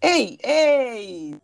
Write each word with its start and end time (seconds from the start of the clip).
Ei, 0.00 0.38
ei! 0.44 1.40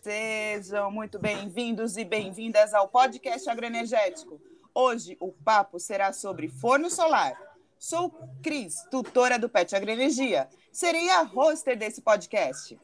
Sejam 0.00 0.90
muito 0.90 1.18
bem-vindos 1.18 1.98
e 1.98 2.06
bem-vindas 2.06 2.72
ao 2.72 2.88
podcast 2.88 3.48
Agroenergético. 3.50 4.40
Hoje 4.74 5.14
o 5.20 5.30
papo 5.30 5.78
será 5.78 6.10
sobre 6.14 6.48
forno 6.48 6.88
solar. 6.88 7.38
Sou 7.78 8.10
Cris, 8.42 8.82
tutora 8.90 9.38
do 9.38 9.46
PET 9.46 9.76
Agroenergia. 9.76 10.48
Serei 10.72 11.10
a 11.10 11.22
hoster 11.22 11.76
desse 11.76 12.00
podcast. 12.00 12.80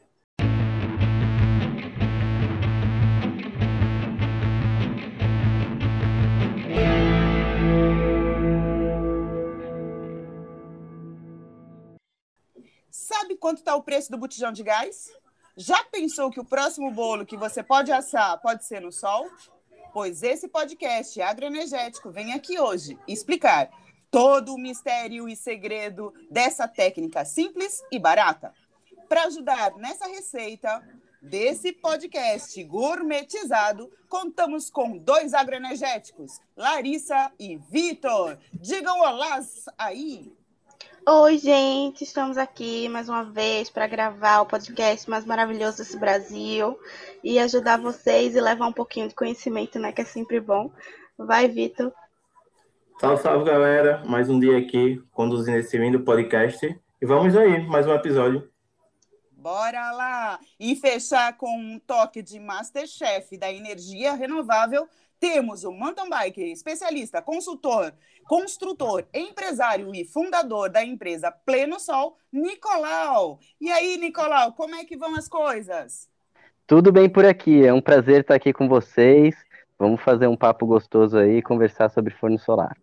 Quanto 13.45 13.59
está 13.59 13.75
o 13.75 13.83
preço 13.83 14.09
do 14.09 14.17
botijão 14.17 14.51
de 14.51 14.63
gás? 14.63 15.13
Já 15.55 15.83
pensou 15.83 16.31
que 16.31 16.39
o 16.39 16.43
próximo 16.43 16.89
bolo 16.89 17.27
que 17.27 17.37
você 17.37 17.61
pode 17.61 17.91
assar 17.91 18.41
pode 18.41 18.65
ser 18.65 18.81
no 18.81 18.91
sol? 18.91 19.29
Pois 19.93 20.23
esse 20.23 20.47
podcast 20.47 21.21
agroenergético 21.21 22.09
vem 22.09 22.33
aqui 22.33 22.59
hoje 22.59 22.97
explicar 23.07 23.69
todo 24.09 24.55
o 24.55 24.57
mistério 24.57 25.29
e 25.29 25.35
segredo 25.35 26.11
dessa 26.31 26.67
técnica 26.67 27.23
simples 27.23 27.83
e 27.91 27.99
barata. 27.99 28.51
Para 29.07 29.25
ajudar 29.25 29.75
nessa 29.75 30.07
receita 30.07 30.81
desse 31.21 31.71
podcast 31.71 32.63
gourmetizado, 32.63 33.91
contamos 34.09 34.71
com 34.71 34.97
dois 34.97 35.35
agroenergéticos, 35.35 36.39
Larissa 36.57 37.31
e 37.37 37.57
Vitor. 37.57 38.39
Digam 38.53 39.01
olá 39.01 39.39
aí! 39.77 40.35
Oi, 41.07 41.37
gente, 41.37 42.03
estamos 42.03 42.35
aqui 42.35 42.89
mais 42.89 43.07
uma 43.07 43.23
vez 43.23 43.69
para 43.69 43.85
gravar 43.85 44.41
o 44.41 44.45
podcast 44.47 45.07
mais 45.07 45.23
maravilhoso 45.23 45.77
desse 45.77 45.99
Brasil 45.99 46.79
e 47.23 47.37
ajudar 47.37 47.77
vocês 47.77 48.35
e 48.35 48.41
levar 48.41 48.65
um 48.65 48.73
pouquinho 48.73 49.07
de 49.07 49.13
conhecimento, 49.13 49.77
né, 49.77 49.91
que 49.91 50.01
é 50.01 50.05
sempre 50.05 50.39
bom. 50.39 50.71
Vai, 51.15 51.47
Vitor. 51.47 51.93
Salve, 52.99 53.21
salve, 53.21 53.45
galera. 53.45 54.03
Mais 54.07 54.31
um 54.31 54.39
dia 54.39 54.57
aqui 54.57 54.99
conduzindo 55.11 55.59
esse 55.59 55.77
lindo 55.77 55.99
podcast. 55.99 56.75
E 56.99 57.05
vamos 57.05 57.37
aí, 57.37 57.63
mais 57.67 57.85
um 57.85 57.93
episódio. 57.93 58.49
Bora 59.31 59.91
lá! 59.91 60.39
E 60.59 60.75
fechar 60.75 61.37
com 61.37 61.55
um 61.55 61.77
toque 61.85 62.23
de 62.23 62.39
Masterchef 62.39 63.37
da 63.37 63.51
energia 63.53 64.13
renovável 64.13 64.89
temos 65.19 65.63
o 65.63 65.71
mountain 65.71 66.09
biker, 66.09 66.51
especialista, 66.51 67.21
consultor, 67.21 67.93
construtor, 68.25 69.05
empresário 69.13 69.93
e 69.93 70.03
fundador 70.05 70.69
da 70.69 70.83
empresa 70.83 71.31
Pleno 71.31 71.79
Sol, 71.79 72.17
Nicolau. 72.31 73.39
E 73.59 73.71
aí, 73.71 73.97
Nicolau, 73.97 74.53
como 74.53 74.75
é 74.75 74.83
que 74.85 74.97
vão 74.97 75.15
as 75.15 75.27
coisas? 75.27 76.09
Tudo 76.67 76.91
bem 76.91 77.09
por 77.09 77.25
aqui, 77.25 77.65
é 77.65 77.73
um 77.73 77.81
prazer 77.81 78.21
estar 78.21 78.35
aqui 78.35 78.51
com 78.51 78.67
vocês. 78.67 79.35
Vamos 79.77 80.01
fazer 80.01 80.27
um 80.27 80.37
papo 80.37 80.65
gostoso 80.65 81.17
aí 81.17 81.37
e 81.37 81.41
conversar 81.41 81.89
sobre 81.89 82.13
forno 82.13 82.39
solar. 82.39 82.75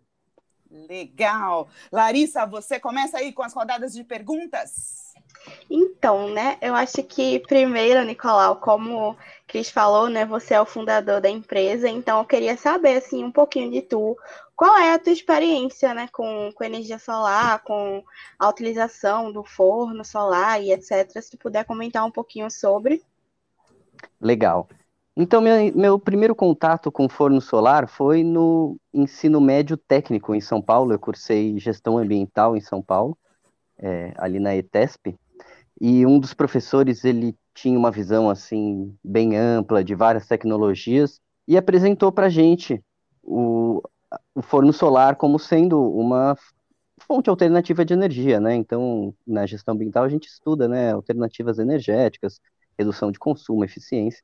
Legal. 0.87 1.67
Larissa, 1.91 2.45
você 2.45 2.79
começa 2.79 3.17
aí 3.17 3.31
com 3.31 3.43
as 3.43 3.53
rodadas 3.53 3.93
de 3.93 4.03
perguntas? 4.03 5.13
Então, 5.69 6.29
né, 6.29 6.57
eu 6.61 6.73
acho 6.73 7.03
que 7.03 7.39
primeiro, 7.39 8.03
Nicolau, 8.05 8.57
como 8.57 9.17
Cris 9.47 9.69
falou, 9.69 10.09
né, 10.09 10.25
você 10.25 10.53
é 10.53 10.61
o 10.61 10.65
fundador 10.65 11.19
da 11.19 11.29
empresa, 11.29 11.89
então 11.89 12.19
eu 12.19 12.25
queria 12.25 12.55
saber, 12.55 12.97
assim, 12.97 13.23
um 13.23 13.31
pouquinho 13.31 13.69
de 13.69 13.81
tu, 13.81 14.17
qual 14.55 14.77
é 14.77 14.93
a 14.93 14.99
tua 14.99 15.11
experiência, 15.11 15.93
né, 15.93 16.07
com, 16.11 16.51
com 16.53 16.63
energia 16.63 16.99
solar, 16.99 17.61
com 17.63 18.03
a 18.39 18.49
utilização 18.49 19.31
do 19.31 19.43
forno 19.43 20.05
solar 20.05 20.61
e 20.61 20.71
etc, 20.71 21.09
se 21.21 21.31
tu 21.31 21.37
puder 21.37 21.65
comentar 21.65 22.05
um 22.05 22.11
pouquinho 22.11 22.49
sobre. 22.49 23.03
Legal. 24.21 24.67
Então, 25.15 25.41
meu, 25.41 25.75
meu 25.75 25.99
primeiro 25.99 26.35
contato 26.35 26.91
com 26.91 27.07
forno 27.07 27.39
solar 27.39 27.87
foi 27.87 28.23
no 28.23 28.77
ensino 28.91 29.39
médio 29.39 29.77
técnico 29.77 30.33
em 30.33 30.41
São 30.41 30.59
Paulo, 30.61 30.91
eu 30.91 30.99
cursei 30.99 31.57
gestão 31.59 31.97
ambiental 31.99 32.57
em 32.57 32.61
São 32.61 32.81
Paulo, 32.81 33.15
é, 33.77 34.13
ali 34.17 34.39
na 34.39 34.55
ETESP, 34.55 35.15
e 35.79 36.05
um 36.05 36.19
dos 36.19 36.33
professores, 36.33 37.03
ele 37.03 37.35
tinha 37.53 37.77
uma 37.77 37.91
visão, 37.91 38.29
assim, 38.29 38.95
bem 39.03 39.37
ampla 39.37 39.83
de 39.83 39.93
várias 39.93 40.27
tecnologias 40.27 41.19
e 41.47 41.57
apresentou 41.57 42.11
para 42.11 42.29
gente 42.29 42.83
o, 43.21 43.81
o 44.33 44.41
forno 44.41 44.73
solar 44.73 45.15
como 45.15 45.37
sendo 45.37 45.79
uma 45.91 46.35
fonte 47.01 47.29
alternativa 47.29 47.85
de 47.85 47.93
energia, 47.93 48.39
né? 48.39 48.55
Então, 48.55 49.13
na 49.27 49.45
gestão 49.45 49.75
ambiental 49.75 50.03
a 50.05 50.09
gente 50.09 50.27
estuda, 50.27 50.67
né, 50.67 50.93
alternativas 50.93 51.59
energéticas, 51.59 52.39
redução 52.77 53.11
de 53.11 53.19
consumo, 53.19 53.63
eficiência, 53.63 54.23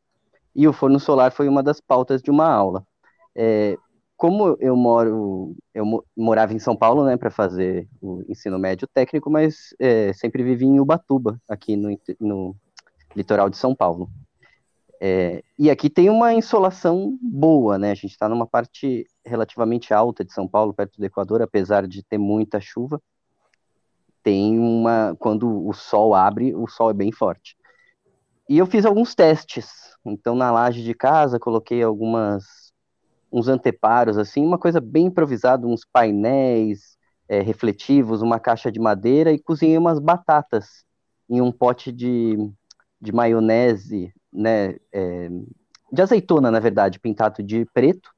e 0.56 0.68
o 0.68 0.74
forno 0.74 1.00
solar 1.00 1.32
foi 1.32 1.48
uma 1.48 1.64
das 1.64 1.80
pautas 1.80 2.22
de 2.22 2.32
uma 2.32 2.48
aula. 2.48 2.86
É, 3.36 3.78
como 4.18 4.58
eu 4.60 4.76
moro, 4.76 5.56
eu 5.74 6.04
morava 6.18 6.54
em 6.54 6.60
São 6.60 6.76
Paulo, 6.76 7.06
né, 7.06 7.16
para 7.16 7.32
fazer 7.32 7.88
o 8.02 8.22
ensino 8.28 8.60
médio 8.60 8.88
técnico, 8.94 9.30
mas 9.30 9.74
é, 9.80 10.12
sempre 10.12 10.44
vivi 10.44 10.66
em 10.66 10.80
Ubatuba, 10.80 11.40
aqui 11.48 11.78
no, 11.78 11.98
no 12.20 12.56
litoral 13.16 13.50
de 13.50 13.56
São 13.56 13.74
Paulo. 13.74 14.10
É, 15.02 15.42
e 15.58 15.70
aqui 15.70 15.90
tem 15.90 16.10
uma 16.10 16.34
insolação 16.34 17.18
boa, 17.22 17.78
né? 17.78 17.92
A 17.92 17.96
gente 17.96 18.12
está 18.12 18.28
numa 18.28 18.46
parte 18.46 19.08
relativamente 19.26 19.94
alta 19.94 20.26
de 20.26 20.34
São 20.34 20.46
Paulo, 20.46 20.74
perto 20.74 21.00
do 21.00 21.06
Equador, 21.06 21.42
apesar 21.42 21.88
de 21.88 22.04
ter 22.04 22.18
muita 22.18 22.60
chuva. 22.60 23.02
Tem 24.22 24.60
uma. 24.60 25.16
Quando 25.18 25.66
o 25.66 25.74
sol 25.74 26.14
abre, 26.14 26.54
o 26.54 26.68
sol 26.68 26.90
é 26.90 26.94
bem 26.94 27.14
forte. 27.14 27.56
E 28.50 28.58
eu 28.58 28.66
fiz 28.66 28.84
alguns 28.84 29.14
testes. 29.14 29.96
Então, 30.04 30.36
na 30.36 30.52
laje 30.52 30.84
de 30.84 30.96
casa, 30.96 31.40
coloquei 31.40 31.84
algumas 31.84 32.44
uns 33.32 33.48
anteparos, 33.48 34.18
assim, 34.18 34.44
uma 34.44 34.58
coisa 34.58 34.82
bem 34.82 35.06
improvisada, 35.06 35.68
uns 35.68 35.86
painéis 35.86 36.98
é, 37.28 37.42
refletivos, 37.42 38.24
uma 38.24 38.40
caixa 38.40 38.72
de 38.72 38.80
madeira 38.80 39.32
e 39.32 39.38
cozinhei 39.38 39.78
umas 39.78 40.00
batatas 40.00 40.84
em 41.30 41.40
um 41.40 41.52
pote 41.52 41.92
de, 41.92 42.36
de 43.00 43.12
maionese, 43.12 44.12
né, 44.34 44.78
é, 44.92 45.30
de 45.92 46.02
azeitona, 46.02 46.50
na 46.50 46.60
verdade, 46.60 47.00
pintado 47.00 47.44
de 47.44 47.66
preto. 47.72 48.10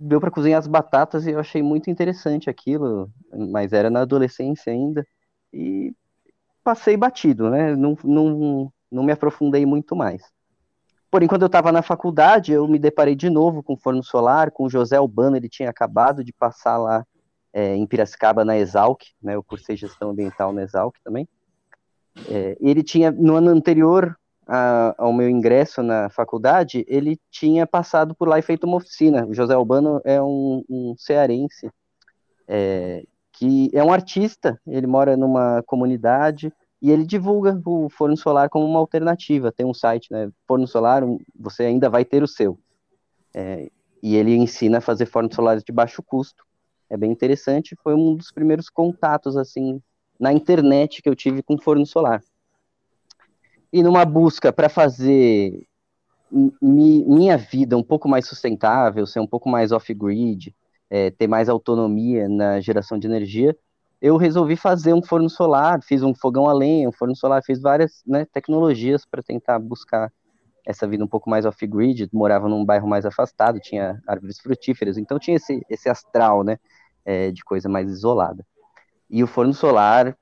Deu 0.00 0.18
para 0.18 0.30
cozinhar 0.30 0.60
as 0.60 0.66
batatas 0.66 1.26
e 1.26 1.32
eu 1.32 1.38
achei 1.38 1.62
muito 1.62 1.90
interessante 1.90 2.48
aquilo, 2.48 3.10
mas 3.50 3.74
era 3.74 3.90
na 3.90 4.00
adolescência 4.00 4.72
ainda. 4.72 5.06
E 5.52 5.94
passei 6.64 6.96
batido, 6.96 7.50
né? 7.50 7.76
Não, 7.76 7.96
não, 8.02 8.72
não 8.90 9.02
me 9.02 9.12
aprofundei 9.12 9.64
muito 9.66 9.94
mais. 9.94 10.22
Porém, 11.10 11.28
quando 11.28 11.42
eu 11.42 11.46
estava 11.46 11.70
na 11.72 11.82
faculdade, 11.82 12.52
eu 12.52 12.66
me 12.66 12.78
deparei 12.78 13.14
de 13.14 13.30
novo 13.30 13.62
com 13.62 13.76
forno 13.76 14.02
solar, 14.02 14.50
com 14.50 14.64
o 14.64 14.70
José 14.70 14.96
Albano, 14.96 15.36
ele 15.36 15.48
tinha 15.48 15.70
acabado 15.70 16.24
de 16.24 16.32
passar 16.32 16.76
lá 16.78 17.06
é, 17.52 17.74
em 17.74 17.86
Piracicaba, 17.86 18.44
na 18.44 18.58
Exalc, 18.58 19.00
né, 19.22 19.34
eu 19.34 19.42
cursei 19.42 19.76
gestão 19.76 20.10
ambiental 20.10 20.52
na 20.52 20.62
Exalc 20.62 20.94
também. 21.02 21.26
É, 22.28 22.56
ele 22.60 22.82
tinha, 22.82 23.10
no 23.10 23.36
ano 23.36 23.50
anterior 23.50 24.14
a, 24.46 24.94
ao 24.98 25.12
meu 25.12 25.28
ingresso 25.28 25.82
na 25.82 26.10
faculdade, 26.10 26.84
ele 26.88 27.18
tinha 27.30 27.66
passado 27.66 28.14
por 28.14 28.28
lá 28.28 28.38
e 28.38 28.42
feito 28.42 28.64
uma 28.64 28.76
oficina. 28.76 29.26
O 29.26 29.34
José 29.34 29.54
Albano 29.54 30.00
é 30.04 30.20
um, 30.20 30.64
um 30.68 30.94
cearense, 30.98 31.70
é, 32.46 33.04
que 33.32 33.70
é 33.72 33.82
um 33.82 33.92
artista, 33.92 34.60
ele 34.66 34.86
mora 34.86 35.16
numa 35.16 35.62
comunidade 35.66 36.52
e 36.80 36.90
ele 36.90 37.06
divulga 37.06 37.60
o 37.64 37.88
forno 37.88 38.16
solar 38.16 38.48
como 38.48 38.66
uma 38.66 38.78
alternativa. 38.78 39.50
Tem 39.50 39.64
um 39.64 39.74
site, 39.74 40.08
né? 40.10 40.30
Forno 40.46 40.66
solar, 40.66 41.02
você 41.34 41.64
ainda 41.64 41.88
vai 41.88 42.04
ter 42.04 42.22
o 42.22 42.28
seu. 42.28 42.58
É, 43.34 43.70
e 44.02 44.14
ele 44.14 44.34
ensina 44.34 44.78
a 44.78 44.80
fazer 44.80 45.06
fornos 45.06 45.34
solares 45.34 45.64
de 45.64 45.72
baixo 45.72 46.02
custo. 46.02 46.44
É 46.88 46.96
bem 46.96 47.10
interessante. 47.10 47.76
Foi 47.82 47.94
um 47.94 48.14
dos 48.14 48.30
primeiros 48.30 48.68
contatos 48.68 49.36
assim 49.36 49.80
na 50.18 50.32
internet 50.32 51.02
que 51.02 51.08
eu 51.08 51.16
tive 51.16 51.42
com 51.42 51.58
forno 51.58 51.84
solar. 51.86 52.22
E 53.72 53.82
numa 53.82 54.04
busca 54.04 54.52
para 54.52 54.68
fazer 54.68 55.66
mi, 56.30 57.04
minha 57.04 57.36
vida 57.36 57.76
um 57.76 57.82
pouco 57.82 58.08
mais 58.08 58.26
sustentável, 58.26 59.06
ser 59.06 59.20
um 59.20 59.26
pouco 59.26 59.48
mais 59.48 59.72
off-grid, 59.72 60.54
é, 60.88 61.10
ter 61.10 61.26
mais 61.26 61.48
autonomia 61.48 62.28
na 62.28 62.60
geração 62.60 62.98
de 62.98 63.06
energia, 63.06 63.56
eu 64.00 64.16
resolvi 64.16 64.56
fazer 64.56 64.92
um 64.92 65.02
forno 65.02 65.28
solar, 65.28 65.82
fiz 65.82 66.02
um 66.02 66.14
fogão 66.14 66.48
a 66.48 66.52
lenha, 66.52 66.88
um 66.88 66.92
forno 66.92 67.16
solar, 67.16 67.42
fiz 67.42 67.60
várias 67.60 68.02
né, 68.06 68.26
tecnologias 68.26 69.06
para 69.06 69.22
tentar 69.22 69.58
buscar 69.58 70.12
essa 70.66 70.86
vida 70.86 71.04
um 71.04 71.08
pouco 71.08 71.30
mais 71.30 71.46
off-grid, 71.46 72.08
morava 72.12 72.48
num 72.48 72.64
bairro 72.64 72.88
mais 72.88 73.06
afastado, 73.06 73.60
tinha 73.60 74.02
árvores 74.06 74.40
frutíferas, 74.40 74.98
então 74.98 75.18
tinha 75.18 75.36
esse, 75.36 75.64
esse 75.70 75.88
astral, 75.88 76.42
né, 76.42 76.58
é, 77.04 77.30
de 77.30 77.44
coisa 77.44 77.68
mais 77.68 77.88
isolada. 77.88 78.44
E 79.08 79.22
o 79.22 79.26
forno 79.28 79.54
solar 79.54 80.16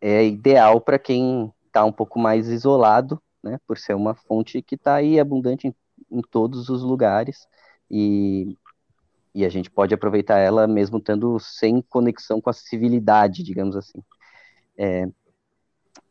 é 0.00 0.24
ideal 0.24 0.80
para 0.80 0.98
quem 0.98 1.52
está 1.66 1.84
um 1.84 1.92
pouco 1.92 2.18
mais 2.18 2.48
isolado, 2.48 3.20
né, 3.42 3.58
por 3.66 3.76
ser 3.76 3.94
uma 3.94 4.14
fonte 4.14 4.62
que 4.62 4.76
está 4.76 4.94
aí 4.94 5.18
abundante 5.18 5.66
em, 5.66 5.74
em 6.10 6.22
todos 6.22 6.68
os 6.68 6.82
lugares, 6.82 7.46
e 7.90 8.56
e 9.34 9.44
a 9.44 9.48
gente 9.48 9.70
pode 9.70 9.94
aproveitar 9.94 10.38
ela 10.38 10.66
mesmo 10.66 10.98
estando 10.98 11.38
sem 11.38 11.82
conexão 11.82 12.40
com 12.40 12.50
a 12.50 12.52
civilidade, 12.52 13.42
digamos 13.42 13.76
assim. 13.76 14.02
É, 14.76 15.08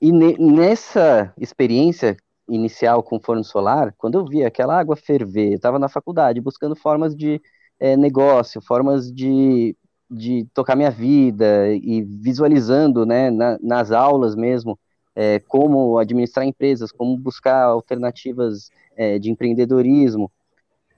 e 0.01 0.11
ne, 0.11 0.37
nessa 0.37 1.33
experiência 1.37 2.17
inicial 2.47 3.03
com 3.03 3.19
forno 3.19 3.43
solar, 3.43 3.93
quando 3.97 4.17
eu 4.17 4.25
vi 4.25 4.43
aquela 4.43 4.79
água 4.79 4.95
ferver, 4.95 5.51
eu 5.51 5.55
estava 5.55 5.77
na 5.77 5.89
faculdade 5.89 6.41
buscando 6.41 6.75
formas 6.75 7.15
de 7.15 7.41
é, 7.79 7.95
negócio, 7.95 8.61
formas 8.61 9.11
de, 9.11 9.75
de 10.09 10.45
tocar 10.53 10.75
minha 10.75 10.91
vida 10.91 11.67
e 11.73 12.01
visualizando, 12.01 13.05
né, 13.05 13.29
na, 13.29 13.57
nas 13.61 13.91
aulas 13.91 14.35
mesmo, 14.35 14.79
é, 15.15 15.39
como 15.39 15.97
administrar 15.97 16.45
empresas, 16.45 16.91
como 16.91 17.17
buscar 17.17 17.63
alternativas 17.65 18.69
é, 18.95 19.19
de 19.19 19.29
empreendedorismo. 19.29 20.31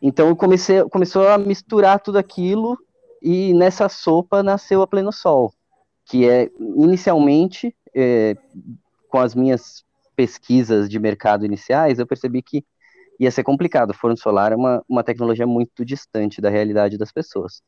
Então 0.02 0.28
eu 0.30 0.36
comecei, 0.36 0.84
começou 0.90 1.28
a 1.28 1.38
misturar 1.38 2.00
tudo 2.00 2.18
aquilo 2.18 2.78
e 3.22 3.54
nessa 3.54 3.88
sopa 3.88 4.42
nasceu 4.42 4.82
a 4.82 4.88
Pleno 4.88 5.12
Sol, 5.12 5.54
que 6.06 6.28
é 6.28 6.50
inicialmente 6.60 7.76
é, 7.96 8.36
com 9.10 9.20
as 9.20 9.36
minhas 9.36 9.84
pesquisas 10.16 10.90
de 10.90 11.00
mercado 11.00 11.46
iniciais, 11.46 12.00
eu 12.00 12.08
percebi 12.08 12.42
que 12.42 12.64
ia 13.20 13.30
ser 13.30 13.44
complicado. 13.44 13.94
Forno 13.94 14.18
solar 14.18 14.52
é 14.52 14.56
uma, 14.56 14.84
uma 14.90 15.04
tecnologia 15.04 15.46
muito 15.46 15.86
distante 15.86 16.42
da 16.42 16.50
realidade 16.50 16.98
das 16.98 17.12
pessoas. 17.12 17.62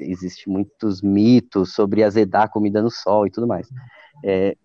Existem 0.00 0.52
muitos 0.52 1.02
mitos 1.02 1.74
sobre 1.74 2.02
azedar 2.02 2.50
comida 2.50 2.80
no 2.80 2.90
sol 2.90 3.26
e 3.26 3.30
tudo 3.30 3.46
mais. 3.46 3.68
É, 4.24 4.56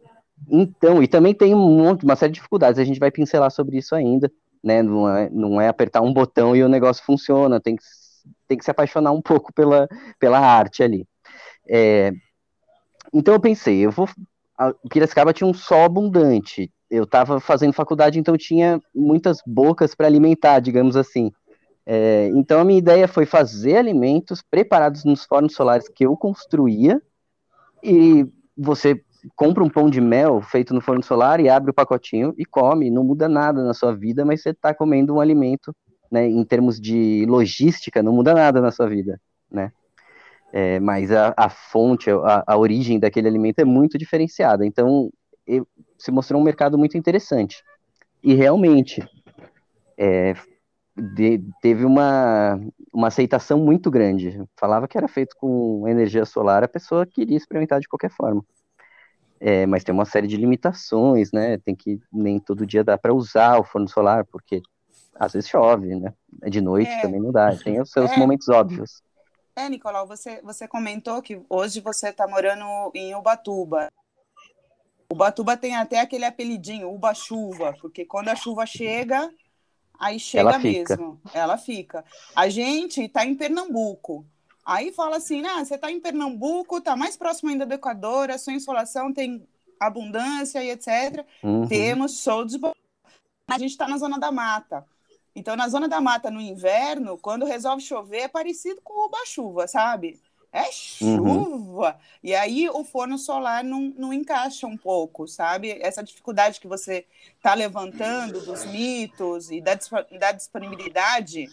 então, 0.49 1.03
e 1.03 1.07
também 1.07 1.33
tem 1.33 1.53
um 1.53 1.77
monte, 1.77 2.03
uma 2.03 2.15
série 2.15 2.31
de 2.31 2.37
dificuldades, 2.37 2.79
a 2.79 2.83
gente 2.83 2.99
vai 2.99 3.11
pincelar 3.11 3.51
sobre 3.51 3.77
isso 3.77 3.95
ainda, 3.95 4.31
né? 4.63 4.81
Não 4.81 5.09
é, 5.09 5.29
não 5.29 5.61
é 5.61 5.67
apertar 5.67 6.01
um 6.01 6.13
botão 6.13 6.55
e 6.55 6.63
o 6.63 6.69
negócio 6.69 7.03
funciona, 7.03 7.59
tem 7.59 7.75
que, 7.75 7.83
tem 8.47 8.57
que 8.57 8.63
se 8.63 8.71
apaixonar 8.71 9.11
um 9.11 9.21
pouco 9.21 9.53
pela, 9.53 9.87
pela 10.19 10.39
arte 10.39 10.81
ali. 10.81 11.07
É, 11.67 12.11
então 13.13 13.33
eu 13.33 13.39
pensei, 13.39 13.85
eu 13.85 13.91
vou. 13.91 14.07
A 14.57 14.73
Piracicaba 14.89 15.33
tinha 15.33 15.47
um 15.47 15.53
sol 15.53 15.83
abundante, 15.83 16.71
eu 16.89 17.03
estava 17.03 17.39
fazendo 17.39 17.73
faculdade, 17.73 18.19
então 18.19 18.37
tinha 18.37 18.79
muitas 18.93 19.39
bocas 19.45 19.95
para 19.95 20.07
alimentar, 20.07 20.59
digamos 20.59 20.95
assim. 20.95 21.31
É, 21.85 22.27
então 22.35 22.61
a 22.61 22.63
minha 22.63 22.79
ideia 22.79 23.07
foi 23.07 23.25
fazer 23.25 23.75
alimentos 23.75 24.41
preparados 24.41 25.03
nos 25.03 25.25
fornos 25.25 25.53
solares 25.53 25.89
que 25.89 26.05
eu 26.05 26.15
construía 26.15 27.01
e 27.83 28.25
você 28.55 29.03
compra 29.35 29.63
um 29.63 29.69
pão 29.69 29.89
de 29.89 30.01
mel 30.01 30.41
feito 30.41 30.73
no 30.73 30.81
forno 30.81 31.03
solar 31.03 31.39
e 31.39 31.49
abre 31.49 31.71
o 31.71 31.73
pacotinho 31.73 32.33
e 32.37 32.45
come, 32.45 32.89
não 32.89 33.03
muda 33.03 33.27
nada 33.27 33.63
na 33.63 33.73
sua 33.73 33.95
vida, 33.95 34.25
mas 34.25 34.41
você 34.41 34.49
está 34.49 34.73
comendo 34.73 35.15
um 35.15 35.19
alimento, 35.19 35.75
né, 36.11 36.27
em 36.27 36.43
termos 36.43 36.79
de 36.79 37.25
logística, 37.27 38.03
não 38.03 38.13
muda 38.13 38.33
nada 38.33 38.61
na 38.61 38.71
sua 38.71 38.87
vida, 38.87 39.19
né? 39.51 39.71
É, 40.51 40.79
mas 40.79 41.11
a, 41.11 41.33
a 41.35 41.49
fonte, 41.49 42.11
a, 42.11 42.43
a, 42.45 42.55
origem 42.55 42.99
daquele 42.99 43.27
alimento 43.27 43.57
é 43.57 43.65
muito 43.65 43.97
diferenciada. 43.97 44.63
Então, 44.63 45.09
se 45.97 46.11
mostrou 46.11 46.39
um 46.39 46.43
mercado 46.43 46.77
muito 46.77 46.95
interessante. 46.95 47.63
E 48.23 48.35
realmente 48.35 49.03
é, 49.97 50.35
de, 50.95 51.41
teve 51.61 51.85
uma, 51.85 52.59
uma 52.93 53.07
aceitação 53.07 53.59
muito 53.59 53.89
grande. 53.89 54.41
Falava 54.55 54.87
que 54.87 54.97
era 54.97 55.07
feito 55.07 55.35
com 55.37 55.87
energia 55.87 56.25
solar, 56.25 56.63
a 56.63 56.67
pessoa 56.67 57.05
queria 57.05 57.37
experimentar 57.37 57.79
de 57.79 57.87
qualquer 57.87 58.11
forma. 58.11 58.43
É, 59.45 59.65
mas 59.65 59.83
tem 59.83 59.93
uma 59.93 60.05
série 60.05 60.25
de 60.25 60.37
limitações, 60.37 61.33
né? 61.33 61.57
Tem 61.57 61.75
que 61.75 61.99
nem 62.09 62.39
todo 62.39 62.65
dia 62.65 62.81
dá 62.81 62.97
para 62.97 63.13
usar 63.13 63.59
o 63.59 63.63
forno 63.65 63.89
solar, 63.89 64.23
porque 64.23 64.61
às 65.13 65.33
vezes 65.33 65.49
chove, 65.49 65.93
né? 65.99 66.13
De 66.49 66.61
noite 66.61 66.89
é. 66.89 67.01
também 67.01 67.19
não 67.19 67.29
dá. 67.29 67.53
Tem 67.57 67.81
os 67.81 67.91
seus 67.91 68.09
é. 68.09 68.17
momentos 68.17 68.47
óbvios. 68.47 69.03
É, 69.53 69.67
Nicolau, 69.67 70.07
você, 70.07 70.41
você 70.41 70.65
comentou 70.65 71.21
que 71.21 71.41
hoje 71.49 71.81
você 71.81 72.07
está 72.07 72.25
morando 72.25 72.63
em 72.95 73.13
Ubatuba. 73.15 73.91
O 75.11 75.15
Batuba 75.15 75.57
tem 75.57 75.75
até 75.75 75.99
aquele 75.99 76.23
apelidinho, 76.23 76.89
Uba-chuva, 76.89 77.75
porque 77.81 78.05
quando 78.05 78.29
a 78.29 78.35
chuva 78.37 78.65
chega, 78.65 79.29
aí 79.99 80.21
chega 80.21 80.51
ela 80.51 80.59
mesmo. 80.59 81.19
Ela 81.33 81.57
fica. 81.57 82.05
A 82.33 82.47
gente 82.47 83.01
está 83.01 83.25
em 83.25 83.35
Pernambuco. 83.35 84.25
Aí 84.65 84.93
fala 84.93 85.17
assim, 85.17 85.45
ah, 85.45 85.63
você 85.63 85.75
está 85.75 85.91
em 85.91 85.99
Pernambuco, 85.99 86.77
está 86.77 86.95
mais 86.95 87.17
próximo 87.17 87.49
ainda 87.49 87.65
do 87.65 87.73
Equador, 87.73 88.31
a 88.31 88.37
sua 88.37 88.53
insolação 88.53 89.13
tem 89.13 89.45
abundância 89.79 90.63
e 90.63 90.69
etc. 90.69 91.25
Uhum. 91.43 91.67
Temos 91.67 92.21
show 92.21 92.45
de 92.45 92.59
A 93.47 93.57
gente 93.57 93.71
está 93.71 93.87
na 93.87 93.97
zona 93.97 94.17
da 94.17 94.31
mata. 94.31 94.85
Então, 95.35 95.55
na 95.55 95.67
zona 95.67 95.87
da 95.87 95.99
mata, 95.99 96.29
no 96.29 96.39
inverno, 96.39 97.17
quando 97.17 97.45
resolve 97.45 97.81
chover, 97.81 98.21
é 98.21 98.27
parecido 98.27 98.79
com 98.83 98.93
o 98.93 99.05
uba-chuva, 99.07 99.67
sabe? 99.67 100.19
É 100.51 100.61
uhum. 100.61 100.71
chuva. 100.71 101.89
Uhum. 101.89 101.99
E 102.23 102.35
aí 102.35 102.69
o 102.69 102.83
forno 102.83 103.17
solar 103.17 103.63
não, 103.63 103.91
não 103.97 104.13
encaixa 104.13 104.67
um 104.67 104.77
pouco, 104.77 105.27
sabe? 105.27 105.71
Essa 105.81 106.03
dificuldade 106.03 106.59
que 106.59 106.67
você 106.67 107.05
está 107.35 107.55
levantando 107.55 108.39
dos 108.45 108.63
mitos 108.65 109.49
e 109.49 109.59
da, 109.59 109.73
da 110.19 110.31
disponibilidade 110.31 111.49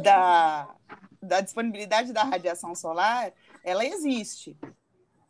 da, 0.00 0.68
da 1.22 1.40
disponibilidade 1.40 2.12
da 2.12 2.22
radiação 2.22 2.74
solar, 2.74 3.32
ela 3.64 3.84
existe. 3.84 4.56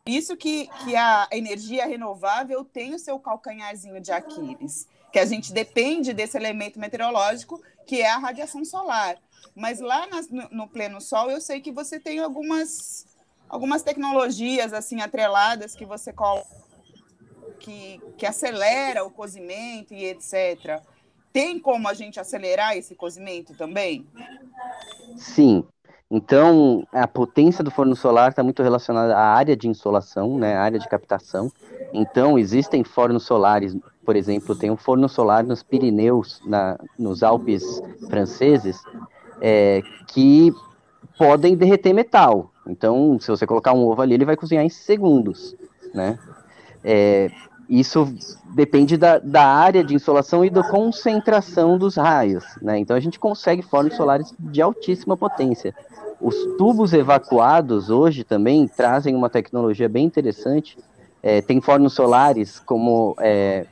Isso 0.05 0.35
que, 0.35 0.67
que 0.83 0.95
a 0.95 1.27
energia 1.31 1.85
renovável 1.85 2.65
tem 2.65 2.93
o 2.95 2.99
seu 2.99 3.19
calcanharzinho 3.19 4.01
de 4.01 4.11
Aquiles, 4.11 4.87
que 5.11 5.19
a 5.19 5.25
gente 5.25 5.53
depende 5.53 6.13
desse 6.13 6.37
elemento 6.37 6.79
meteorológico 6.79 7.61
que 7.85 8.01
é 8.01 8.09
a 8.09 8.17
radiação 8.17 8.63
solar. 8.63 9.17
Mas 9.55 9.79
lá 9.79 10.07
no, 10.07 10.49
no, 10.49 10.67
pleno 10.67 11.01
sol, 11.01 11.29
eu 11.29 11.41
sei 11.41 11.59
que 11.59 11.71
você 11.71 11.99
tem 11.99 12.19
algumas, 12.19 13.05
algumas 13.49 13.83
tecnologias 13.83 14.73
assim 14.73 15.01
atreladas 15.01 15.75
que 15.75 15.85
você 15.85 16.13
coloca, 16.13 16.47
que, 17.59 18.01
que 18.17 18.25
acelera 18.25 19.03
o 19.03 19.11
cozimento 19.11 19.93
e 19.93 20.05
etc. 20.05 20.81
Tem 21.33 21.59
como 21.59 21.87
a 21.87 21.93
gente 21.93 22.19
acelerar 22.19 22.77
esse 22.77 22.95
cozimento 22.95 23.53
também? 23.55 24.07
Sim. 25.17 25.67
Então, 26.13 26.85
a 26.91 27.07
potência 27.07 27.63
do 27.63 27.71
forno 27.71 27.95
solar 27.95 28.31
está 28.31 28.43
muito 28.43 28.61
relacionada 28.61 29.15
à 29.15 29.33
área 29.33 29.55
de 29.55 29.69
insolação, 29.69 30.37
né, 30.37 30.57
à 30.57 30.61
área 30.61 30.77
de 30.77 30.85
captação. 30.89 31.49
Então, 31.93 32.37
existem 32.37 32.83
fornos 32.83 33.23
solares, 33.23 33.77
por 34.05 34.17
exemplo, 34.17 34.53
tem 34.53 34.69
um 34.69 34.75
forno 34.75 35.07
solar 35.07 35.41
nos 35.41 35.63
Pirineus, 35.63 36.41
na, 36.45 36.77
nos 36.99 37.23
Alpes 37.23 37.81
franceses, 38.09 38.83
é, 39.39 39.81
que 40.07 40.53
podem 41.17 41.55
derreter 41.55 41.93
metal. 41.93 42.51
Então, 42.67 43.17
se 43.17 43.29
você 43.29 43.47
colocar 43.47 43.71
um 43.71 43.85
ovo 43.85 44.01
ali, 44.01 44.13
ele 44.13 44.25
vai 44.25 44.35
cozinhar 44.35 44.65
em 44.65 44.69
segundos, 44.69 45.55
né? 45.93 46.19
É, 46.83 47.31
isso 47.69 48.13
depende 48.53 48.97
da, 48.97 49.17
da 49.17 49.45
área 49.45 49.81
de 49.81 49.95
insolação 49.95 50.43
e 50.43 50.49
da 50.49 50.61
concentração 50.61 51.77
dos 51.77 51.95
raios, 51.95 52.43
né? 52.61 52.77
Então, 52.77 52.97
a 52.97 52.99
gente 52.99 53.17
consegue 53.17 53.61
fornos 53.61 53.95
solares 53.95 54.33
de 54.37 54.61
altíssima 54.61 55.15
potência. 55.15 55.73
Os 56.21 56.35
tubos 56.57 56.93
evacuados 56.93 57.89
hoje 57.89 58.23
também 58.23 58.67
trazem 58.67 59.15
uma 59.15 59.29
tecnologia 59.29 59.89
bem 59.89 60.05
interessante. 60.05 60.77
É, 61.23 61.41
tem 61.41 61.59
fornos 61.59 61.93
solares 61.93 62.59
como 62.59 63.15
é, 63.19 63.65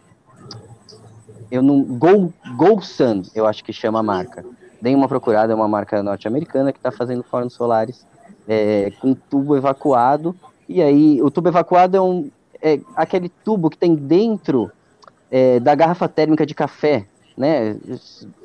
eu 1.52 1.62
não 1.62 1.82
Go, 1.84 2.34
Go 2.56 2.82
Sun, 2.82 3.24
eu 3.34 3.46
acho 3.46 3.64
que 3.64 3.74
chama 3.74 4.00
a 4.00 4.04
marca 4.04 4.46
Deem 4.82 4.96
uma 4.96 5.08
procurada, 5.08 5.52
é 5.52 5.56
uma 5.56 5.68
marca 5.68 6.02
norte-americana 6.02 6.72
que 6.72 6.80
está 6.80 6.92
fazendo 6.92 7.22
fornos 7.22 7.54
solares 7.54 8.06
é, 8.48 8.92
com 9.02 9.14
tubo 9.14 9.58
evacuado. 9.58 10.34
E 10.70 10.82
aí, 10.82 11.22
o 11.22 11.30
tubo 11.30 11.50
evacuado 11.50 11.98
é, 11.98 12.02
um, 12.02 12.32
é 12.62 12.80
aquele 12.96 13.28
tubo 13.28 13.70
que 13.70 13.78
tem 13.78 13.94
dentro 13.94 14.72
é, 15.30 15.60
da 15.60 15.76
garrafa 15.76 16.08
térmica 16.08 16.46
de 16.46 16.56
café, 16.56 17.06
né? 17.38 17.76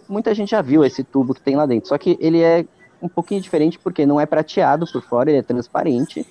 Muita 0.08 0.34
gente 0.34 0.50
já 0.50 0.60
viu 0.60 0.84
esse 0.84 1.04
tubo 1.04 1.34
que 1.34 1.40
tem 1.40 1.54
lá 1.54 1.66
dentro, 1.66 1.88
só 1.88 1.96
que 1.96 2.18
ele 2.20 2.42
é 2.42 2.66
um 3.04 3.08
pouquinho 3.08 3.40
diferente 3.40 3.78
porque 3.78 4.06
não 4.06 4.20
é 4.20 4.26
prateado 4.26 4.86
por 4.90 5.02
fora, 5.02 5.30
ele 5.30 5.38
é 5.38 5.42
transparente 5.42 6.26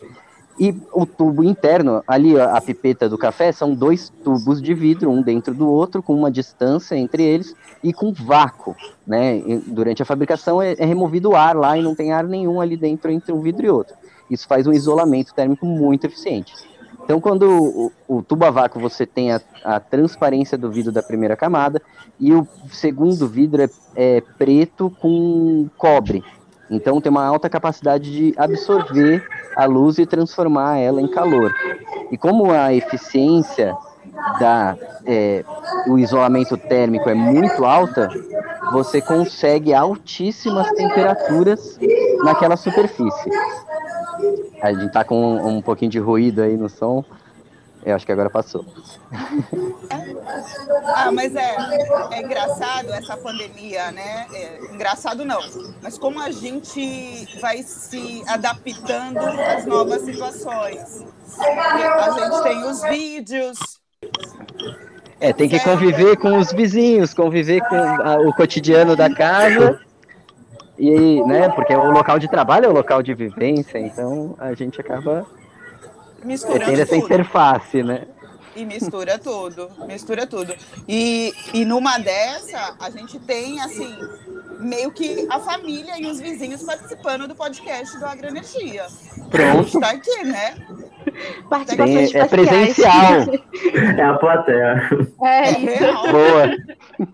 e 0.60 0.76
o 0.94 1.06
tubo 1.06 1.44
interno, 1.44 2.04
ali 2.08 2.40
a 2.40 2.62
pipeta 2.62 3.10
do 3.10 3.18
café, 3.18 3.52
são 3.52 3.74
dois 3.74 4.10
tubos 4.24 4.62
de 4.62 4.74
vidro, 4.74 5.10
um 5.10 5.22
dentro 5.22 5.54
do 5.54 5.68
outro, 5.68 6.04
com 6.04 6.14
uma 6.14 6.30
distância 6.30 6.96
entre 6.96 7.24
eles 7.24 7.56
e 7.84 7.92
com 7.92 8.14
vácuo. 8.14 8.76
Né? 9.06 9.42
Durante 9.66 10.04
a 10.04 10.06
fabricação 10.06 10.62
é, 10.62 10.76
é 10.78 10.86
removido 10.86 11.32
o 11.32 11.36
ar 11.36 11.56
lá 11.56 11.78
e 11.78 11.82
não 11.82 11.96
tem 11.96 12.12
ar 12.12 12.26
nenhum 12.26 12.62
ali 12.62 12.78
dentro 12.78 13.10
entre 13.10 13.32
um 13.32 13.42
vidro 13.42 13.66
e 13.66 13.70
outro. 13.70 13.96
Isso 14.30 14.48
faz 14.48 14.68
um 14.68 14.72
isolamento 14.72 15.34
térmico 15.34 15.66
muito 15.66 16.06
eficiente. 16.06 16.54
Então, 17.04 17.20
quando 17.20 17.50
o, 17.50 17.92
o, 18.08 18.22
tubo 18.22 18.46
a 18.46 18.52
vácuo 18.52 18.80
você 18.80 19.06
tem 19.06 19.34
a, 19.34 19.42
a, 19.64 19.80
transparência 19.80 20.58
do 20.58 20.72
vidro 20.72 20.92
da 20.92 21.04
primeira 21.04 21.36
camada 21.36 21.82
e 22.18 22.32
o 22.34 22.48
segundo 22.72 23.28
vidro 23.28 23.62
é, 23.62 23.70
é 23.96 24.22
preto 24.38 24.90
com 25.02 25.68
cobre. 25.78 26.24
Então, 26.70 27.02
tem 27.02 27.10
uma 27.10 27.26
alta 27.26 27.50
capacidade 27.50 28.12
de 28.12 28.34
absorver 28.38 29.26
a 29.56 29.66
luz 29.66 29.98
e 29.98 30.06
transformar 30.06 30.78
ela 30.78 31.02
em 31.02 31.08
calor. 31.08 31.54
E 32.12 32.18
como 32.18 32.52
a 32.52 32.74
eficiência 32.74 33.76
da 34.40 34.78
é, 35.06 35.44
o 35.88 35.98
isolamento 35.98 36.58
térmico 36.58 37.10
é 37.10 37.14
muito 37.14 37.66
alta, 37.66 38.10
você 38.72 39.02
consegue 39.02 39.74
altíssimas 39.74 40.70
temperaturas 40.72 41.78
naquela 42.24 42.56
superfície. 42.56 43.30
A 44.62 44.72
gente 44.72 44.88
está 44.88 45.04
com 45.04 45.16
um, 45.16 45.58
um 45.58 45.62
pouquinho 45.62 45.92
de 45.92 46.00
ruído 46.00 46.42
aí 46.42 46.56
no 46.56 46.70
som. 46.70 47.04
Eu 47.86 47.96
acho 47.96 48.06
que 48.06 48.12
agora 48.12 48.30
passou. 48.30 48.66
Ah, 50.96 51.12
mas 51.12 51.36
é, 51.36 51.56
é 52.12 52.22
engraçado 52.22 52.92
essa 52.94 53.16
pandemia, 53.16 53.92
né? 53.92 54.26
É, 54.34 54.60
engraçado 54.74 55.24
não, 55.24 55.40
mas 55.82 55.98
como 55.98 56.20
a 56.20 56.32
gente 56.32 57.28
vai 57.40 57.62
se 57.62 58.24
adaptando 58.28 59.20
às 59.20 59.66
novas 59.66 60.02
situações. 60.02 61.06
A 61.40 62.12
gente 62.12 62.44
tem 62.44 62.64
os 62.64 62.82
vídeos. 62.84 63.60
É, 65.20 65.32
tem 65.32 65.48
que 65.48 65.60
conviver 65.60 66.18
com 66.18 66.38
os 66.38 66.52
vizinhos, 66.52 67.14
conviver 67.14 67.62
com 67.62 67.76
a, 67.76 68.18
o 68.18 68.34
cotidiano 68.34 68.96
da 68.96 69.14
casa. 69.14 69.80
E, 70.78 71.24
né, 71.26 71.50
porque 71.50 71.76
o 71.76 71.92
local 71.92 72.18
de 72.18 72.28
trabalho 72.28 72.66
é 72.66 72.70
o 72.70 72.74
local 72.74 73.04
de 73.04 73.14
vivência, 73.14 73.78
então 73.78 74.36
a 74.40 74.54
gente 74.54 74.82
acaba 74.82 75.26
misturando 76.24 76.66
tem 76.66 76.82
essa 76.82 76.86
tudo. 76.96 77.06
interface, 77.06 77.84
né? 77.84 78.06
E 78.56 78.66
mistura 78.66 79.18
tudo, 79.18 79.70
mistura 79.88 80.28
tudo. 80.28 80.54
E, 80.88 81.34
e 81.54 81.66
numa 81.66 81.98
dessa, 81.98 82.76
a 82.80 82.90
gente 82.92 83.18
tem, 83.20 83.60
assim, 83.60 83.98
meio 84.60 84.92
que 84.92 85.26
a 85.30 85.40
família 85.40 86.00
e 86.00 86.06
os 86.06 86.20
vizinhos 86.20 86.62
participando 86.62 87.28
do 87.28 87.34
podcast 87.36 87.98
do 87.98 88.06
Agroenergia. 88.06 88.86
Pronto. 89.32 89.68
Está 89.68 89.90
aqui, 89.90 90.24
né? 90.24 90.56
Participações 91.50 92.14
é 92.14 92.20
especiais. 92.20 92.30
presencial. 92.30 93.26
É 93.98 94.04
a 94.04 94.14
plateia. 94.16 94.90
É 95.24 95.40
É, 95.40 95.52
real. 95.52 96.04
Boa. 96.12 97.10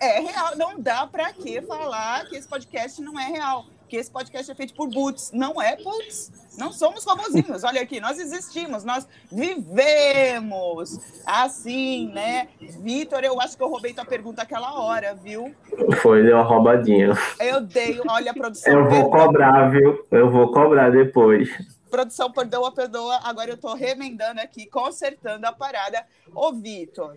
É 0.00 0.20
real. 0.20 0.56
Não 0.56 0.80
dá 0.80 1.06
pra 1.06 1.32
que 1.32 1.62
falar 1.62 2.26
que 2.26 2.36
esse 2.36 2.48
podcast 2.48 3.00
não 3.00 3.18
é 3.18 3.26
real. 3.26 3.66
Que 3.92 3.98
esse 3.98 4.10
podcast 4.10 4.50
é 4.50 4.54
feito 4.54 4.72
por 4.72 4.88
Boots. 4.88 5.32
Não 5.34 5.60
é 5.60 5.76
Boots. 5.76 6.32
Não 6.56 6.72
somos 6.72 7.04
famosinhos. 7.04 7.62
Olha 7.62 7.82
aqui, 7.82 8.00
nós 8.00 8.18
existimos, 8.18 8.84
nós 8.84 9.06
vivemos. 9.30 10.98
Assim, 11.26 12.10
né? 12.10 12.48
Vitor, 12.58 13.22
eu 13.22 13.38
acho 13.38 13.54
que 13.54 13.62
eu 13.62 13.68
roubei 13.68 13.92
tua 13.92 14.06
pergunta 14.06 14.40
aquela 14.40 14.80
hora, 14.80 15.14
viu? 15.14 15.54
Foi, 16.00 16.22
deu 16.22 16.36
uma 16.36 16.42
roubadinha. 16.42 17.10
Eu 17.38 17.60
dei, 17.60 18.00
olha 18.08 18.30
a 18.30 18.34
produção. 18.34 18.72
Eu 18.72 18.88
vou 18.88 19.10
cobrar, 19.10 19.68
viu? 19.68 20.06
Eu 20.10 20.30
vou 20.30 20.50
cobrar 20.50 20.88
depois. 20.88 21.50
Produção, 21.90 22.32
perdoa, 22.32 22.72
perdoa. 22.72 23.20
Agora 23.22 23.50
eu 23.50 23.58
tô 23.58 23.74
remendando 23.74 24.40
aqui, 24.40 24.64
consertando 24.64 25.46
a 25.46 25.52
parada. 25.52 26.02
Ô, 26.34 26.50
Vitor, 26.54 27.14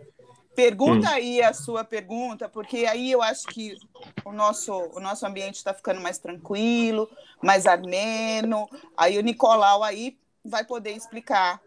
pergunta 0.55 1.09
aí 1.09 1.41
a 1.41 1.53
sua 1.53 1.83
pergunta, 1.83 2.47
porque 2.49 2.85
aí 2.85 3.11
eu 3.11 3.21
acho 3.21 3.47
que 3.47 3.75
o 4.23 4.31
nosso, 4.31 4.71
o 4.73 4.99
nosso 4.99 5.25
ambiente 5.25 5.55
está 5.55 5.73
ficando 5.73 6.01
mais 6.01 6.17
tranquilo, 6.17 7.09
mais 7.43 7.65
ameno. 7.65 8.67
Aí 8.97 9.17
o 9.17 9.21
Nicolau 9.21 9.83
aí 9.83 10.17
vai 10.43 10.63
poder 10.63 10.91
explicar 10.91 11.61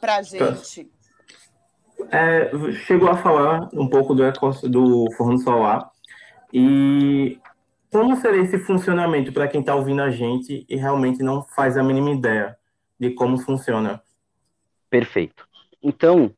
pra 0.00 0.22
gente. 0.22 0.90
É, 2.10 2.50
chegou 2.86 3.08
a 3.08 3.16
falar 3.16 3.68
um 3.72 3.88
pouco 3.88 4.14
do, 4.14 4.24
eco- 4.24 4.68
do 4.68 5.10
forno 5.16 5.38
solar 5.38 5.90
e 6.52 7.38
como 7.90 8.16
seria 8.16 8.42
esse 8.42 8.58
funcionamento 8.58 9.32
para 9.32 9.48
quem 9.48 9.60
está 9.60 9.74
ouvindo 9.74 10.02
a 10.02 10.10
gente 10.10 10.66
e 10.68 10.76
realmente 10.76 11.22
não 11.22 11.42
faz 11.42 11.76
a 11.76 11.82
mínima 11.82 12.10
ideia 12.10 12.56
de 12.98 13.10
como 13.10 13.38
funciona? 13.38 14.02
Perfeito. 14.90 15.48
Então, 15.82 16.34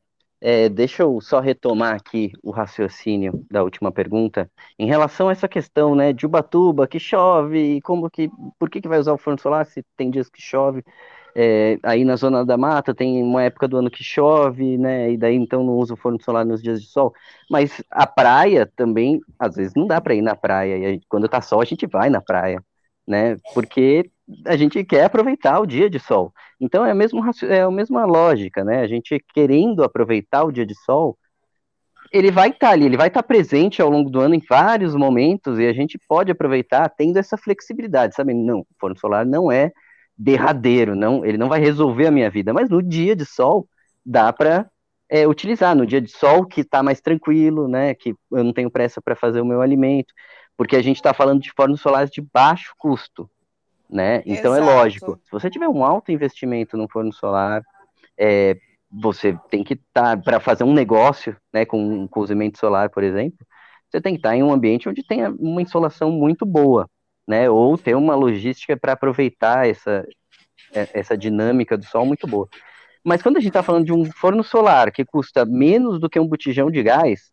é, 0.49 0.69
deixa 0.69 1.03
eu 1.03 1.21
só 1.21 1.41
retomar 1.41 1.97
aqui 1.97 2.31
o 2.43 2.53
raciocínio 2.53 3.45
da 3.51 3.65
última 3.65 3.91
pergunta 3.91 4.49
em 4.79 4.87
relação 4.87 5.29
a 5.29 5.33
essa 5.33 5.49
questão, 5.49 5.95
né, 5.97 6.13
de 6.13 6.25
Ubatuba, 6.25 6.87
que 6.87 7.01
chove, 7.01 7.77
e 7.79 7.83
como 7.83 8.09
que, 8.09 8.31
por 8.59 8.71
que 8.71 8.81
que 8.81 8.87
vai 8.89 8.99
usar 9.01 9.13
o 9.13 9.19
forno 9.19 9.41
solar 9.41 9.67
se 9.67 9.83
tem 9.97 10.09
dias 10.11 10.29
que 10.31 10.41
chove? 10.41 10.85
É, 11.35 11.79
aí 11.83 12.05
na 12.05 12.17
zona 12.17 12.45
da 12.47 12.57
mata 12.57 12.95
tem 12.95 13.23
uma 13.23 13.43
época 13.43 13.69
do 13.69 13.77
ano 13.79 13.91
que 13.91 14.05
chove, 14.05 14.79
né, 14.79 15.11
e 15.13 15.17
daí 15.19 15.35
então 15.37 15.65
não 15.65 15.75
usa 15.75 15.95
o 15.95 15.97
forno 15.97 16.23
solar 16.23 16.45
nos 16.47 16.63
dias 16.63 16.81
de 16.83 16.89
sol. 16.89 17.13
Mas 17.51 17.83
a 17.91 18.07
praia 18.07 18.67
também, 18.77 19.21
às 19.39 19.57
vezes 19.57 19.75
não 19.77 19.87
dá 19.87 20.01
para 20.01 20.15
ir 20.15 20.23
na 20.23 20.37
praia, 20.37 20.79
e 20.79 20.87
a 20.87 20.91
gente- 20.93 21.07
quando 21.09 21.29
tá 21.29 21.41
sol 21.43 21.61
a 21.61 21.65
gente 21.65 21.87
vai 21.87 22.09
na 22.11 22.21
praia, 22.23 22.63
né, 23.07 23.37
porque 23.55 24.11
a 24.45 24.57
gente 24.57 24.83
quer 24.85 25.05
aproveitar 25.05 25.61
o 25.61 25.67
dia 25.67 25.89
de 25.89 25.99
sol. 25.99 26.33
Então 26.61 26.85
é 26.85 26.91
a 26.91 26.95
mesma, 26.95 27.31
é 27.49 27.63
a 27.63 27.71
mesma 27.71 28.05
lógica, 28.05 28.65
né? 28.65 28.81
A 28.81 28.87
gente 28.87 29.23
querendo 29.33 29.85
aproveitar 29.85 30.45
o 30.45 30.53
dia 30.53 30.67
de 30.67 30.75
sol, 30.75 31.17
ele 32.13 32.31
vai 32.31 32.51
estar 32.51 32.71
ali, 32.71 32.87
ele 32.87 32.97
vai 32.97 33.09
estar 33.09 33.23
presente 33.23 33.83
ao 33.83 33.91
longo 33.91 34.11
do 34.11 34.21
ano 34.21 34.35
em 34.35 34.43
vários 34.49 34.95
momentos 34.95 35.59
e 35.59 35.67
a 35.67 35.73
gente 35.73 35.99
pode 36.09 36.31
aproveitar 36.31 36.89
tendo 36.89 37.19
essa 37.19 37.37
flexibilidade, 37.37 38.15
sabe? 38.15 38.33
Não, 38.33 38.61
o 38.61 38.67
forno 38.81 38.99
solar 38.99 39.27
não 39.27 39.51
é 39.51 39.73
derradeiro, 40.17 40.97
não, 40.97 41.25
ele 41.25 41.37
não 41.37 41.49
vai 41.49 41.61
resolver 41.61 42.07
a 42.07 42.11
minha 42.11 42.31
vida, 42.31 42.53
mas 42.53 42.71
no 42.71 42.83
dia 42.83 43.15
de 43.15 43.25
sol 43.27 43.69
dá 44.05 44.33
para 44.33 44.71
utilizar, 45.29 45.75
no 45.77 45.87
dia 45.87 46.01
de 46.01 46.11
sol 46.11 46.45
que 46.45 46.63
está 46.63 46.83
mais 46.83 47.01
tranquilo, 47.01 47.69
né? 47.69 47.95
Que 47.95 48.15
eu 48.33 48.43
não 48.43 48.53
tenho 48.53 48.71
pressa 48.71 49.01
para 49.01 49.15
fazer 49.15 49.41
o 49.41 49.47
meu 49.47 49.61
alimento, 49.61 50.13
porque 50.57 50.75
a 50.75 50.83
gente 50.83 50.97
está 50.97 51.13
falando 51.15 51.41
de 51.41 51.53
fornos 51.53 51.81
solares 51.81 52.11
de 52.11 52.21
baixo 52.21 52.73
custo, 52.79 53.31
né? 53.89 54.23
Então 54.27 54.55
é 54.55 54.59
Exato. 54.59 54.71
lógico, 54.71 55.21
se 55.25 55.31
você 55.31 55.51
tiver 55.51 55.69
um 55.69 55.85
alto 55.85 56.13
investimento 56.13 56.77
no 56.77 56.89
forno 56.89 57.13
solar, 57.13 57.63
é, 58.19 58.57
você 58.91 59.39
tem 59.51 59.63
que 59.65 59.75
estar 59.75 60.21
para 60.23 60.41
fazer 60.41 60.65
um 60.65 60.73
negócio, 60.73 61.37
né, 61.53 61.65
com 61.65 61.83
um 61.83 62.09
cozimento 62.09 62.59
solar, 62.59 62.91
por 62.91 63.03
exemplo, 63.03 63.39
você 63.91 64.01
tem 64.01 64.15
que 64.15 64.19
estar 64.19 64.35
em 64.37 64.43
um 64.43 64.53
ambiente 64.53 64.89
onde 64.89 65.03
tenha 65.07 65.31
uma 65.31 65.63
insolação 65.63 66.11
muito 66.11 66.45
boa, 66.45 66.89
né? 67.27 67.49
Ou 67.49 67.79
ter 67.79 67.95
uma 67.95 68.15
logística 68.15 68.77
para 68.77 68.93
aproveitar 68.93 69.69
essa 69.69 70.05
é- 70.75 70.89
essa 70.93 71.17
dinâmica 71.17 71.77
do 71.79 71.85
sol 71.85 72.05
muito 72.05 72.27
boa. 72.27 72.49
Mas 73.05 73.23
quando 73.23 73.37
a 73.37 73.41
gente 73.41 73.51
está 73.51 73.63
falando 73.63 73.85
de 73.87 73.93
um 73.93 74.05
forno 74.05 74.43
solar 74.43 74.91
que 74.91 75.05
custa 75.05 75.45
menos 75.45 76.01
do 76.01 76.11
que 76.11 76.19
um 76.19 76.27
botijão 76.27 76.71
de 76.71 76.83
gás, 76.83 77.31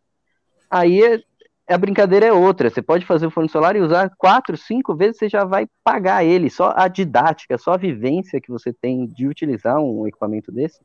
aí 0.70 1.02
é- 1.02 1.20
a 1.68 1.78
brincadeira 1.78 2.26
é 2.26 2.32
outra. 2.32 2.68
Você 2.70 2.82
pode 2.82 3.06
fazer 3.06 3.26
o 3.26 3.30
forno 3.30 3.48
solar 3.48 3.76
e 3.76 3.80
usar 3.80 4.10
quatro, 4.16 4.56
cinco 4.56 4.94
vezes, 4.94 5.18
você 5.18 5.28
já 5.28 5.44
vai 5.44 5.66
pagar 5.82 6.24
ele. 6.24 6.50
Só 6.50 6.72
a 6.76 6.88
didática, 6.88 7.56
só 7.58 7.72
a 7.72 7.76
vivência 7.78 8.40
que 8.40 8.50
você 8.50 8.72
tem 8.72 9.06
de 9.06 9.26
utilizar 9.26 9.78
um 9.80 10.06
equipamento 10.06 10.52
desse 10.52 10.80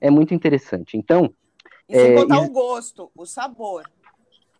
é 0.00 0.10
muito 0.10 0.34
interessante. 0.34 0.96
Então, 0.96 1.32
E 1.88 1.96
sem 1.96 2.10
É, 2.10 2.14
contar 2.14 2.42
e- 2.42 2.46
o 2.46 2.50
gosto, 2.50 3.10
o 3.16 3.24
sabor. 3.24 3.84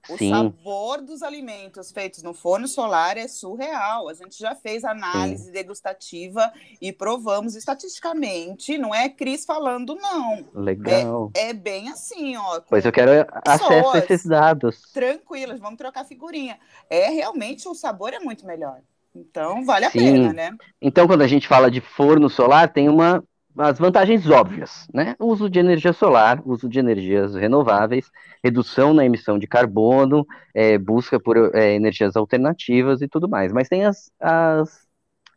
O 0.08 0.16
Sim. 0.16 0.30
sabor 0.30 1.02
dos 1.02 1.22
alimentos 1.22 1.90
feitos 1.90 2.22
no 2.22 2.32
forno 2.32 2.68
solar 2.68 3.16
é 3.16 3.26
surreal. 3.26 4.08
A 4.08 4.14
gente 4.14 4.38
já 4.38 4.54
fez 4.54 4.84
análise 4.84 5.50
degustativa 5.50 6.52
e 6.80 6.92
provamos 6.92 7.56
estatisticamente. 7.56 8.78
Não 8.78 8.94
é 8.94 9.08
Cris 9.08 9.44
falando, 9.44 9.94
não. 9.96 10.46
legal. 10.54 11.30
É 11.34 11.52
bem 11.52 11.88
assim, 11.88 12.36
ó. 12.36 12.60
Pois 12.68 12.84
eu 12.84 12.92
quero 12.92 13.10
acesso 13.44 13.90
a 13.90 13.98
esses 13.98 14.24
dados. 14.24 14.80
Tranquilas, 14.92 15.60
vamos 15.60 15.78
trocar 15.78 16.04
figurinha. 16.04 16.58
É 16.88 17.08
realmente 17.10 17.68
o 17.68 17.74
sabor 17.74 18.12
é 18.12 18.20
muito 18.20 18.46
melhor. 18.46 18.80
Então 19.14 19.64
vale 19.64 19.86
a 19.86 19.90
Sim. 19.90 19.98
pena, 19.98 20.32
né? 20.32 20.50
Então, 20.80 21.06
quando 21.06 21.22
a 21.22 21.26
gente 21.26 21.48
fala 21.48 21.70
de 21.70 21.80
forno 21.80 22.28
solar, 22.28 22.72
tem 22.72 22.88
uma 22.88 23.24
as 23.58 23.78
vantagens 23.78 24.28
óbvias, 24.28 24.86
né? 24.92 25.14
Uso 25.18 25.48
de 25.48 25.58
energia 25.58 25.92
solar, 25.92 26.42
uso 26.44 26.68
de 26.68 26.78
energias 26.78 27.34
renováveis, 27.34 28.10
redução 28.42 28.92
na 28.92 29.04
emissão 29.04 29.38
de 29.38 29.46
carbono, 29.46 30.26
é, 30.54 30.76
busca 30.78 31.18
por 31.18 31.54
é, 31.54 31.74
energias 31.74 32.16
alternativas 32.16 33.00
e 33.00 33.08
tudo 33.08 33.28
mais. 33.28 33.52
Mas 33.52 33.68
tem 33.68 33.84
as, 33.84 34.10
as 34.20 34.86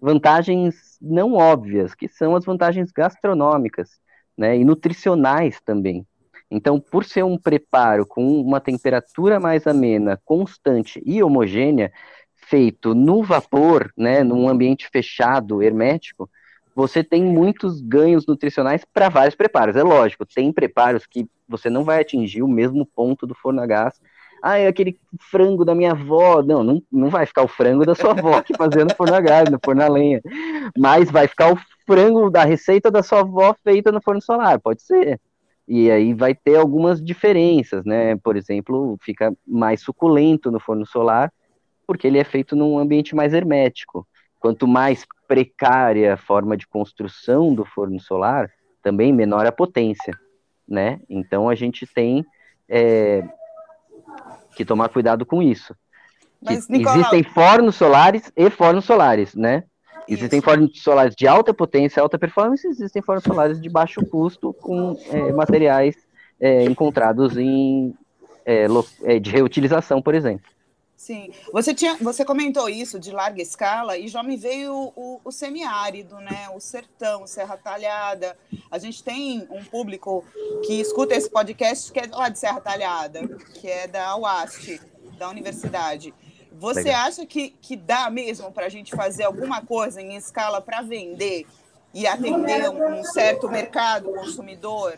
vantagens 0.01 0.97
não 1.01 1.33
óbvias, 1.33 1.95
que 1.95 2.07
são 2.07 2.35
as 2.35 2.45
vantagens 2.45 2.91
gastronômicas, 2.91 3.89
né? 4.37 4.57
E 4.57 4.65
nutricionais 4.65 5.61
também. 5.61 6.05
Então, 6.51 6.79
por 6.79 7.05
ser 7.05 7.23
um 7.23 7.37
preparo 7.37 8.05
com 8.05 8.41
uma 8.41 8.59
temperatura 8.59 9.39
mais 9.39 9.67
amena, 9.67 10.19
constante 10.25 11.01
e 11.05 11.21
homogênea, 11.21 11.91
feito 12.35 12.95
no 12.95 13.21
vapor, 13.21 13.93
né, 13.95 14.23
num 14.23 14.49
ambiente 14.49 14.89
fechado, 14.91 15.61
hermético, 15.61 16.27
você 16.75 17.03
tem 17.03 17.23
muitos 17.23 17.81
ganhos 17.81 18.25
nutricionais 18.25 18.85
para 18.85 19.09
vários 19.09 19.35
preparos. 19.35 19.75
É 19.75 19.83
lógico, 19.83 20.25
tem 20.25 20.51
preparos 20.51 21.05
que 21.05 21.27
você 21.47 21.69
não 21.69 21.83
vai 21.83 22.01
atingir 22.01 22.41
o 22.41 22.47
mesmo 22.47 22.85
ponto 22.85 23.25
do 23.25 23.35
forno 23.35 23.61
a 23.61 23.65
gás. 23.65 23.99
Ah, 24.41 24.57
é 24.57 24.67
aquele 24.67 24.97
frango 25.29 25.65
da 25.65 25.75
minha 25.75 25.91
avó. 25.91 26.41
Não, 26.41 26.63
não, 26.63 26.81
não 26.91 27.09
vai 27.09 27.25
ficar 27.25 27.43
o 27.43 27.47
frango 27.47 27.85
da 27.85 27.95
sua 27.95 28.11
avó 28.11 28.41
que 28.41 28.55
fazendo 28.55 28.93
forno 28.95 29.15
a 29.15 29.21
gás, 29.21 29.49
no 29.49 29.59
forno 29.63 29.83
a 29.83 29.89
lenha. 29.89 30.21
Mas 30.77 31.11
vai 31.11 31.27
ficar 31.27 31.51
o 31.51 31.59
frango 31.85 32.29
da 32.29 32.43
receita 32.43 32.89
da 32.89 33.03
sua 33.03 33.19
avó 33.21 33.55
feita 33.63 33.91
no 33.91 34.01
forno 34.01 34.21
solar, 34.21 34.59
pode 34.59 34.81
ser. 34.81 35.19
E 35.67 35.91
aí 35.91 36.13
vai 36.13 36.33
ter 36.33 36.55
algumas 36.55 37.03
diferenças, 37.03 37.85
né? 37.85 38.15
Por 38.17 38.35
exemplo, 38.35 38.97
fica 39.01 39.31
mais 39.45 39.81
suculento 39.81 40.49
no 40.49 40.59
forno 40.59 40.85
solar, 40.85 41.31
porque 41.85 42.07
ele 42.07 42.17
é 42.17 42.23
feito 42.23 42.55
num 42.55 42.79
ambiente 42.79 43.15
mais 43.15 43.33
hermético. 43.33 44.07
Quanto 44.39 44.67
mais 44.67 45.05
precária 45.27 46.13
a 46.13 46.17
forma 46.17 46.55
de 46.55 46.67
construção 46.67 47.53
do 47.53 47.65
forno 47.65 47.99
solar, 47.99 48.49
também 48.81 49.13
menor 49.13 49.45
a 49.45 49.51
potência, 49.51 50.13
né? 50.67 50.99
Então 51.09 51.49
a 51.49 51.55
gente 51.55 51.85
tem 51.85 52.25
é, 52.67 53.23
que 54.55 54.65
tomar 54.65 54.89
cuidado 54.89 55.25
com 55.25 55.41
isso. 55.41 55.75
Mas, 56.41 56.69
Nicolau, 56.69 56.95
existem 56.95 57.23
fornos 57.23 57.75
solares 57.75 58.31
e 58.35 58.49
fornos 58.49 58.85
solares, 58.85 59.35
né? 59.35 59.63
Existem 60.07 60.41
fornos 60.41 60.81
solares 60.81 61.15
de 61.15 61.27
alta 61.27 61.53
potência, 61.53 62.01
alta 62.01 62.17
performance, 62.17 62.65
existem 62.67 63.01
fornos 63.01 63.23
solares 63.23 63.61
de 63.61 63.69
baixo 63.69 64.03
custo 64.07 64.53
com 64.53 64.97
é, 65.11 65.31
materiais 65.31 65.95
é, 66.39 66.63
encontrados 66.63 67.37
em 67.37 67.93
é, 68.45 68.65
é, 69.03 69.19
de 69.19 69.29
reutilização, 69.29 70.01
por 70.01 70.15
exemplo. 70.15 70.49
Sim, 70.99 71.31
você 71.53 71.73
tinha, 71.73 71.95
você 72.01 72.25
comentou 72.25 72.67
isso 72.67 72.99
de 72.99 73.09
larga 73.09 73.41
escala 73.41 73.97
e 73.97 74.09
já 74.09 74.21
me 74.21 74.35
veio 74.35 74.91
o, 74.97 75.21
o, 75.23 75.31
semiárido, 75.31 76.17
né? 76.17 76.49
O 76.53 76.59
sertão, 76.59 77.25
Serra 77.25 77.55
Talhada. 77.55 78.37
A 78.69 78.77
gente 78.77 79.01
tem 79.01 79.47
um 79.49 79.63
público 79.63 80.25
que 80.65 80.73
escuta 80.73 81.15
esse 81.15 81.29
podcast 81.29 81.89
que 81.93 82.01
é 82.01 82.07
lá 82.11 82.27
de 82.27 82.37
Serra 82.37 82.59
Talhada, 82.59 83.25
que 83.53 83.69
é 83.69 83.87
da 83.87 84.13
UAST, 84.17 84.81
da 85.17 85.29
universidade. 85.29 86.13
Você 86.51 86.83
Legal. 86.83 87.07
acha 87.07 87.25
que, 87.25 87.51
que 87.61 87.77
dá 87.77 88.09
mesmo 88.09 88.51
para 88.51 88.65
a 88.65 88.69
gente 88.69 88.93
fazer 88.93 89.23
alguma 89.23 89.61
coisa 89.61 90.01
em 90.01 90.17
escala 90.17 90.59
para 90.59 90.81
vender 90.81 91.47
e 91.93 92.05
atender 92.05 92.69
um, 92.69 92.99
um 92.99 93.03
certo 93.05 93.47
mercado 93.47 94.11
consumidor, 94.11 94.97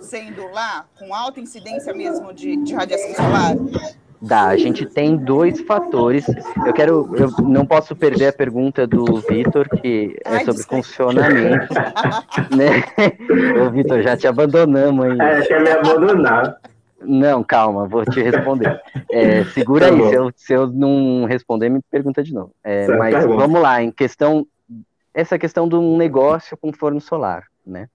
sendo 0.00 0.48
lá 0.48 0.88
com 0.98 1.14
alta 1.14 1.38
incidência 1.38 1.94
mesmo 1.94 2.34
de, 2.34 2.56
de 2.56 2.74
radiação 2.74 3.14
solar? 3.14 3.54
Dá, 4.20 4.48
a 4.48 4.56
gente 4.56 4.84
tem 4.84 5.16
dois 5.16 5.60
fatores. 5.60 6.26
Eu 6.66 6.72
quero, 6.72 7.08
eu 7.16 7.30
não 7.44 7.64
posso 7.64 7.94
perder 7.94 8.28
a 8.28 8.32
pergunta 8.32 8.86
do 8.86 9.04
Vitor, 9.20 9.68
que 9.68 10.16
é 10.24 10.30
Ai, 10.30 10.38
sobre 10.40 10.54
desculpa. 10.54 10.82
funcionamento. 10.82 11.74
né? 12.56 12.82
Ô, 13.64 13.70
Vitor, 13.70 14.02
já 14.02 14.16
te 14.16 14.26
abandonamos 14.26 15.06
aí. 15.06 15.20
É, 15.20 15.42
quer 15.42 15.62
me 15.62 15.70
abandonar. 15.70 16.58
Não, 17.00 17.44
calma, 17.44 17.86
vou 17.86 18.04
te 18.04 18.20
responder. 18.20 18.80
É, 19.10 19.44
segura 19.44 19.88
tá 19.88 19.94
aí, 19.94 20.08
se 20.08 20.14
eu, 20.14 20.32
se 20.34 20.52
eu 20.52 20.66
não 20.66 21.24
responder, 21.24 21.68
me 21.68 21.80
pergunta 21.88 22.22
de 22.22 22.34
novo. 22.34 22.52
É, 22.64 22.88
mas 22.88 23.14
tá 23.14 23.20
vamos 23.26 23.60
lá, 23.60 23.80
em 23.80 23.92
questão, 23.92 24.44
essa 25.14 25.38
questão 25.38 25.68
de 25.68 25.76
um 25.76 25.96
negócio 25.96 26.56
com 26.56 26.72
forno 26.72 27.00
solar, 27.00 27.44
né? 27.64 27.88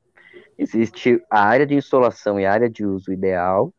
Existe 0.58 1.22
a 1.30 1.42
área 1.44 1.65
de 1.65 1.75
instalação 1.75 2.39
e 2.39 2.46
a 2.46 2.53
área 2.53 2.70
de 2.70 2.86
uso 2.86 3.12
ideal, 3.12 3.74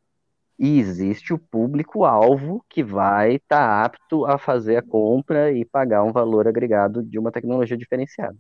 e 0.59 0.79
existe 0.79 1.33
o 1.33 1.39
público-alvo 1.39 2.65
que 2.69 2.83
vai 2.83 3.37
estar 3.37 3.57
tá 3.59 3.85
apto 3.85 4.25
a 4.25 4.39
fazer 4.39 4.77
a 4.77 4.83
compra 4.83 5.53
e 5.53 5.65
pagar 5.65 6.05
um 6.05 6.13
valor 6.13 6.47
agregado 6.47 7.03
de 7.03 7.19
uma 7.19 7.33
tecnologia 7.33 7.77
diferenciada. 7.77 8.37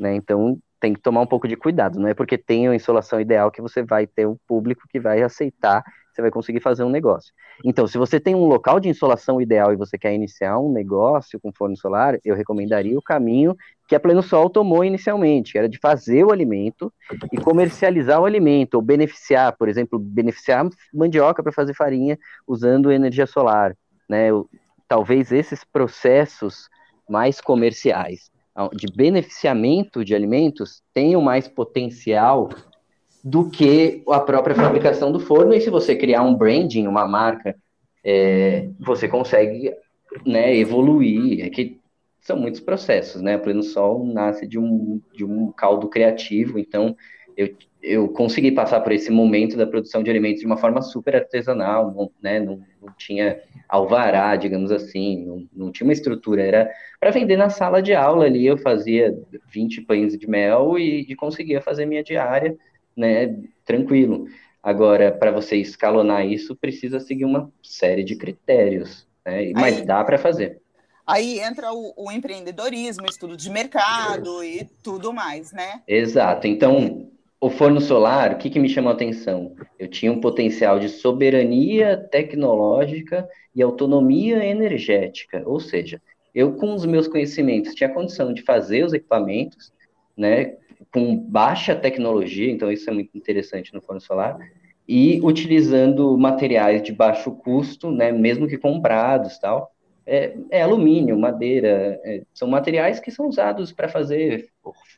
Né? 0.00 0.14
Então, 0.14 0.58
tem 0.80 0.94
que 0.94 1.00
tomar 1.00 1.20
um 1.20 1.26
pouco 1.26 1.48
de 1.48 1.56
cuidado. 1.56 1.98
Não 1.98 2.08
é 2.08 2.14
porque 2.14 2.38
tem 2.38 2.68
a 2.68 2.74
insolação 2.74 3.20
ideal 3.20 3.50
que 3.50 3.60
você 3.60 3.82
vai 3.82 4.06
ter 4.06 4.26
o 4.26 4.38
público 4.46 4.82
que 4.88 5.00
vai 5.00 5.22
aceitar 5.22 5.82
você 6.18 6.22
vai 6.22 6.30
conseguir 6.32 6.60
fazer 6.60 6.82
um 6.82 6.90
negócio. 6.90 7.32
Então, 7.64 7.86
se 7.86 7.96
você 7.96 8.18
tem 8.18 8.34
um 8.34 8.44
local 8.46 8.80
de 8.80 8.88
insolação 8.88 9.40
ideal 9.40 9.72
e 9.72 9.76
você 9.76 9.96
quer 9.96 10.12
iniciar 10.12 10.58
um 10.58 10.72
negócio 10.72 11.38
com 11.38 11.52
forno 11.52 11.76
solar, 11.76 12.18
eu 12.24 12.34
recomendaria 12.34 12.98
o 12.98 13.02
caminho 13.02 13.56
que 13.86 13.94
a 13.94 14.00
Pleno 14.00 14.22
Sol 14.22 14.50
tomou 14.50 14.84
inicialmente, 14.84 15.56
era 15.56 15.68
de 15.68 15.78
fazer 15.78 16.24
o 16.24 16.32
alimento 16.32 16.92
e 17.32 17.38
comercializar 17.38 18.20
o 18.20 18.24
alimento, 18.26 18.74
ou 18.74 18.82
beneficiar, 18.82 19.56
por 19.56 19.68
exemplo, 19.68 19.98
beneficiar 19.98 20.68
mandioca 20.92 21.42
para 21.42 21.52
fazer 21.52 21.72
farinha 21.72 22.18
usando 22.46 22.90
energia 22.90 23.26
solar, 23.26 23.76
né? 24.08 24.28
Talvez 24.88 25.30
esses 25.30 25.64
processos 25.64 26.68
mais 27.08 27.40
comerciais 27.40 28.30
de 28.74 28.92
beneficiamento 28.92 30.04
de 30.04 30.14
alimentos 30.14 30.82
tenham 30.92 31.22
mais 31.22 31.46
potencial 31.46 32.48
do 33.22 33.50
que 33.50 34.02
a 34.08 34.20
própria 34.20 34.54
fabricação 34.54 35.10
do 35.12 35.20
forno. 35.20 35.54
E 35.54 35.60
se 35.60 35.70
você 35.70 35.96
criar 35.96 36.22
um 36.22 36.34
branding, 36.34 36.86
uma 36.86 37.06
marca, 37.06 37.56
é, 38.04 38.68
você 38.78 39.08
consegue 39.08 39.72
né, 40.24 40.56
evoluir. 40.56 41.44
É 41.44 41.50
que 41.50 41.78
são 42.20 42.36
muitos 42.36 42.60
processos, 42.60 43.22
né? 43.22 43.34
A 43.34 43.38
Pleno 43.38 43.62
Sol 43.62 44.04
nasce 44.04 44.46
de 44.46 44.58
um, 44.58 45.00
de 45.14 45.24
um 45.24 45.50
caldo 45.50 45.88
criativo, 45.88 46.58
então 46.58 46.94
eu, 47.36 47.54
eu 47.82 48.08
consegui 48.08 48.52
passar 48.52 48.80
por 48.80 48.92
esse 48.92 49.10
momento 49.10 49.56
da 49.56 49.66
produção 49.66 50.02
de 50.02 50.10
alimentos 50.10 50.40
de 50.40 50.46
uma 50.46 50.56
forma 50.56 50.82
super 50.82 51.16
artesanal, 51.16 51.94
não, 51.94 52.10
né? 52.20 52.38
Não, 52.40 52.60
não 52.82 52.92
tinha 52.98 53.40
alvará, 53.68 54.36
digamos 54.36 54.70
assim, 54.70 55.24
não, 55.24 55.48
não 55.66 55.72
tinha 55.72 55.86
uma 55.86 55.92
estrutura, 55.92 56.42
era 56.42 56.70
para 57.00 57.10
vender 57.10 57.36
na 57.36 57.48
sala 57.48 57.80
de 57.80 57.94
aula 57.94 58.26
ali, 58.26 58.46
eu 58.46 58.58
fazia 58.58 59.16
20 59.50 59.82
pães 59.82 60.18
de 60.18 60.28
mel 60.28 60.78
e, 60.78 61.06
e 61.08 61.16
conseguia 61.16 61.62
fazer 61.62 61.86
minha 61.86 62.02
diária, 62.02 62.56
né, 62.98 63.34
tranquilo. 63.64 64.26
Agora, 64.62 65.12
para 65.12 65.30
você 65.30 65.56
escalonar 65.56 66.26
isso, 66.26 66.56
precisa 66.56 66.98
seguir 66.98 67.24
uma 67.24 67.50
série 67.62 68.02
de 68.02 68.16
critérios, 68.16 69.06
né? 69.24 69.52
mas 69.54 69.84
dá 69.86 70.02
para 70.04 70.18
fazer. 70.18 70.60
Aí 71.06 71.38
entra 71.40 71.72
o, 71.72 71.94
o, 71.96 72.12
empreendedorismo, 72.12 73.06
estudo 73.06 73.34
de 73.34 73.48
mercado 73.48 74.44
e 74.44 74.68
tudo 74.82 75.10
mais, 75.10 75.52
né? 75.52 75.80
Exato. 75.88 76.46
Então, 76.46 77.08
o 77.40 77.48
forno 77.48 77.80
solar, 77.80 78.32
o 78.32 78.36
que, 78.36 78.50
que 78.50 78.58
me 78.58 78.68
chamou 78.68 78.90
a 78.90 78.94
atenção? 78.94 79.54
Eu 79.78 79.88
tinha 79.88 80.12
um 80.12 80.20
potencial 80.20 80.78
de 80.78 80.90
soberania 80.90 81.96
tecnológica 81.96 83.26
e 83.54 83.62
autonomia 83.62 84.44
energética, 84.44 85.42
ou 85.46 85.60
seja, 85.60 86.02
eu 86.34 86.56
com 86.56 86.74
os 86.74 86.84
meus 86.84 87.08
conhecimentos 87.08 87.74
tinha 87.74 87.88
condição 87.88 88.34
de 88.34 88.42
fazer 88.42 88.84
os 88.84 88.92
equipamentos, 88.92 89.72
né, 90.16 90.56
com 90.92 91.16
baixa 91.16 91.74
tecnologia, 91.74 92.50
então 92.50 92.70
isso 92.70 92.88
é 92.88 92.92
muito 92.92 93.16
interessante 93.16 93.74
no 93.74 93.80
forno 93.80 94.00
solar, 94.00 94.38
e 94.86 95.20
utilizando 95.22 96.16
materiais 96.16 96.82
de 96.82 96.92
baixo 96.92 97.32
custo, 97.32 97.90
né, 97.90 98.10
mesmo 98.10 98.46
que 98.46 98.56
comprados, 98.56 99.38
tal, 99.38 99.70
é, 100.06 100.34
é 100.50 100.62
alumínio, 100.62 101.18
madeira, 101.18 102.00
é, 102.02 102.22
são 102.32 102.48
materiais 102.48 102.98
que 102.98 103.10
são 103.10 103.28
usados 103.28 103.72
para 103.72 103.88
fazer 103.88 104.48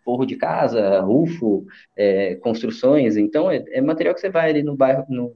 forro 0.05 0.25
de 0.25 0.37
casa, 0.37 1.01
rufo, 1.01 1.66
é, 1.97 2.37
construções, 2.37 3.16
então 3.16 3.51
é, 3.51 3.64
é, 3.73 3.81
material 3.81 4.14
que 4.14 4.21
você 4.21 4.31
vai 4.31 4.51
ali 4.51 4.62
no 4.62 4.77
bairro, 4.77 5.05
no, 5.09 5.35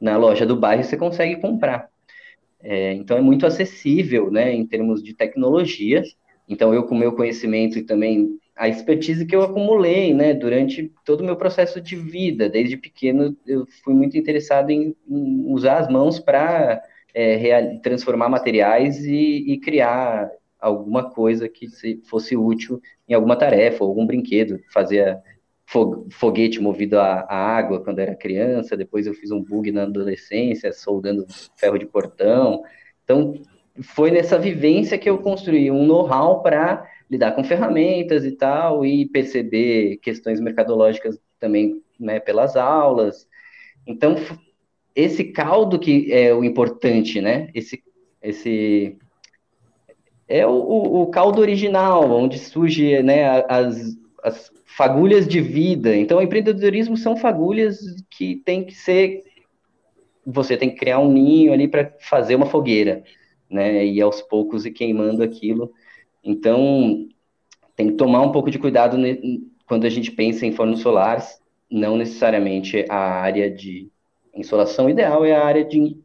na 0.00 0.16
loja 0.16 0.46
do 0.46 0.56
bairro 0.56 0.82
você 0.82 0.96
consegue 0.96 1.36
comprar. 1.40 1.90
É, 2.62 2.94
então 2.94 3.18
é 3.18 3.20
muito 3.20 3.46
acessível, 3.46 4.30
né, 4.30 4.52
em 4.52 4.66
termos 4.66 5.02
de 5.02 5.14
tecnologia. 5.14 6.02
Então 6.48 6.72
eu 6.72 6.84
com 6.84 6.96
meu 6.96 7.12
conhecimento 7.12 7.78
e 7.78 7.82
também 7.82 8.38
a 8.56 8.68
expertise 8.68 9.26
que 9.26 9.36
eu 9.36 9.42
acumulei, 9.42 10.14
né, 10.14 10.32
durante 10.32 10.90
todo 11.04 11.20
o 11.20 11.24
meu 11.24 11.36
processo 11.36 11.78
de 11.80 11.94
vida. 11.94 12.48
Desde 12.48 12.76
pequeno, 12.76 13.36
eu 13.46 13.66
fui 13.84 13.92
muito 13.92 14.16
interessado 14.16 14.70
em, 14.70 14.96
em 15.06 15.44
usar 15.52 15.78
as 15.78 15.88
mãos 15.88 16.18
para 16.18 16.82
é, 17.14 17.76
transformar 17.82 18.30
materiais 18.30 19.04
e, 19.04 19.44
e, 19.52 19.58
criar 19.58 20.30
alguma 20.58 21.10
coisa 21.10 21.48
que 21.48 21.66
fosse 22.04 22.34
útil 22.34 22.80
em 23.06 23.12
alguma 23.12 23.36
tarefa, 23.36 23.84
algum 23.84 24.06
brinquedo. 24.06 24.58
Fazia 24.72 25.22
foguete 26.10 26.60
movido 26.60 26.98
a, 26.98 27.26
água 27.28 27.82
quando 27.82 27.98
era 27.98 28.14
criança, 28.14 28.76
depois 28.76 29.06
eu 29.06 29.14
fiz 29.14 29.30
um 29.30 29.42
bug 29.42 29.70
na 29.72 29.82
adolescência, 29.82 30.72
soldando 30.72 31.26
ferro 31.56 31.76
de 31.76 31.86
portão. 31.86 32.62
Então, 33.04 33.34
foi 33.82 34.10
nessa 34.10 34.38
vivência 34.38 34.96
que 34.96 35.10
eu 35.10 35.18
construí 35.18 35.70
um 35.70 35.84
know-how 35.84 36.40
para 36.42 36.86
lidar 37.10 37.32
com 37.32 37.44
ferramentas 37.44 38.24
e 38.24 38.32
tal, 38.32 38.84
e 38.84 39.06
perceber 39.06 39.98
questões 39.98 40.40
mercadológicas 40.40 41.18
também 41.38 41.82
né, 41.98 42.18
pelas 42.20 42.56
aulas. 42.56 43.28
Então, 43.86 44.16
esse 44.94 45.24
caldo 45.24 45.78
que 45.78 46.12
é 46.12 46.34
o 46.34 46.42
importante, 46.42 47.20
né? 47.20 47.48
Esse, 47.54 47.82
esse 48.22 48.96
é 50.28 50.46
o, 50.46 50.52
o 51.02 51.06
caldo 51.06 51.40
original, 51.40 52.10
onde 52.10 52.38
surge 52.38 53.02
né, 53.02 53.44
as, 53.48 53.96
as 54.22 54.50
fagulhas 54.64 55.28
de 55.28 55.40
vida. 55.40 55.94
Então, 55.94 56.20
empreendedorismo 56.20 56.96
são 56.96 57.16
fagulhas 57.16 57.78
que 58.10 58.36
tem 58.36 58.64
que 58.64 58.74
ser. 58.74 59.22
Você 60.26 60.56
tem 60.56 60.70
que 60.70 60.76
criar 60.76 60.98
um 60.98 61.12
ninho 61.12 61.52
ali 61.52 61.68
para 61.68 61.94
fazer 62.00 62.34
uma 62.34 62.46
fogueira, 62.46 63.04
né? 63.48 63.86
E 63.86 64.00
aos 64.00 64.20
poucos 64.20 64.66
ir 64.66 64.72
queimando 64.72 65.22
aquilo 65.22 65.72
então, 66.26 67.08
tem 67.76 67.88
que 67.88 67.94
tomar 67.94 68.20
um 68.22 68.32
pouco 68.32 68.50
de 68.50 68.58
cuidado 68.58 68.96
quando 69.66 69.86
a 69.86 69.88
gente 69.88 70.10
pensa 70.10 70.44
em 70.44 70.52
fornos 70.52 70.80
solares, 70.80 71.40
não 71.70 71.96
necessariamente 71.96 72.84
a 72.88 72.96
área 72.96 73.50
de 73.50 73.88
insolação 74.34 74.90
ideal 74.90 75.24
é 75.24 75.34
a 75.34 75.44
área 75.44 75.64
de 75.64 75.96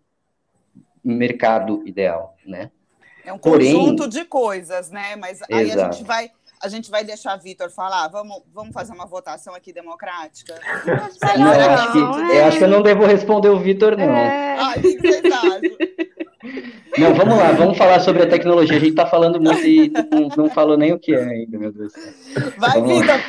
mercado 1.03 1.81
ideal, 1.86 2.36
né? 2.45 2.71
É 3.25 3.34
um 3.34 3.38
Porém, 3.38 3.73
conjunto 3.73 4.07
de 4.07 4.25
coisas, 4.25 4.89
né? 4.89 5.15
Mas 5.15 5.41
aí 5.43 5.69
exato. 5.69 5.89
a 5.89 5.91
gente 5.91 6.03
vai 6.05 6.31
a 6.63 6.67
gente 6.67 6.91
vai 6.91 7.03
deixar 7.03 7.36
Vitor 7.38 7.71
falar. 7.71 8.07
Vamos, 8.07 8.43
vamos 8.53 8.71
fazer 8.71 8.93
uma 8.93 9.05
votação 9.05 9.55
aqui 9.55 9.73
democrática? 9.73 10.60
Não, 11.38 11.51
acho 11.51 11.91
que, 11.91 11.97
eu 11.97 12.45
acho 12.45 12.57
que 12.60 12.63
eu 12.63 12.69
não 12.69 12.84
devo 12.84 13.05
responder 13.05 13.49
o 13.49 13.60
Vitor, 13.60 13.97
não. 13.97 14.05
É. 14.05 14.57
Ah, 14.60 14.73
o 14.77 14.81
que 14.81 14.97
vocês 14.99 15.25
acham? 15.25 15.62
Não, 16.97 17.13
vamos 17.13 17.38
lá, 17.38 17.51
vamos 17.51 17.77
falar 17.77 17.99
sobre 17.99 18.23
a 18.23 18.27
tecnologia. 18.27 18.77
A 18.77 18.80
gente 18.80 18.91
está 18.91 19.06
falando 19.06 19.39
muito 19.39 19.65
e 19.65 19.91
não, 20.12 20.27
não, 20.36 20.49
falou 20.49 20.77
nem 20.77 20.91
o 20.91 20.99
que 20.99 21.13
é 21.13 21.23
ainda, 21.23 21.58
meu 21.58 21.71
Deus. 21.71 21.93
Vai, 22.58 22.82
Vitor. 22.82 23.19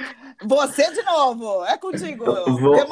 Você 0.45 0.91
de 0.93 1.03
novo, 1.03 1.65
é 1.67 1.77
contigo. 1.79 2.25
Vou... 2.25 2.87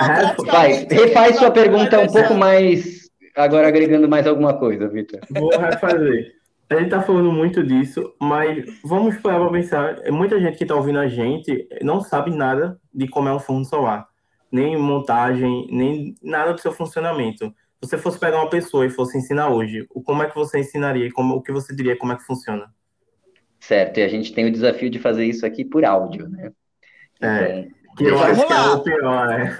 Vai, 0.46 0.86
refaz 0.88 1.36
sua 1.36 1.50
pergunta 1.50 1.98
um 1.98 2.06
pouco 2.06 2.34
mais, 2.34 3.10
agora 3.34 3.66
agregando 3.66 4.08
mais 4.08 4.26
alguma 4.26 4.54
coisa, 4.54 4.88
Vitor. 4.88 5.20
Vou 5.30 5.50
refazer. 5.58 6.34
a 6.68 6.74
gente 6.74 6.84
está 6.84 7.02
falando 7.02 7.32
muito 7.32 7.64
disso, 7.64 8.14
mas 8.20 8.64
vamos 8.84 9.16
parar 9.16 9.40
para 9.40 9.50
pensar. 9.50 9.96
Muita 10.10 10.38
gente 10.38 10.56
que 10.56 10.64
está 10.64 10.76
ouvindo 10.76 10.98
a 10.98 11.08
gente 11.08 11.66
não 11.82 12.00
sabe 12.00 12.30
nada 12.30 12.78
de 12.94 13.08
como 13.08 13.28
é 13.28 13.34
um 13.34 13.40
forno 13.40 13.64
solar, 13.64 14.06
nem 14.52 14.76
montagem, 14.76 15.66
nem 15.70 16.14
nada 16.22 16.52
do 16.52 16.60
seu 16.60 16.72
funcionamento. 16.72 17.52
Se 17.82 17.88
você 17.88 17.98
fosse 17.98 18.18
pegar 18.18 18.36
uma 18.36 18.50
pessoa 18.50 18.84
e 18.84 18.90
fosse 18.90 19.16
ensinar 19.16 19.48
hoje, 19.48 19.86
como 20.04 20.22
é 20.22 20.28
que 20.28 20.34
você 20.34 20.58
ensinaria? 20.58 21.10
Como, 21.12 21.36
o 21.36 21.42
que 21.42 21.50
você 21.50 21.74
diria? 21.74 21.96
Como 21.96 22.12
é 22.12 22.16
que 22.16 22.24
funciona? 22.24 22.70
Certo, 23.58 23.98
e 23.98 24.02
a 24.02 24.08
gente 24.08 24.32
tem 24.34 24.46
o 24.46 24.52
desafio 24.52 24.90
de 24.90 24.98
fazer 24.98 25.24
isso 25.24 25.46
aqui 25.46 25.64
por 25.64 25.84
áudio, 25.84 26.28
né? 26.28 26.52
É, 27.22 27.58
então, 27.60 27.80
que 27.96 28.04
eu 28.04 28.18
acho 28.18 28.46
que 28.46 28.52
é 28.52 28.60
o 28.60 28.82
pior, 28.82 29.28
né? 29.28 29.56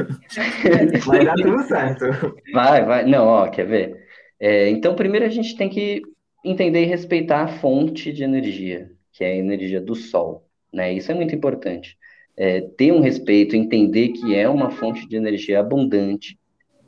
Vai 1.07 1.25
dar 1.25 1.35
tudo 1.35 1.63
certo. 1.65 2.37
Vai, 2.53 2.85
vai. 2.85 3.05
Não, 3.05 3.27
ó, 3.27 3.49
quer 3.49 3.67
ver? 3.67 4.07
É, 4.39 4.69
então, 4.71 4.95
primeiro 4.95 5.27
a 5.27 5.29
gente 5.29 5.57
tem 5.57 5.69
que 5.69 6.03
entender 6.45 6.83
e 6.83 6.87
respeitar 6.87 7.43
a 7.43 7.49
fonte 7.49 8.13
de 8.13 8.25
energia, 8.25 8.91
que 9.13 9.23
é 9.23 9.33
a 9.33 9.37
energia 9.37 9.81
do 9.81 9.95
Sol. 9.95 10.47
Né? 10.73 10.95
Isso 10.95 11.13
é 11.13 11.15
muito 11.15 11.35
importante. 11.35 11.99
É, 12.37 12.63
ter 12.63 12.93
um 12.93 13.01
respeito, 13.01 13.55
entender 13.55 14.09
que 14.09 14.35
é 14.35 14.49
uma 14.49 14.71
fonte 14.71 15.07
de 15.07 15.17
energia 15.17 15.61
abundante, 15.61 16.39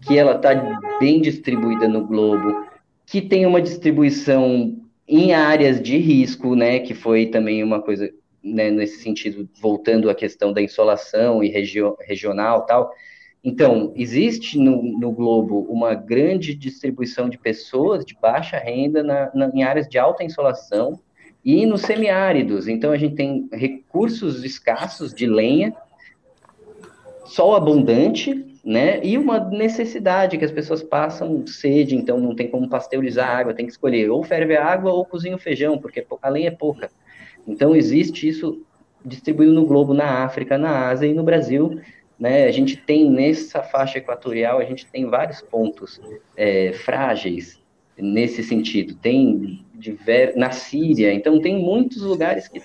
que 0.03 0.19
ela 0.19 0.37
está 0.37 0.55
bem 0.99 1.21
distribuída 1.21 1.89
no 1.89 2.07
globo, 2.07 2.67
que 3.07 3.21
tem 3.21 3.47
uma 3.47 3.63
distribuição 3.63 4.77
em 5.07 5.33
áreas 5.33 5.81
de 5.81 5.97
risco, 5.99 6.55
né, 6.55 6.79
que 6.81 6.95
foi 6.95 7.27
também 7.27 7.63
uma 7.63 7.81
coisa 7.81 8.11
né, 8.43 8.71
nesse 8.71 9.03
sentido, 9.03 9.49
voltando 9.61 10.11
à 10.11 10.15
questão 10.15 10.53
da 10.53 10.61
insolação 10.61 11.43
e 11.43 11.49
regio, 11.49 11.97
regional 12.01 12.67
tal, 12.67 12.91
então, 13.45 13.93
existe 13.97 14.57
no, 14.57 14.81
no, 15.01 15.11
globo 15.11 15.67
uma 15.69 15.95
grande 15.95 16.55
distribuição 16.55 17.29
de 17.29 17.37
pessoas 17.37 18.05
de 18.05 18.15
baixa 18.15 18.57
renda 18.57 19.03
na, 19.03 19.31
na, 19.35 19.51
em 19.53 19.65
áreas 19.65 19.89
de 19.89 19.99
alta 19.99 20.23
insolação 20.23 21.01
e 21.45 21.67
nos 21.67 21.81
semiáridos. 21.81 22.69
Então, 22.69 22.93
a 22.93 22.97
gente 22.97 23.17
tem 23.17 23.49
recursos 23.53 24.45
escassos 24.45 25.13
de 25.13 25.27
lenha, 25.27 25.75
sol 27.25 27.57
abundante, 27.57 28.47
né? 28.65 29.01
E 29.05 29.19
uma 29.19 29.39
necessidade 29.39 30.39
que 30.39 30.45
as 30.45 30.53
pessoas 30.53 30.83
passam 30.83 31.47
sede, 31.47 31.97
então 31.97 32.19
não 32.19 32.35
tem 32.35 32.49
como 32.49 32.69
pasteurizar 32.69 33.29
a 33.29 33.39
água, 33.39 33.55
tem 33.55 33.67
que 33.67 33.73
escolher 33.73 34.11
ou 34.11 34.23
ferve 34.23 34.57
a 34.57 34.65
água 34.65 34.93
ou 34.93 35.05
cozinha 35.05 35.37
o 35.37 35.39
feijão, 35.39 35.79
porque 35.79 36.07
a 36.23 36.29
lenha 36.29 36.49
é 36.49 36.53
pouca. 36.53 36.91
Então, 37.47 37.75
existe 37.75 38.29
isso 38.29 38.65
distribuído 39.05 39.53
no 39.53 39.67
globo, 39.67 39.93
na 39.93 40.25
África, 40.25 40.57
na 40.57 40.89
Ásia 40.89 41.07
e 41.07 41.15
no 41.15 41.25
Brasil 41.25 41.81
né, 42.23 42.45
a 42.45 42.53
gente 42.53 42.77
tem 42.77 43.11
nessa 43.11 43.65
faixa 43.65 43.99
equatorial, 43.99 44.61
a 44.61 44.65
gente 44.65 44.87
tem 44.87 45.07
vários 45.07 45.41
pontos 45.41 46.01
é, 46.37 46.73
frágeis 46.73 47.61
nesse 47.99 48.45
sentido. 48.45 48.95
Tem 48.95 49.65
diver... 49.75 50.37
na 50.37 50.53
Síria, 50.53 51.13
então 51.13 51.41
tem 51.41 51.61
muitos 51.61 52.03
lugares 52.03 52.47
que 52.47 52.63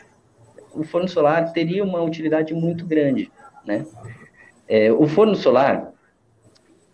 o 0.75 0.83
forno 0.83 1.07
solar 1.07 1.51
teria 1.53 1.83
uma 1.83 2.03
utilidade 2.03 2.53
muito 2.53 2.85
grande, 2.85 3.31
né? 3.65 3.83
É, 4.67 4.91
o 4.91 5.07
forno 5.07 5.35
solar, 5.35 5.93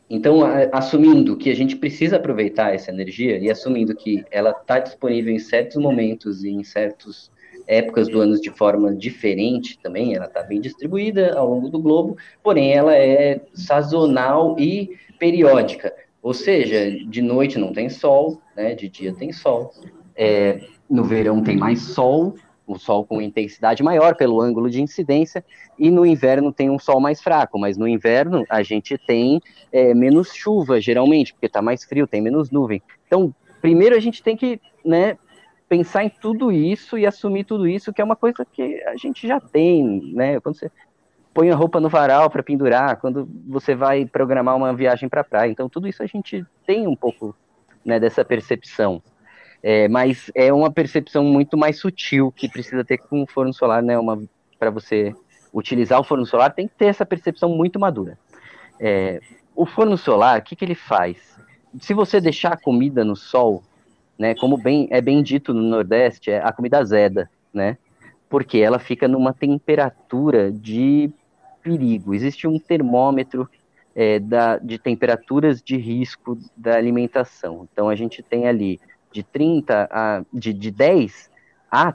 então, 0.09 0.43
a, 0.43 0.65
assumindo 0.71 1.35
que 1.35 1.49
a 1.49 1.55
gente 1.55 1.75
precisa 1.75 2.17
aproveitar 2.17 2.73
essa 2.73 2.91
energia 2.91 3.37
e 3.37 3.49
assumindo 3.49 3.95
que 3.95 4.23
ela 4.29 4.51
está 4.51 4.79
disponível 4.79 5.33
em 5.33 5.39
certos 5.39 5.77
momentos 5.77 6.43
e 6.43 6.49
em 6.49 6.63
certos 6.63 7.31
épocas 7.65 8.07
do 8.07 8.19
ano 8.19 8.39
de 8.39 8.49
forma 8.49 8.93
diferente 8.93 9.79
também, 9.79 10.15
ela 10.15 10.25
está 10.25 10.43
bem 10.43 10.59
distribuída 10.59 11.33
ao 11.37 11.49
longo 11.49 11.69
do 11.69 11.79
globo, 11.79 12.17
porém 12.43 12.73
ela 12.73 12.95
é 12.95 13.41
sazonal 13.53 14.55
e 14.59 14.97
periódica, 15.17 15.93
ou 16.21 16.33
seja, 16.33 16.91
de 17.07 17.21
noite 17.21 17.57
não 17.57 17.71
tem 17.71 17.89
sol, 17.89 18.41
né, 18.55 18.75
de 18.75 18.89
dia 18.89 19.13
tem 19.13 19.31
sol, 19.31 19.71
é, 20.15 20.61
no 20.89 21.03
verão 21.03 21.41
tem 21.41 21.57
mais 21.57 21.81
sol, 21.81 22.35
o 22.65 22.77
sol 22.77 23.05
com 23.05 23.21
intensidade 23.21 23.83
maior 23.83 24.15
pelo 24.15 24.39
ângulo 24.39 24.69
de 24.69 24.81
incidência, 24.81 25.43
e 25.77 25.91
no 25.91 26.05
inverno 26.05 26.51
tem 26.51 26.69
um 26.69 26.79
sol 26.79 26.99
mais 26.99 27.21
fraco, 27.21 27.59
mas 27.59 27.77
no 27.77 27.87
inverno 27.87 28.45
a 28.49 28.63
gente 28.63 28.97
tem 28.97 29.41
é, 29.71 29.93
menos 29.93 30.33
chuva, 30.33 30.79
geralmente, 30.79 31.33
porque 31.33 31.47
está 31.47 31.61
mais 31.61 31.83
frio, 31.83 32.07
tem 32.07 32.21
menos 32.21 32.49
nuvem. 32.49 32.81
Então, 33.07 33.33
primeiro 33.61 33.95
a 33.95 33.99
gente 33.99 34.23
tem 34.23 34.37
que 34.37 34.61
né, 34.83 35.17
pensar 35.67 36.03
em 36.03 36.09
tudo 36.09 36.51
isso 36.51 36.97
e 36.97 37.05
assumir 37.05 37.43
tudo 37.45 37.67
isso, 37.67 37.91
que 37.91 38.01
é 38.01 38.03
uma 38.03 38.15
coisa 38.15 38.45
que 38.45 38.81
a 38.83 38.95
gente 38.95 39.27
já 39.27 39.39
tem, 39.39 40.11
né? 40.13 40.39
Quando 40.39 40.55
você 40.55 40.71
põe 41.33 41.49
a 41.49 41.55
roupa 41.55 41.79
no 41.79 41.89
varal 41.89 42.29
para 42.29 42.43
pendurar, 42.43 42.97
quando 42.97 43.27
você 43.47 43.73
vai 43.73 44.05
programar 44.05 44.55
uma 44.55 44.73
viagem 44.73 45.09
para 45.09 45.23
praia. 45.23 45.49
Então, 45.49 45.67
tudo 45.67 45.87
isso 45.87 46.03
a 46.03 46.05
gente 46.05 46.45
tem 46.65 46.87
um 46.87 46.95
pouco 46.95 47.35
né, 47.83 47.99
dessa 47.99 48.23
percepção. 48.23 49.01
É, 49.63 49.87
mas 49.87 50.29
é 50.35 50.51
uma 50.51 50.69
percepção 50.69 51.23
muito 51.23 51.57
mais 51.57 51.79
sutil 51.79 52.33
que 52.33 52.49
precisa 52.49 52.83
ter 52.83 52.97
com 52.97 53.23
o 53.23 53.27
forno 53.27 53.53
solar, 53.53 53.81
né? 53.81 53.95
Para 54.59 54.69
você 54.69 55.15
utilizar 55.53 55.99
o 56.01 56.03
forno 56.03 56.25
solar, 56.25 56.53
tem 56.53 56.67
que 56.67 56.75
ter 56.75 56.87
essa 56.87 57.05
percepção 57.05 57.49
muito 57.49 57.79
madura. 57.79 58.19
É, 58.77 59.21
o 59.55 59.65
forno 59.65 59.97
solar, 59.97 60.39
o 60.39 60.43
que, 60.43 60.55
que 60.55 60.65
ele 60.65 60.75
faz? 60.75 61.17
Se 61.79 61.93
você 61.93 62.19
deixar 62.19 62.53
a 62.53 62.57
comida 62.57 63.05
no 63.05 63.15
sol, 63.15 63.63
né? 64.19 64.35
Como 64.35 64.57
bem 64.57 64.87
é 64.91 64.99
bem 64.99 65.23
dito 65.23 65.53
no 65.53 65.61
Nordeste, 65.61 66.29
é 66.29 66.39
a 66.43 66.51
comida 66.51 66.79
azeda, 66.79 67.29
né? 67.53 67.77
Porque 68.29 68.57
ela 68.57 68.79
fica 68.79 69.07
numa 69.07 69.33
temperatura 69.33 70.51
de 70.51 71.09
perigo. 71.61 72.13
Existe 72.13 72.47
um 72.47 72.59
termômetro 72.59 73.49
é, 73.95 74.19
da, 74.19 74.57
de 74.57 74.77
temperaturas 74.77 75.61
de 75.61 75.77
risco 75.77 76.37
da 76.57 76.75
alimentação. 76.75 77.67
Então 77.71 77.87
a 77.87 77.95
gente 77.95 78.21
tem 78.21 78.47
ali 78.47 78.79
de 79.13 79.23
30 79.23 79.87
a 79.89 80.23
de, 80.33 80.51
de 80.51 80.71
10 80.71 81.31
a 81.71 81.93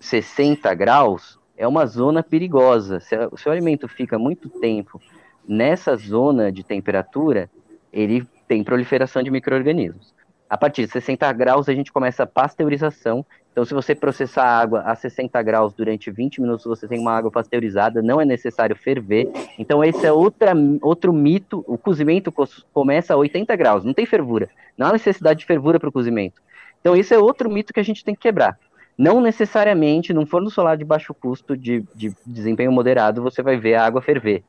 60 0.00 0.74
graus 0.74 1.38
é 1.56 1.68
uma 1.68 1.86
zona 1.86 2.22
perigosa. 2.22 2.98
Se 3.00 3.16
o 3.30 3.36
seu 3.36 3.52
alimento 3.52 3.86
fica 3.86 4.18
muito 4.18 4.48
tempo 4.48 5.00
nessa 5.46 5.94
zona 5.96 6.50
de 6.50 6.64
temperatura, 6.64 7.50
ele 7.92 8.26
tem 8.48 8.64
proliferação 8.64 9.22
de 9.22 9.30
micro-organismos. 9.30 10.12
A 10.48 10.56
partir 10.56 10.84
de 10.84 10.92
60 10.92 11.32
graus, 11.32 11.68
a 11.68 11.74
gente 11.74 11.92
começa 11.92 12.24
a 12.24 12.26
pasteurização. 12.26 13.24
Então, 13.54 13.64
se 13.64 13.72
você 13.72 13.94
processar 13.94 14.42
a 14.42 14.58
água 14.58 14.80
a 14.80 14.96
60 14.96 15.40
graus 15.40 15.72
durante 15.72 16.10
20 16.10 16.40
minutos, 16.40 16.64
você 16.64 16.88
tem 16.88 16.98
uma 16.98 17.12
água 17.12 17.30
pasteurizada, 17.30 18.02
não 18.02 18.20
é 18.20 18.24
necessário 18.24 18.74
ferver. 18.74 19.30
Então, 19.56 19.84
esse 19.84 20.04
é 20.04 20.10
outra, 20.10 20.52
outro 20.82 21.12
mito. 21.12 21.64
O 21.68 21.78
cozimento 21.78 22.34
começa 22.72 23.14
a 23.14 23.16
80 23.16 23.54
graus, 23.54 23.84
não 23.84 23.94
tem 23.94 24.04
fervura. 24.06 24.50
Não 24.76 24.88
há 24.88 24.92
necessidade 24.92 25.38
de 25.38 25.46
fervura 25.46 25.78
para 25.78 25.88
o 25.88 25.92
cozimento. 25.92 26.42
Então, 26.80 26.96
esse 26.96 27.14
é 27.14 27.18
outro 27.18 27.48
mito 27.48 27.72
que 27.72 27.78
a 27.78 27.84
gente 27.84 28.04
tem 28.04 28.12
que 28.12 28.22
quebrar. 28.22 28.58
Não 28.98 29.20
necessariamente, 29.20 30.12
num 30.12 30.26
forno 30.26 30.50
solar 30.50 30.76
de 30.76 30.84
baixo 30.84 31.14
custo, 31.14 31.56
de, 31.56 31.84
de 31.94 32.12
desempenho 32.26 32.72
moderado, 32.72 33.22
você 33.22 33.40
vai 33.40 33.56
ver 33.56 33.76
a 33.76 33.86
água 33.86 34.02
ferver. 34.02 34.42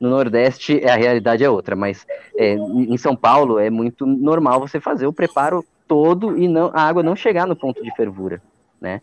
No 0.00 0.10
Nordeste 0.10 0.84
a 0.84 0.96
realidade 0.96 1.44
é 1.44 1.50
outra, 1.50 1.76
mas 1.76 2.04
é, 2.36 2.54
em 2.54 2.96
São 2.96 3.14
Paulo 3.14 3.60
é 3.60 3.70
muito 3.70 4.04
normal 4.04 4.58
você 4.58 4.80
fazer 4.80 5.06
o 5.06 5.12
preparo 5.12 5.64
todo 5.88 6.38
e 6.38 6.46
não, 6.46 6.70
a 6.74 6.82
água 6.82 7.02
não 7.02 7.16
chegar 7.16 7.46
no 7.46 7.56
ponto 7.56 7.82
de 7.82 7.90
fervura, 7.96 8.40
né? 8.80 9.00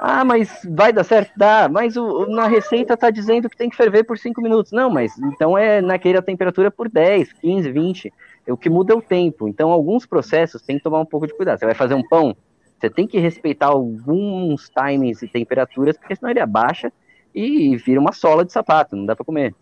Ah, 0.00 0.24
mas 0.24 0.66
vai 0.68 0.92
dar 0.92 1.04
certo? 1.04 1.32
Dá, 1.36 1.68
mas 1.68 1.96
o, 1.96 2.26
na 2.26 2.48
receita 2.48 2.96
tá 2.96 3.10
dizendo 3.10 3.48
que 3.48 3.56
tem 3.56 3.70
que 3.70 3.76
ferver 3.76 4.02
por 4.02 4.18
5 4.18 4.42
minutos. 4.42 4.72
Não, 4.72 4.90
mas 4.90 5.16
então 5.18 5.56
é 5.56 5.80
naquela 5.80 6.20
temperatura 6.20 6.70
por 6.70 6.88
10, 6.88 7.32
15, 7.34 7.70
20. 7.70 8.12
O 8.48 8.56
que 8.56 8.68
muda 8.68 8.92
é 8.92 8.96
o 8.96 9.02
tempo. 9.02 9.46
Então, 9.46 9.70
alguns 9.70 10.04
processos 10.04 10.62
tem 10.62 10.78
que 10.78 10.82
tomar 10.82 11.00
um 11.00 11.06
pouco 11.06 11.26
de 11.26 11.34
cuidado. 11.34 11.58
Você 11.58 11.64
vai 11.64 11.74
fazer 11.74 11.94
um 11.94 12.06
pão, 12.06 12.36
você 12.78 12.90
tem 12.90 13.06
que 13.06 13.18
respeitar 13.18 13.68
alguns 13.68 14.68
timings 14.68 15.22
e 15.22 15.28
temperaturas, 15.28 15.96
porque 15.96 16.16
senão 16.16 16.30
ele 16.30 16.40
abaixa 16.40 16.92
e 17.34 17.76
vira 17.76 18.00
uma 18.00 18.12
sola 18.12 18.44
de 18.44 18.52
sapato, 18.52 18.96
não 18.96 19.06
dá 19.06 19.14
para 19.14 19.24
comer 19.24 19.54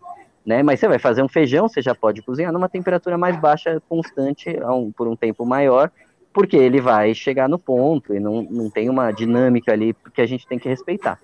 né? 0.45 0.61
Mas 0.61 0.79
você 0.79 0.87
vai 0.87 0.99
fazer 0.99 1.23
um 1.23 1.27
feijão, 1.27 1.67
você 1.67 1.81
já 1.81 1.95
pode 1.95 2.21
cozinhar 2.21 2.51
numa 2.51 2.67
temperatura 2.67 3.17
mais 3.17 3.39
baixa, 3.39 3.81
constante, 3.87 4.49
um, 4.63 4.91
por 4.91 5.07
um 5.07 5.15
tempo 5.15 5.45
maior, 5.45 5.91
porque 6.33 6.57
ele 6.57 6.81
vai 6.81 7.13
chegar 7.13 7.47
no 7.47 7.59
ponto 7.59 8.13
e 8.13 8.19
não, 8.19 8.41
não 8.41 8.69
tem 8.69 8.89
uma 8.89 9.11
dinâmica 9.11 9.71
ali 9.71 9.95
que 10.13 10.21
a 10.21 10.25
gente 10.25 10.47
tem 10.47 10.57
que 10.57 10.67
respeitar. 10.67 11.19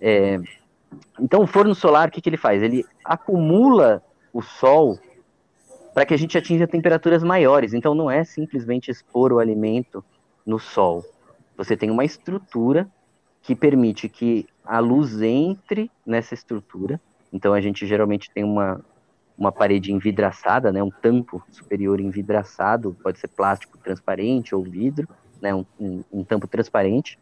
É, 0.00 0.40
então, 1.18 1.42
o 1.42 1.46
forno 1.46 1.74
solar, 1.74 2.08
o 2.08 2.10
que, 2.10 2.20
que 2.20 2.28
ele 2.28 2.36
faz? 2.36 2.62
Ele 2.62 2.84
acumula 3.04 4.02
o 4.32 4.42
sol 4.42 4.98
para 5.94 6.04
que 6.04 6.12
a 6.12 6.16
gente 6.16 6.36
atinja 6.36 6.66
temperaturas 6.66 7.22
maiores. 7.22 7.72
Então, 7.72 7.94
não 7.94 8.10
é 8.10 8.24
simplesmente 8.24 8.90
expor 8.90 9.32
o 9.32 9.38
alimento 9.38 10.04
no 10.44 10.58
sol. 10.58 11.04
Você 11.56 11.76
tem 11.76 11.90
uma 11.90 12.04
estrutura 12.04 12.88
que 13.42 13.54
permite 13.54 14.08
que 14.08 14.46
a 14.64 14.78
luz 14.78 15.22
entre 15.22 15.90
nessa 16.04 16.34
estrutura, 16.34 17.00
então 17.32 17.54
a 17.54 17.60
gente 17.60 17.86
geralmente 17.86 18.30
tem 18.30 18.44
uma, 18.44 18.84
uma 19.38 19.52
parede 19.52 19.92
envidraçada, 19.92 20.72
né, 20.72 20.82
um 20.82 20.90
tampo 20.90 21.42
superior 21.50 22.00
envidraçado, 22.00 22.96
pode 23.02 23.18
ser 23.18 23.28
plástico 23.28 23.78
transparente 23.78 24.54
ou 24.54 24.62
vidro, 24.62 25.08
né, 25.42 25.54
um, 25.54 25.64
um, 25.78 26.04
um 26.12 26.24
tampo 26.24 26.46
transparente, 26.46 27.18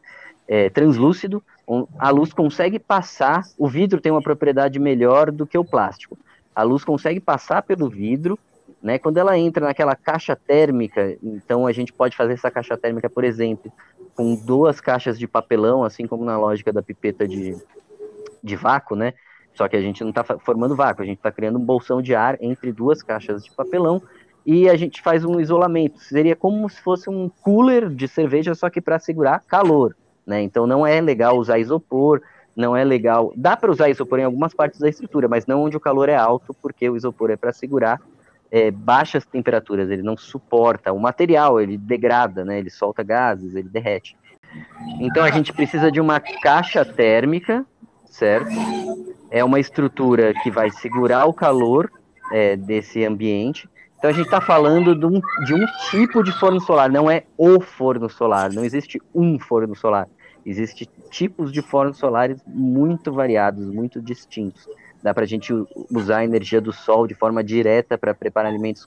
é, 0.47 0.71
translúcido, 0.71 1.43
um, 1.67 1.87
a 1.99 2.11
luz 2.11 2.33
consegue 2.33 2.79
passar, 2.79 3.43
o 3.59 3.67
vidro 3.69 4.01
tem 4.01 4.13
uma 4.13 4.23
propriedade 4.23 4.79
melhor 4.79 5.31
do 5.33 5.47
que 5.47 5.59
o 5.59 5.65
plástico. 5.65 6.17
A 6.55 6.63
luz 6.63 6.85
consegue 6.85 7.21
passar 7.21 7.63
pelo 7.63 7.89
vidro 7.89 8.39
Né? 8.83 8.99
Quando 8.99 9.17
ela 9.17 9.39
entra 9.39 9.65
naquela 9.65 9.97
caixa 9.97 10.37
térmica, 10.37 11.17
então 11.23 11.67
a 11.67 11.73
gente 11.73 11.93
pode 11.93 12.17
fazer 12.17 12.35
essa 12.35 12.51
caixa 12.51 12.77
térmica, 12.77 13.09
por 13.09 13.25
exemplo, 13.25 13.73
com 14.15 14.37
duas 14.37 14.81
caixas 14.81 15.19
de 15.19 15.27
papelão, 15.27 15.83
assim 15.83 16.07
como 16.07 16.25
na 16.25 16.37
lógica 16.39 16.73
da 16.73 16.83
pipeta 16.83 17.27
de, 17.27 17.57
de 18.43 18.57
vácuo, 18.57 18.95
né? 18.95 19.15
Só 19.55 19.69
que 19.69 19.77
a 19.77 19.81
gente 19.81 20.03
não 20.03 20.11
está 20.11 20.25
formando 20.25 20.75
vácuo, 20.75 21.03
a 21.03 21.07
gente 21.07 21.19
está 21.19 21.31
criando 21.31 21.59
um 21.59 21.65
bolsão 21.65 22.03
de 22.03 22.15
ar 22.15 22.37
entre 22.41 22.73
duas 22.73 23.03
caixas 23.03 23.45
de 23.45 23.53
papelão 23.53 24.03
e 24.45 24.69
a 24.69 24.77
gente 24.77 25.01
faz 25.01 25.25
um 25.25 25.41
isolamento. 25.41 26.01
Seria 26.01 26.37
como 26.37 26.69
se 26.69 26.81
fosse 26.83 27.09
um 27.09 27.29
cooler 27.29 27.89
de 27.89 28.09
cerveja, 28.09 28.55
só 28.55 28.69
que 28.69 28.81
para 28.81 28.99
segurar 28.99 29.43
calor, 29.47 29.97
né? 30.27 30.43
Então 30.43 30.67
não 30.67 30.87
é 30.87 31.01
legal 31.01 31.39
usar 31.39 31.59
isopor, 31.59 32.21
não 32.55 32.77
é 32.77 32.85
legal. 32.85 33.33
Dá 33.37 33.57
para 33.57 33.71
usar 33.71 33.89
isopor 33.89 34.19
em 34.19 34.25
algumas 34.25 34.53
partes 34.53 34.81
da 34.81 34.89
estrutura, 34.89 35.29
mas 35.29 35.47
não 35.47 35.63
onde 35.63 35.77
o 35.77 35.81
calor 35.81 36.09
é 36.09 36.17
alto, 36.17 36.55
porque 36.55 36.89
o 36.89 36.97
isopor 36.97 37.31
é 37.31 37.37
para 37.37 37.53
segurar 37.53 38.01
é, 38.51 38.71
baixas 38.71 39.25
temperaturas, 39.25 39.91
ele 39.91 40.03
não 40.03 40.17
suporta. 40.17 40.93
O 40.93 41.01
material, 41.01 41.61
ele 41.61 41.79
degrada, 41.79 42.45
né? 42.45 42.59
Ele 42.59 42.71
solta 42.71 43.03
gases, 43.03 43.55
ele 43.55 43.69
derrete. 43.69 44.17
Então 45.01 45.25
a 45.25 45.31
gente 45.31 45.53
precisa 45.53 45.91
de 45.91 46.01
uma 46.01 46.21
caixa 46.21 46.85
térmica, 46.85 47.67
certo? 48.05 48.51
É 49.35 49.43
uma 49.43 49.59
estrutura 49.59 50.33
que 50.33 50.49
vai 50.49 50.71
segurar 50.71 51.27
o 51.27 51.35
calor 51.35 51.91
é, 52.31 52.55
desse 52.55 53.05
ambiente. 53.05 53.69
Então 53.99 54.09
a 54.09 54.13
gente 54.13 54.27
está 54.27 54.41
falando 54.41 54.95
de 54.95 55.05
um, 55.05 55.21
de 55.45 55.55
um 55.55 55.67
tipo 55.91 56.23
de 56.23 56.31
forno 56.39 56.61
solar, 56.61 56.89
não 56.89 57.11
é 57.11 57.25
o 57.37 57.61
forno 57.61 58.09
solar, 58.09 58.53
não 58.53 58.65
existe 58.65 59.03
um 59.13 59.37
forno 59.41 59.75
solar. 59.75 60.09
Existem 60.47 60.87
tipos 61.11 61.51
de 61.51 61.61
fornos 61.63 61.97
solares 61.97 62.41
muito 62.47 63.13
variados, 63.13 63.67
muito 63.67 64.01
distintos. 64.01 64.69
Dá 65.03 65.13
para 65.13 65.25
a 65.25 65.27
gente 65.27 65.53
usar 65.91 66.19
a 66.19 66.25
energia 66.25 66.61
do 66.61 66.73
sol 66.73 67.05
de 67.05 67.15
forma 67.15 67.43
direta 67.43 67.99
para 67.99 68.15
preparar 68.15 68.53
alimentos 68.53 68.87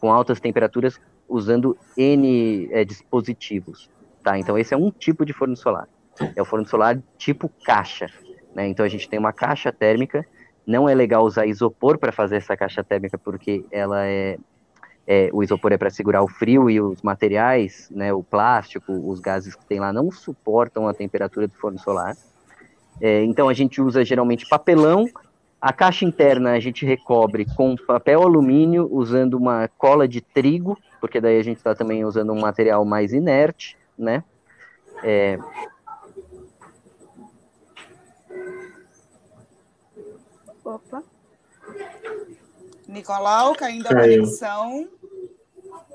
com 0.00 0.10
altas 0.10 0.40
temperaturas 0.40 0.98
usando 1.28 1.76
N 1.98 2.66
é, 2.72 2.82
dispositivos. 2.82 3.90
Tá? 4.24 4.38
Então, 4.38 4.56
esse 4.56 4.72
é 4.72 4.76
um 4.76 4.90
tipo 4.90 5.26
de 5.26 5.34
forno 5.34 5.54
solar. 5.54 5.86
É 6.34 6.40
o 6.40 6.46
forno 6.46 6.66
solar 6.66 6.98
tipo 7.18 7.50
caixa. 7.62 8.06
Né? 8.54 8.68
Então, 8.68 8.84
a 8.84 8.88
gente 8.88 9.08
tem 9.08 9.18
uma 9.18 9.32
caixa 9.32 9.72
térmica. 9.72 10.24
Não 10.66 10.88
é 10.88 10.94
legal 10.94 11.24
usar 11.24 11.46
isopor 11.46 11.98
para 11.98 12.12
fazer 12.12 12.36
essa 12.36 12.56
caixa 12.56 12.84
térmica, 12.84 13.18
porque 13.18 13.64
ela 13.70 14.06
é 14.06 14.38
é, 15.06 15.30
o 15.32 15.42
isopor 15.42 15.72
é 15.72 15.76
para 15.76 15.90
segurar 15.90 16.22
o 16.22 16.28
frio 16.28 16.70
e 16.70 16.80
os 16.80 17.02
materiais, 17.02 17.90
né, 17.90 18.12
o 18.12 18.22
plástico, 18.22 18.92
os 18.92 19.18
gases 19.18 19.54
que 19.54 19.64
tem 19.66 19.80
lá 19.80 19.92
não 19.92 20.10
suportam 20.10 20.86
a 20.86 20.94
temperatura 20.94 21.48
do 21.48 21.54
forno 21.54 21.78
solar. 21.78 22.16
É, 23.00 23.24
então 23.24 23.48
a 23.48 23.54
gente 23.54 23.80
usa 23.80 24.04
geralmente 24.04 24.48
papelão. 24.48 25.06
A 25.60 25.72
caixa 25.72 26.04
interna 26.04 26.52
a 26.52 26.60
gente 26.60 26.84
recobre 26.84 27.46
com 27.56 27.76
papel 27.76 28.22
alumínio 28.22 28.88
usando 28.90 29.34
uma 29.34 29.68
cola 29.76 30.06
de 30.06 30.20
trigo, 30.20 30.78
porque 31.00 31.20
daí 31.20 31.38
a 31.38 31.42
gente 31.42 31.58
está 31.58 31.74
também 31.74 32.04
usando 32.04 32.32
um 32.32 32.40
material 32.40 32.84
mais 32.84 33.12
inerte, 33.12 33.76
né? 33.98 34.22
É... 35.02 35.38
Nicolau, 42.92 43.54
caindo 43.54 43.86
a 43.86 43.94
conexão. 43.94 44.86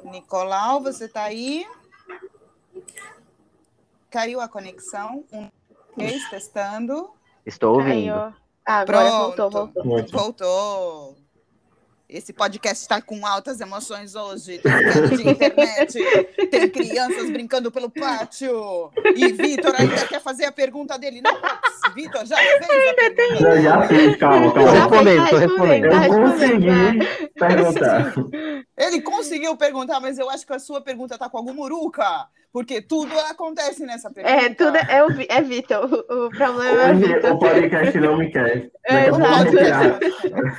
Nicolau, 0.03 0.81
você 0.81 1.05
está 1.05 1.23
aí? 1.25 1.63
Caiu 4.10 4.41
a 4.41 4.47
conexão. 4.47 5.23
Um, 5.31 5.47
três, 5.95 6.27
testando. 6.29 7.12
Estou 7.45 7.75
ouvindo. 7.75 8.33
Ah, 8.65 8.79
agora 8.79 9.12
Pronto. 9.12 9.51
voltou, 9.51 9.51
voltou. 9.51 10.07
Voltou. 10.12 11.07
Esse 12.10 12.32
podcast 12.32 12.82
está 12.84 13.02
com 13.02 13.26
altas 13.26 13.60
emoções 13.60 14.15
hoje. 14.15 14.60
Tem 14.60 15.17
de 15.17 15.30
internet, 15.30 16.00
tem 16.50 16.70
crianças 16.70 17.30
brincando 17.30 17.70
pelo 17.70 17.89
pátio. 17.89 18.89
E 19.13 19.28
Vitor 19.34 19.76
ainda 19.78 20.08
quer 20.08 20.22
fazer 20.22 20.46
a 20.46 20.52
pergunta 20.54 20.98
dele. 20.98 21.20
Não, 21.20 21.38
Vitor, 21.93 22.26
já 22.26 22.38
fez 22.38 22.54
a 22.54 23.13
pergunta. 23.13 23.50
Eu 23.50 23.62
já 23.62 23.88
fiz, 23.89 24.15
calma, 24.15 24.54
calma. 24.54 24.72
Tô 24.72 24.80
respondendo, 24.80 25.30
tô 25.30 25.38
respondendo. 25.38 25.86
Eu 25.86 26.13
consegui 26.13 27.34
perguntar. 27.38 28.13
Ele 28.78 29.02
conseguiu 29.02 29.58
perguntar, 29.58 30.00
mas 30.00 30.20
eu 30.20 30.30
acho 30.30 30.46
que 30.46 30.54
a 30.54 30.60
sua 30.60 30.80
pergunta 30.80 31.16
está 31.16 31.28
com 31.28 31.38
algum 31.38 31.54
muruca. 31.54 32.30
Porque 32.52 32.82
tudo 32.82 33.18
acontece 33.20 33.86
nessa 33.86 34.10
pergunta. 34.10 34.36
É, 34.36 34.50
tudo 34.50 34.78
é, 34.78 35.04
o, 35.04 35.10
é 35.30 35.42
Vitor. 35.42 35.86
O, 36.10 36.26
o 36.26 36.30
problema 36.30 36.82
é 36.82 36.92
Hoje 36.92 37.13
Vitor. 37.13 37.32
o 37.34 37.40
podcast 37.40 38.00
não 38.00 38.18
me 38.18 38.32
quer. 38.32 38.72
É, 38.84 39.12
tirar. 39.50 40.00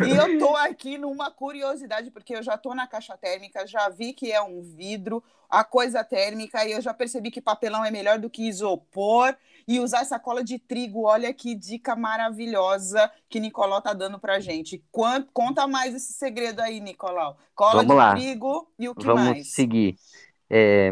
E 0.06 0.16
eu 0.16 0.38
tô 0.38 0.54
aqui 0.56 0.98
numa 0.98 1.30
curiosidade, 1.30 2.10
porque 2.10 2.36
eu 2.36 2.42
já 2.42 2.58
tô 2.58 2.74
na 2.74 2.86
caixa 2.86 3.16
térmica, 3.16 3.66
já 3.66 3.88
vi 3.88 4.12
que 4.12 4.30
é 4.30 4.40
um 4.40 4.60
vidro, 4.60 5.22
a 5.48 5.64
coisa 5.64 6.04
térmica, 6.04 6.64
e 6.64 6.72
eu 6.72 6.80
já 6.80 6.92
percebi 6.92 7.30
que 7.30 7.40
papelão 7.40 7.84
é 7.84 7.90
melhor 7.90 8.18
do 8.18 8.30
que 8.30 8.46
isopor. 8.46 9.34
E 9.68 9.78
usar 9.78 10.00
essa 10.00 10.18
cola 10.18 10.42
de 10.42 10.58
trigo, 10.58 11.02
olha 11.02 11.32
que 11.34 11.54
dica 11.54 11.94
maravilhosa 11.94 13.12
que 13.28 13.38
Nicolau 13.38 13.82
tá 13.82 13.92
dando 13.92 14.18
pra 14.18 14.40
gente. 14.40 14.82
Quanto, 14.90 15.30
conta 15.30 15.66
mais 15.66 15.94
esse 15.94 16.14
segredo 16.14 16.60
aí, 16.60 16.80
Nicolau. 16.80 17.36
Cola 17.54 17.82
Vamos 17.82 17.88
de 17.90 17.94
lá. 17.94 18.14
trigo 18.14 18.72
e 18.78 18.88
o 18.88 18.94
que 18.94 19.04
Vamos 19.04 19.24
mais? 19.24 19.52
seguir. 19.52 19.96
É, 20.48 20.90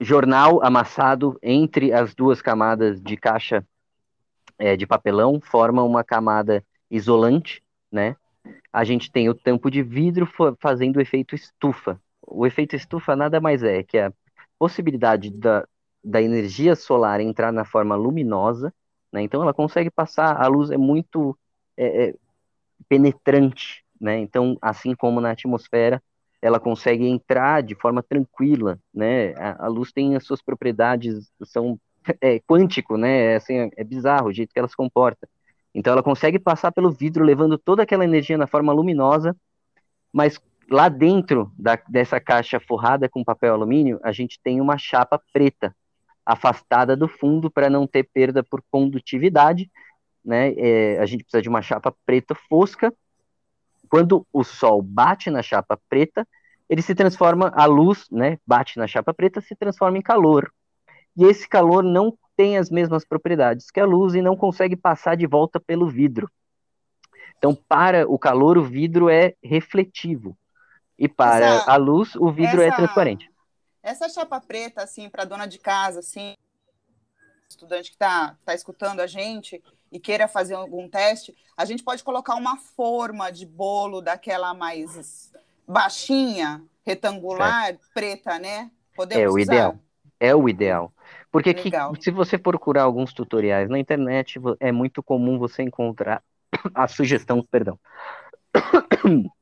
jornal 0.00 0.64
amassado 0.64 1.36
entre 1.42 1.92
as 1.92 2.14
duas 2.14 2.40
camadas 2.40 3.02
de 3.02 3.16
caixa 3.16 3.66
é, 4.56 4.76
de 4.76 4.86
papelão 4.86 5.40
forma 5.40 5.82
uma 5.82 6.04
camada 6.04 6.64
isolante, 6.88 7.64
né? 7.90 8.14
A 8.72 8.84
gente 8.84 9.10
tem 9.10 9.28
o 9.28 9.34
tampo 9.34 9.70
de 9.70 9.82
vidro 9.82 10.24
fa- 10.24 10.54
fazendo 10.60 10.98
o 10.98 11.00
efeito 11.00 11.34
estufa. 11.34 12.00
O 12.24 12.46
efeito 12.46 12.76
estufa 12.76 13.16
nada 13.16 13.40
mais 13.40 13.62
é 13.64 13.82
que 13.82 13.98
a 13.98 14.12
possibilidade 14.56 15.30
da, 15.30 15.66
da 16.02 16.20
energia 16.20 16.74
solar 16.74 17.20
entrar 17.20 17.52
na 17.52 17.64
forma 17.64 17.94
luminosa, 17.94 18.72
né? 19.12 19.22
Então 19.22 19.42
ela 19.42 19.54
consegue 19.54 19.90
passar, 19.90 20.40
a 20.40 20.46
luz 20.46 20.70
é 20.70 20.76
muito 20.76 21.38
é, 21.76 22.08
é, 22.08 22.14
penetrante, 22.88 23.84
né? 24.00 24.18
Então, 24.18 24.56
assim 24.60 24.94
como 24.94 25.20
na 25.20 25.30
atmosfera, 25.30 26.02
ela 26.40 26.58
consegue 26.58 27.06
entrar 27.06 27.62
de 27.62 27.74
forma 27.74 28.02
tranquila, 28.02 28.78
né? 28.92 29.32
A, 29.34 29.66
a 29.66 29.68
luz 29.68 29.92
tem 29.92 30.16
as 30.16 30.24
suas 30.24 30.42
propriedades, 30.42 31.30
são 31.44 31.78
é, 32.20 32.40
quântico, 32.40 32.96
né? 32.96 33.34
É, 33.34 33.36
assim, 33.36 33.54
é, 33.58 33.70
é 33.76 33.84
bizarro 33.84 34.28
o 34.28 34.32
jeito 34.32 34.52
que 34.52 34.58
ela 34.58 34.68
se 34.68 34.76
comporta. 34.76 35.28
Então, 35.74 35.92
ela 35.92 36.02
consegue 36.02 36.38
passar 36.38 36.72
pelo 36.72 36.90
vidro, 36.90 37.24
levando 37.24 37.56
toda 37.56 37.82
aquela 37.82 38.04
energia 38.04 38.36
na 38.36 38.46
forma 38.46 38.72
luminosa, 38.72 39.36
mas 40.12 40.38
lá 40.68 40.88
dentro 40.88 41.52
da, 41.58 41.76
dessa 41.88 42.20
caixa 42.20 42.60
forrada 42.60 43.08
com 43.08 43.24
papel 43.24 43.54
alumínio, 43.54 44.00
a 44.02 44.12
gente 44.12 44.38
tem 44.42 44.60
uma 44.60 44.76
chapa 44.76 45.20
preta, 45.32 45.74
afastada 46.24 46.96
do 46.96 47.08
fundo 47.08 47.50
para 47.50 47.68
não 47.68 47.86
ter 47.86 48.04
perda 48.04 48.42
por 48.42 48.62
condutividade, 48.70 49.70
né? 50.24 50.52
É, 50.56 50.98
a 51.00 51.06
gente 51.06 51.24
precisa 51.24 51.42
de 51.42 51.48
uma 51.48 51.62
chapa 51.62 51.94
preta 52.06 52.34
fosca. 52.34 52.92
Quando 53.88 54.26
o 54.32 54.42
sol 54.44 54.80
bate 54.80 55.30
na 55.30 55.42
chapa 55.42 55.78
preta, 55.88 56.26
ele 56.68 56.80
se 56.80 56.94
transforma, 56.94 57.52
a 57.54 57.66
luz, 57.66 58.06
né, 58.10 58.38
bate 58.46 58.78
na 58.78 58.86
chapa 58.86 59.12
preta, 59.12 59.40
se 59.40 59.54
transforma 59.54 59.98
em 59.98 60.02
calor. 60.02 60.50
E 61.16 61.24
esse 61.24 61.46
calor 61.46 61.82
não 61.82 62.16
tem 62.34 62.56
as 62.56 62.70
mesmas 62.70 63.04
propriedades 63.04 63.70
que 63.70 63.78
a 63.78 63.84
luz 63.84 64.14
e 64.14 64.22
não 64.22 64.34
consegue 64.34 64.76
passar 64.76 65.16
de 65.16 65.26
volta 65.26 65.60
pelo 65.60 65.86
vidro. 65.88 66.30
Então, 67.36 67.54
para 67.68 68.08
o 68.08 68.18
calor, 68.18 68.56
o 68.56 68.62
vidro 68.62 69.10
é 69.10 69.34
refletivo. 69.42 70.36
E 70.98 71.08
para 71.08 71.44
Essa- 71.44 71.72
a 71.72 71.76
luz, 71.76 72.14
o 72.14 72.30
vidro 72.30 72.62
é 72.62 72.68
essa- 72.68 72.76
transparente. 72.76 73.30
Essa 73.82 74.08
chapa 74.08 74.40
preta, 74.40 74.82
assim, 74.82 75.08
para 75.08 75.24
dona 75.24 75.46
de 75.46 75.58
casa, 75.58 76.00
assim, 76.00 76.34
estudante 77.50 77.90
que 77.90 77.96
está 77.96 78.36
tá 78.44 78.54
escutando 78.54 79.00
a 79.00 79.06
gente 79.06 79.62
e 79.90 79.98
queira 79.98 80.28
fazer 80.28 80.54
algum 80.54 80.88
teste, 80.88 81.36
a 81.56 81.64
gente 81.64 81.82
pode 81.82 82.02
colocar 82.02 82.34
uma 82.34 82.56
forma 82.56 83.30
de 83.30 83.44
bolo 83.44 84.00
daquela 84.00 84.54
mais 84.54 85.32
baixinha, 85.66 86.62
retangular, 86.84 87.76
preta, 87.92 88.38
né? 88.38 88.70
Podemos 88.94 89.22
É 89.22 89.28
o 89.28 89.32
usar? 89.32 89.42
ideal. 89.42 89.78
É 90.18 90.34
o 90.34 90.48
ideal. 90.48 90.92
Porque 91.30 91.52
que- 91.52 91.64
Legal. 91.64 91.94
se 92.00 92.10
você 92.10 92.38
procurar 92.38 92.84
alguns 92.84 93.12
tutoriais 93.12 93.68
na 93.68 93.78
internet, 93.78 94.38
é 94.60 94.70
muito 94.70 95.02
comum 95.02 95.38
você 95.38 95.62
encontrar 95.62 96.22
a 96.74 96.86
sugestão, 96.86 97.42
perdão, 97.42 97.78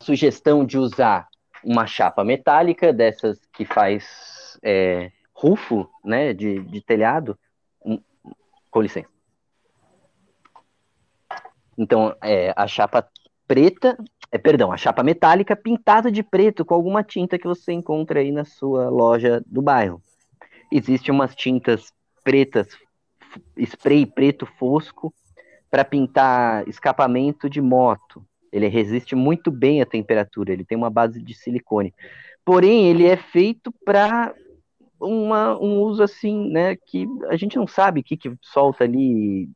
sugestão 0.00 0.64
de 0.64 0.78
usar 0.78 1.28
uma 1.64 1.86
chapa 1.86 2.24
metálica 2.24 2.92
dessas 2.92 3.40
que 3.52 3.64
faz 3.64 4.58
é, 4.62 5.10
rufo, 5.32 5.88
né, 6.04 6.32
de, 6.32 6.60
de 6.60 6.80
telhado. 6.80 7.38
Com 8.70 8.82
licença. 8.82 9.08
Então, 11.76 12.14
é, 12.22 12.52
a 12.56 12.66
chapa 12.66 13.08
preta, 13.46 13.96
é, 14.30 14.36
perdão, 14.36 14.70
a 14.70 14.76
chapa 14.76 15.02
metálica 15.02 15.56
pintada 15.56 16.10
de 16.10 16.22
preto 16.22 16.64
com 16.64 16.74
alguma 16.74 17.02
tinta 17.02 17.38
que 17.38 17.46
você 17.46 17.72
encontra 17.72 18.20
aí 18.20 18.30
na 18.30 18.44
sua 18.44 18.90
loja 18.90 19.42
do 19.46 19.62
bairro. 19.62 20.02
Existem 20.70 21.14
umas 21.14 21.34
tintas 21.34 21.92
pretas, 22.22 22.68
spray 23.56 24.04
preto 24.04 24.44
fosco, 24.44 25.14
para 25.70 25.84
pintar 25.84 26.66
escapamento 26.68 27.48
de 27.48 27.60
moto, 27.60 28.24
Ele 28.52 28.68
resiste 28.68 29.14
muito 29.14 29.50
bem 29.50 29.82
à 29.82 29.86
temperatura, 29.86 30.52
ele 30.52 30.64
tem 30.64 30.76
uma 30.76 30.90
base 30.90 31.22
de 31.22 31.34
silicone. 31.34 31.94
Porém, 32.44 32.86
ele 32.86 33.06
é 33.06 33.16
feito 33.16 33.72
para 33.84 34.34
um 35.00 35.80
uso 35.82 36.02
assim, 36.02 36.50
né, 36.50 36.74
que 36.74 37.06
a 37.28 37.36
gente 37.36 37.56
não 37.56 37.66
sabe 37.66 38.00
o 38.00 38.02
que, 38.02 38.16
que 38.16 38.32
solta 38.42 38.84
ali, 38.84 39.48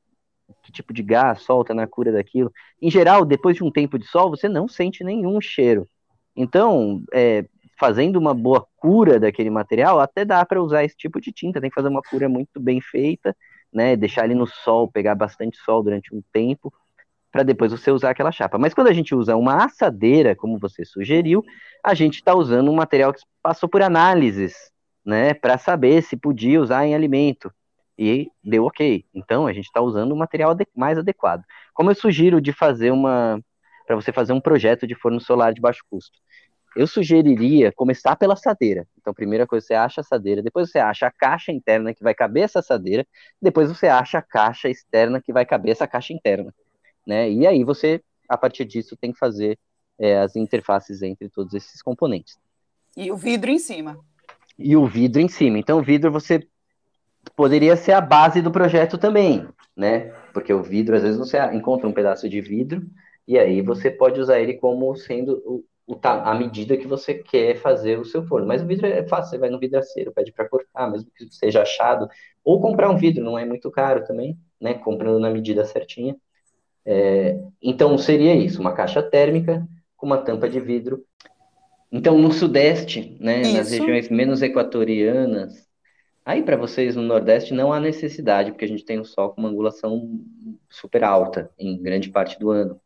que 0.62 0.70
tipo 0.70 0.92
de 0.92 1.02
gás 1.02 1.42
solta 1.42 1.74
na 1.74 1.86
cura 1.86 2.12
daquilo. 2.12 2.52
Em 2.80 2.90
geral, 2.90 3.24
depois 3.24 3.56
de 3.56 3.64
um 3.64 3.70
tempo 3.70 3.98
de 3.98 4.06
sol, 4.06 4.30
você 4.30 4.48
não 4.48 4.68
sente 4.68 5.02
nenhum 5.02 5.40
cheiro. 5.40 5.88
Então, 6.36 7.02
é, 7.12 7.44
fazendo 7.78 8.16
uma 8.16 8.34
boa 8.34 8.66
cura 8.76 9.18
daquele 9.18 9.50
material, 9.50 9.98
até 9.98 10.24
dá 10.24 10.44
para 10.46 10.62
usar 10.62 10.84
esse 10.84 10.96
tipo 10.96 11.20
de 11.20 11.32
tinta. 11.32 11.60
Tem 11.60 11.68
que 11.68 11.74
fazer 11.74 11.88
uma 11.88 12.02
cura 12.02 12.28
muito 12.28 12.60
bem 12.60 12.80
feita, 12.80 13.36
né? 13.72 13.96
Deixar 13.96 14.24
ele 14.24 14.34
no 14.34 14.46
sol, 14.46 14.90
pegar 14.90 15.14
bastante 15.14 15.58
sol 15.58 15.82
durante 15.82 16.14
um 16.14 16.22
tempo, 16.32 16.72
para 17.32 17.42
depois 17.42 17.72
você 17.72 17.90
usar 17.90 18.10
aquela 18.10 18.30
chapa. 18.30 18.58
Mas 18.58 18.74
quando 18.74 18.88
a 18.88 18.92
gente 18.92 19.14
usa 19.14 19.34
uma 19.36 19.64
assadeira, 19.64 20.36
como 20.36 20.58
você 20.58 20.84
sugeriu, 20.84 21.42
a 21.82 21.94
gente 21.94 22.16
está 22.16 22.34
usando 22.34 22.70
um 22.70 22.74
material 22.74 23.12
que 23.12 23.22
passou 23.42 23.68
por 23.68 23.82
análises, 23.82 24.54
né? 25.04 25.32
Para 25.34 25.56
saber 25.58 26.02
se 26.02 26.16
podia 26.16 26.60
usar 26.60 26.86
em 26.86 26.94
alimento. 26.94 27.50
E 27.98 28.28
deu 28.44 28.64
ok. 28.66 29.04
Então 29.14 29.46
a 29.46 29.52
gente 29.52 29.66
está 29.66 29.80
usando 29.80 30.12
um 30.12 30.16
material 30.16 30.56
mais 30.76 30.98
adequado. 30.98 31.42
Como 31.74 31.90
eu 31.90 31.94
sugiro 31.94 32.40
de 32.40 32.52
fazer 32.52 32.90
uma. 32.90 33.40
para 33.86 33.96
você 33.96 34.12
fazer 34.12 34.32
um 34.32 34.40
projeto 34.40 34.86
de 34.86 34.94
forno 34.94 35.20
solar 35.20 35.54
de 35.54 35.60
baixo 35.60 35.82
custo 35.90 36.18
eu 36.76 36.86
sugeriria 36.86 37.72
começar 37.72 38.16
pela 38.16 38.34
assadeira. 38.34 38.86
Então, 38.98 39.12
primeira 39.12 39.46
coisa, 39.46 39.66
você 39.66 39.74
acha 39.74 40.00
a 40.00 40.02
assadeira, 40.02 40.42
depois 40.42 40.70
você 40.70 40.78
acha 40.78 41.06
a 41.06 41.10
caixa 41.10 41.52
interna 41.52 41.94
que 41.94 42.02
vai 42.02 42.14
caber 42.14 42.44
essa 42.44 42.60
assadeira, 42.60 43.06
depois 43.40 43.68
você 43.68 43.88
acha 43.88 44.18
a 44.18 44.22
caixa 44.22 44.68
externa 44.68 45.20
que 45.20 45.32
vai 45.32 45.44
caber 45.44 45.72
essa 45.72 45.86
caixa 45.86 46.12
interna, 46.12 46.52
né? 47.06 47.30
E 47.30 47.46
aí 47.46 47.64
você, 47.64 48.02
a 48.28 48.36
partir 48.36 48.64
disso, 48.64 48.96
tem 48.96 49.12
que 49.12 49.18
fazer 49.18 49.58
é, 49.98 50.18
as 50.18 50.36
interfaces 50.36 51.02
entre 51.02 51.28
todos 51.28 51.54
esses 51.54 51.82
componentes. 51.82 52.38
E 52.96 53.10
o 53.10 53.16
vidro 53.16 53.50
em 53.50 53.58
cima. 53.58 53.98
E 54.58 54.76
o 54.76 54.86
vidro 54.86 55.20
em 55.20 55.28
cima. 55.28 55.58
Então, 55.58 55.78
o 55.78 55.82
vidro 55.82 56.10
você 56.10 56.46
poderia 57.36 57.76
ser 57.76 57.92
a 57.92 58.00
base 58.00 58.42
do 58.42 58.50
projeto 58.50 58.98
também, 58.98 59.46
né? 59.76 60.10
Porque 60.32 60.52
o 60.52 60.62
vidro, 60.62 60.96
às 60.96 61.02
vezes, 61.02 61.18
você 61.18 61.38
encontra 61.54 61.88
um 61.88 61.92
pedaço 61.92 62.28
de 62.28 62.40
vidro 62.40 62.82
e 63.26 63.38
aí 63.38 63.62
você 63.62 63.90
pode 63.90 64.20
usar 64.20 64.40
ele 64.40 64.54
como 64.54 64.94
sendo 64.96 65.64
a 66.02 66.34
medida 66.34 66.76
que 66.76 66.86
você 66.86 67.14
quer 67.14 67.56
fazer 67.56 67.98
o 67.98 68.04
seu 68.04 68.24
forno. 68.26 68.46
Mas 68.46 68.62
o 68.62 68.66
vidro 68.66 68.86
é 68.86 69.06
fácil, 69.06 69.30
você 69.30 69.38
vai 69.38 69.50
no 69.50 69.58
vidraceiro, 69.58 70.12
pede 70.12 70.32
para 70.32 70.48
cortar, 70.48 70.90
mesmo 70.90 71.10
que 71.14 71.28
seja 71.30 71.62
achado, 71.62 72.08
ou 72.44 72.60
comprar 72.60 72.90
um 72.90 72.96
vidro, 72.96 73.22
não 73.24 73.38
é 73.38 73.44
muito 73.44 73.70
caro 73.70 74.04
também, 74.04 74.38
né? 74.60 74.74
Comprando 74.74 75.18
na 75.18 75.30
medida 75.30 75.64
certinha. 75.64 76.16
É, 76.84 77.38
então 77.62 77.96
seria 77.96 78.34
isso, 78.34 78.60
uma 78.60 78.72
caixa 78.72 79.02
térmica 79.02 79.66
com 79.96 80.06
uma 80.06 80.18
tampa 80.18 80.48
de 80.48 80.60
vidro. 80.60 81.04
Então 81.90 82.18
no 82.18 82.32
sudeste, 82.32 83.16
né, 83.20 83.42
nas 83.52 83.70
regiões 83.70 84.08
menos 84.08 84.42
equatorianas, 84.42 85.68
aí 86.24 86.42
para 86.42 86.56
vocês 86.56 86.96
no 86.96 87.02
nordeste 87.02 87.52
não 87.52 87.72
há 87.72 87.78
necessidade, 87.78 88.50
porque 88.50 88.64
a 88.64 88.68
gente 88.68 88.84
tem 88.84 88.98
o 88.98 89.04
sol 89.04 89.30
com 89.30 89.40
uma 89.40 89.50
angulação 89.50 90.20
super 90.68 91.04
alta 91.04 91.50
em 91.58 91.80
grande 91.80 92.08
parte 92.08 92.38
do 92.38 92.50
ano. 92.50 92.80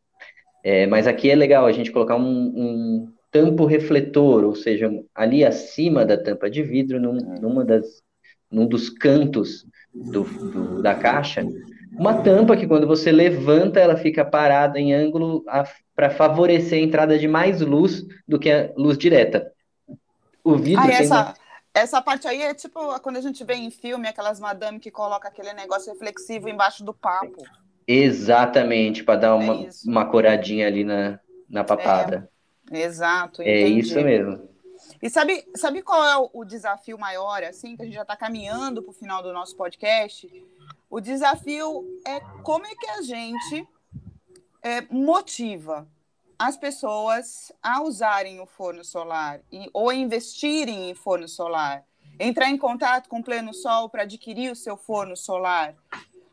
É, 0.63 0.85
mas 0.85 1.07
aqui 1.07 1.29
é 1.29 1.35
legal 1.35 1.65
a 1.65 1.71
gente 1.71 1.91
colocar 1.91 2.17
um, 2.17 2.27
um, 2.27 3.13
tampo 3.31 3.65
refletor, 3.65 4.43
ou 4.43 4.55
seja, 4.55 4.91
ali 5.15 5.45
acima 5.45 6.05
da 6.05 6.17
tampa 6.17 6.49
de 6.49 6.61
vidro, 6.61 6.99
num, 6.99 7.13
numa 7.39 7.63
das, 7.63 8.01
num 8.51 8.67
dos 8.67 8.89
cantos 8.89 9.65
do, 9.93 10.23
do, 10.23 10.81
da 10.81 10.93
caixa, 10.93 11.45
uma 11.97 12.21
tampa 12.21 12.55
que 12.55 12.67
quando 12.67 12.85
você 12.85 13.11
levanta, 13.11 13.79
ela 13.79 13.97
fica 13.97 14.23
parada 14.23 14.79
em 14.79 14.93
ângulo 14.93 15.43
para 15.95 16.09
favorecer 16.09 16.79
a 16.79 16.81
entrada 16.81 17.17
de 17.17 17.27
mais 17.27 17.59
luz 17.61 18.05
do 18.27 18.39
que 18.39 18.51
a 18.51 18.71
luz 18.77 18.97
direta. 18.97 19.51
O 20.43 20.55
vidro 20.55 20.83
ah, 20.83 20.91
essa, 20.91 21.33
essa 21.73 22.01
parte 22.01 22.27
aí 22.27 22.41
é 22.41 22.53
tipo 22.53 22.79
quando 23.01 23.17
a 23.17 23.21
gente 23.21 23.43
vê 23.43 23.55
em 23.55 23.71
filme 23.71 24.07
aquelas 24.07 24.39
madame 24.39 24.79
que 24.79 24.91
coloca 24.91 25.27
aquele 25.27 25.53
negócio 25.53 25.91
reflexivo 25.91 26.47
embaixo 26.47 26.83
do 26.83 26.93
papo. 26.93 27.43
Exatamente, 27.87 29.03
para 29.03 29.19
dar 29.19 29.35
uma, 29.35 29.65
é 29.65 29.69
uma 29.85 30.05
coradinha 30.05 30.67
ali 30.67 30.83
na, 30.83 31.19
na 31.49 31.63
papada. 31.63 32.29
É, 32.71 32.81
exato. 32.81 33.41
Entendi. 33.41 33.63
É 33.63 33.67
isso 33.67 33.95
mesmo. 34.01 34.47
E 35.01 35.09
sabe, 35.09 35.45
sabe 35.55 35.81
qual 35.81 36.03
é 36.03 36.29
o 36.33 36.43
desafio 36.43 36.97
maior, 36.97 37.43
assim, 37.43 37.75
que 37.75 37.81
a 37.81 37.85
gente 37.85 37.95
já 37.95 38.01
está 38.01 38.15
caminhando 38.15 38.81
para 38.81 38.91
o 38.91 38.93
final 38.93 39.23
do 39.23 39.31
nosso 39.31 39.55
podcast? 39.55 40.29
O 40.89 40.99
desafio 40.99 41.85
é 42.05 42.19
como 42.43 42.65
é 42.65 42.75
que 42.75 42.89
a 42.89 43.01
gente 43.01 43.67
é, 44.61 44.81
motiva 44.89 45.87
as 46.39 46.55
pessoas 46.55 47.51
a 47.61 47.81
usarem 47.81 48.39
o 48.39 48.45
forno 48.45 48.83
solar 48.83 49.41
e, 49.51 49.69
ou 49.73 49.91
investirem 49.91 50.89
em 50.89 50.93
forno 50.93 51.27
solar, 51.27 51.83
entrar 52.19 52.49
em 52.49 52.57
contato 52.57 53.09
com 53.09 53.19
o 53.19 53.23
Pleno 53.23 53.53
Sol 53.53 53.89
para 53.89 54.03
adquirir 54.03 54.51
o 54.51 54.55
seu 54.55 54.77
forno 54.77 55.17
solar, 55.17 55.75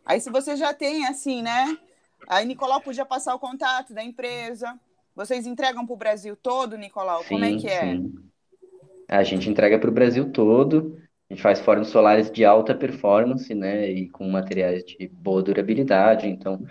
Aí, 0.05 0.21
se 0.21 0.31
você 0.31 0.55
já 0.55 0.75
tem, 0.75 1.07
assim, 1.07 1.43
né? 1.43 1.79
Aí, 2.29 2.45
Nicolau 2.45 2.81
podia 2.81 3.07
passar 3.07 3.35
o 3.35 3.38
contato 3.38 3.95
da 3.95 4.05
empresa. 4.05 4.79
Vocês 5.17 5.47
entregam 5.47 5.87
para 5.87 5.95
o 5.95 5.97
Brasil 5.97 6.37
todo, 6.37 6.77
Nicolau? 6.77 7.23
Sim, 7.23 7.29
Como 7.29 7.45
é 7.45 7.57
que 7.57 7.67
é? 7.67 7.93
Sim. 7.93 8.14
A 9.09 9.23
gente 9.23 9.49
entrega 9.49 9.79
para 9.79 9.88
o 9.88 9.93
Brasil 9.93 10.31
todo. 10.31 11.01
A 11.35 11.37
gente 11.37 11.42
faz 11.42 11.59
fornos 11.59 11.88
solares 11.88 12.31
de 12.31 12.44
alta 12.44 12.73
performance, 12.73 13.53
né? 13.53 13.90
E 13.90 14.09
com 14.09 14.29
materiais 14.29 14.85
de 14.85 15.09
boa 15.09 15.42
durabilidade. 15.42 16.29
Então, 16.29 16.64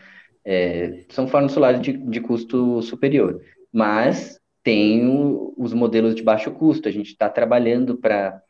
é, 0.46 1.04
são 1.10 1.28
fornos 1.28 1.52
solares 1.52 1.82
de, 1.82 1.92
de 1.92 2.22
custo 2.22 2.82
superior. 2.82 3.42
Mas 3.74 4.40
tem 4.64 5.06
o, 5.06 5.54
os 5.58 5.74
modelos 5.74 6.16
de 6.16 6.24
baixo 6.24 6.50
custo. 6.52 6.88
A 6.88 6.92
gente 6.92 7.08
está 7.08 7.28
trabalhando 7.28 7.98
para 7.98 8.42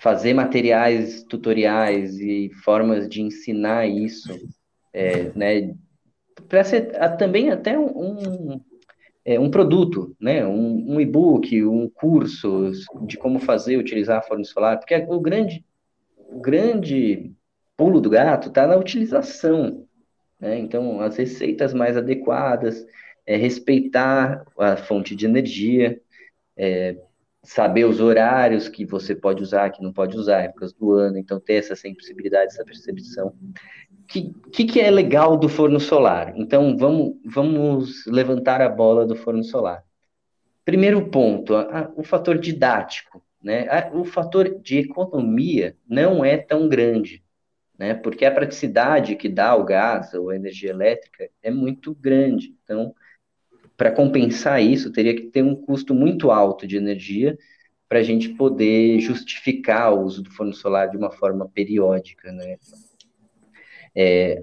fazer 0.00 0.32
materiais 0.32 1.24
tutoriais 1.24 2.20
e 2.20 2.50
formas 2.62 3.08
de 3.08 3.20
ensinar 3.20 3.88
isso, 3.88 4.32
é, 4.92 5.32
né, 5.34 5.74
para 6.48 6.62
ser 6.62 6.92
também 7.18 7.50
até 7.50 7.76
um, 7.76 7.86
um, 7.86 8.60
é, 9.28 9.38
um 9.38 9.50
produto, 9.50 10.16
né, 10.18 10.46
um, 10.46 10.94
um 10.94 10.98
e-book, 10.98 11.62
um 11.62 11.86
curso 11.90 12.72
de 13.02 13.18
como 13.18 13.38
fazer, 13.38 13.76
utilizar 13.76 14.20
a 14.20 14.22
forno 14.22 14.42
solar, 14.42 14.78
porque 14.78 14.94
o 15.06 15.20
grande, 15.20 15.62
o 16.16 16.40
grande 16.40 17.30
pulo 17.76 18.00
do 18.00 18.08
gato 18.08 18.48
está 18.48 18.66
na 18.66 18.74
utilização, 18.74 19.86
né, 20.40 20.58
então 20.58 21.02
as 21.02 21.18
receitas 21.18 21.74
mais 21.74 21.94
adequadas, 21.94 22.86
é 23.26 23.36
respeitar 23.36 24.46
a 24.58 24.78
fonte 24.78 25.14
de 25.14 25.26
energia, 25.26 26.00
é, 26.56 26.96
saber 27.42 27.84
os 27.84 28.00
horários 28.00 28.66
que 28.66 28.86
você 28.86 29.14
pode 29.14 29.42
usar, 29.42 29.68
que 29.68 29.82
não 29.82 29.92
pode 29.92 30.16
usar, 30.16 30.40
épocas 30.40 30.72
do 30.72 30.92
ano, 30.92 31.18
então 31.18 31.38
ter 31.38 31.56
essa 31.56 31.76
sensibilidade, 31.76 32.52
essa 32.52 32.64
percepção. 32.64 33.34
Que, 34.08 34.32
que, 34.64 34.80
é 34.80 34.90
legal 34.90 35.36
do 35.36 35.48
forno 35.48 35.78
solar? 35.78 36.32
Então, 36.36 36.76
vamos, 36.76 37.16
vamos 37.24 38.06
levantar 38.06 38.62
a 38.62 38.68
bola 38.68 39.06
do 39.06 39.14
forno 39.14 39.44
solar. 39.44 39.84
Primeiro 40.64 41.10
ponto, 41.10 41.54
a, 41.54 41.80
a, 41.80 41.92
o 41.94 42.02
fator 42.02 42.38
didático. 42.38 43.22
Né? 43.42 43.68
A, 43.68 43.90
o 43.94 44.04
fator 44.04 44.60
de 44.60 44.78
economia 44.78 45.76
não 45.86 46.24
é 46.24 46.38
tão 46.38 46.68
grande, 46.68 47.22
né? 47.78 47.94
porque 47.94 48.24
a 48.24 48.32
praticidade 48.32 49.14
que 49.14 49.28
dá 49.28 49.54
o 49.54 49.64
gás 49.64 50.14
ou 50.14 50.30
a 50.30 50.36
energia 50.36 50.70
elétrica 50.70 51.28
é 51.42 51.50
muito 51.50 51.94
grande. 51.94 52.56
Então, 52.64 52.94
para 53.76 53.92
compensar 53.92 54.62
isso, 54.62 54.90
teria 54.90 55.14
que 55.14 55.26
ter 55.26 55.42
um 55.42 55.54
custo 55.54 55.94
muito 55.94 56.30
alto 56.30 56.66
de 56.66 56.76
energia 56.76 57.38
para 57.88 58.00
a 58.00 58.02
gente 58.02 58.30
poder 58.30 58.98
justificar 59.00 59.94
o 59.94 60.02
uso 60.02 60.22
do 60.22 60.30
forno 60.30 60.52
solar 60.52 60.90
de 60.90 60.96
uma 60.96 61.10
forma 61.10 61.48
periódica, 61.48 62.32
né? 62.32 62.56
É, 64.00 64.40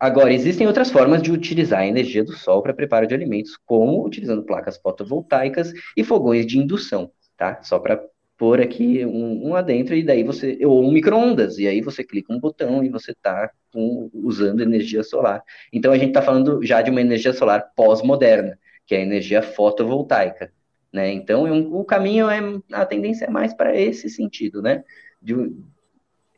agora, 0.00 0.32
existem 0.32 0.66
outras 0.66 0.90
formas 0.90 1.20
de 1.20 1.30
utilizar 1.30 1.80
a 1.80 1.86
energia 1.86 2.24
do 2.24 2.32
sol 2.32 2.62
para 2.62 2.72
preparo 2.72 3.06
de 3.06 3.14
alimentos, 3.14 3.58
como 3.66 4.02
utilizando 4.02 4.42
placas 4.42 4.78
fotovoltaicas 4.78 5.74
e 5.94 6.02
fogões 6.02 6.46
de 6.46 6.58
indução, 6.58 7.12
tá? 7.36 7.62
Só 7.62 7.78
para 7.78 8.02
pôr 8.38 8.62
aqui 8.62 9.04
um, 9.04 9.50
um 9.50 9.54
adentro 9.54 9.94
e 9.94 10.02
daí 10.02 10.24
você 10.24 10.58
ou 10.64 10.82
um 10.82 10.90
microondas 10.90 11.58
e 11.58 11.68
aí 11.68 11.80
você 11.82 12.02
clica 12.02 12.32
um 12.32 12.40
botão 12.40 12.82
e 12.82 12.88
você 12.88 13.12
está 13.12 13.50
usando 14.14 14.62
energia 14.62 15.02
solar. 15.02 15.42
Então 15.72 15.92
a 15.92 15.98
gente 15.98 16.08
está 16.08 16.22
falando 16.22 16.62
já 16.64 16.80
de 16.80 16.90
uma 16.90 17.00
energia 17.00 17.32
solar 17.34 17.72
pós-moderna, 17.76 18.58
que 18.86 18.94
é 18.94 18.98
a 18.98 19.02
energia 19.02 19.42
fotovoltaica. 19.42 20.50
Né? 20.92 21.12
Então, 21.12 21.46
é 21.46 21.52
o 21.52 21.84
caminho 21.84 22.30
é 22.30 22.40
a 22.72 22.86
tendência 22.86 23.26
é 23.26 23.30
mais 23.30 23.52
para 23.52 23.78
esse 23.78 24.08
sentido, 24.08 24.62
né? 24.62 24.84
De, 25.20 25.34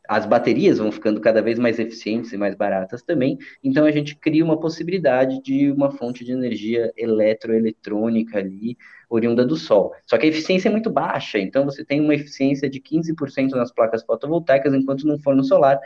as 0.07 0.25
baterias 0.25 0.77
vão 0.77 0.91
ficando 0.91 1.19
cada 1.19 1.41
vez 1.41 1.59
mais 1.59 1.79
eficientes 1.79 2.31
e 2.31 2.37
mais 2.37 2.55
baratas 2.55 3.01
também, 3.01 3.37
então 3.63 3.85
a 3.85 3.91
gente 3.91 4.15
cria 4.15 4.43
uma 4.43 4.59
possibilidade 4.59 5.41
de 5.41 5.71
uma 5.71 5.91
fonte 5.91 6.23
de 6.23 6.31
energia 6.31 6.91
eletroeletrônica 6.95 8.37
ali, 8.37 8.77
oriunda 9.09 9.45
do 9.45 9.55
sol. 9.55 9.93
Só 10.05 10.17
que 10.17 10.25
a 10.25 10.29
eficiência 10.29 10.69
é 10.69 10.71
muito 10.71 10.89
baixa, 10.89 11.39
então 11.39 11.65
você 11.65 11.83
tem 11.83 11.99
uma 12.01 12.15
eficiência 12.15 12.69
de 12.69 12.79
15% 12.79 13.51
nas 13.51 13.71
placas 13.71 14.03
fotovoltaicas, 14.03 14.73
enquanto 14.73 15.05
no 15.05 15.19
forno 15.19 15.43
solar 15.43 15.79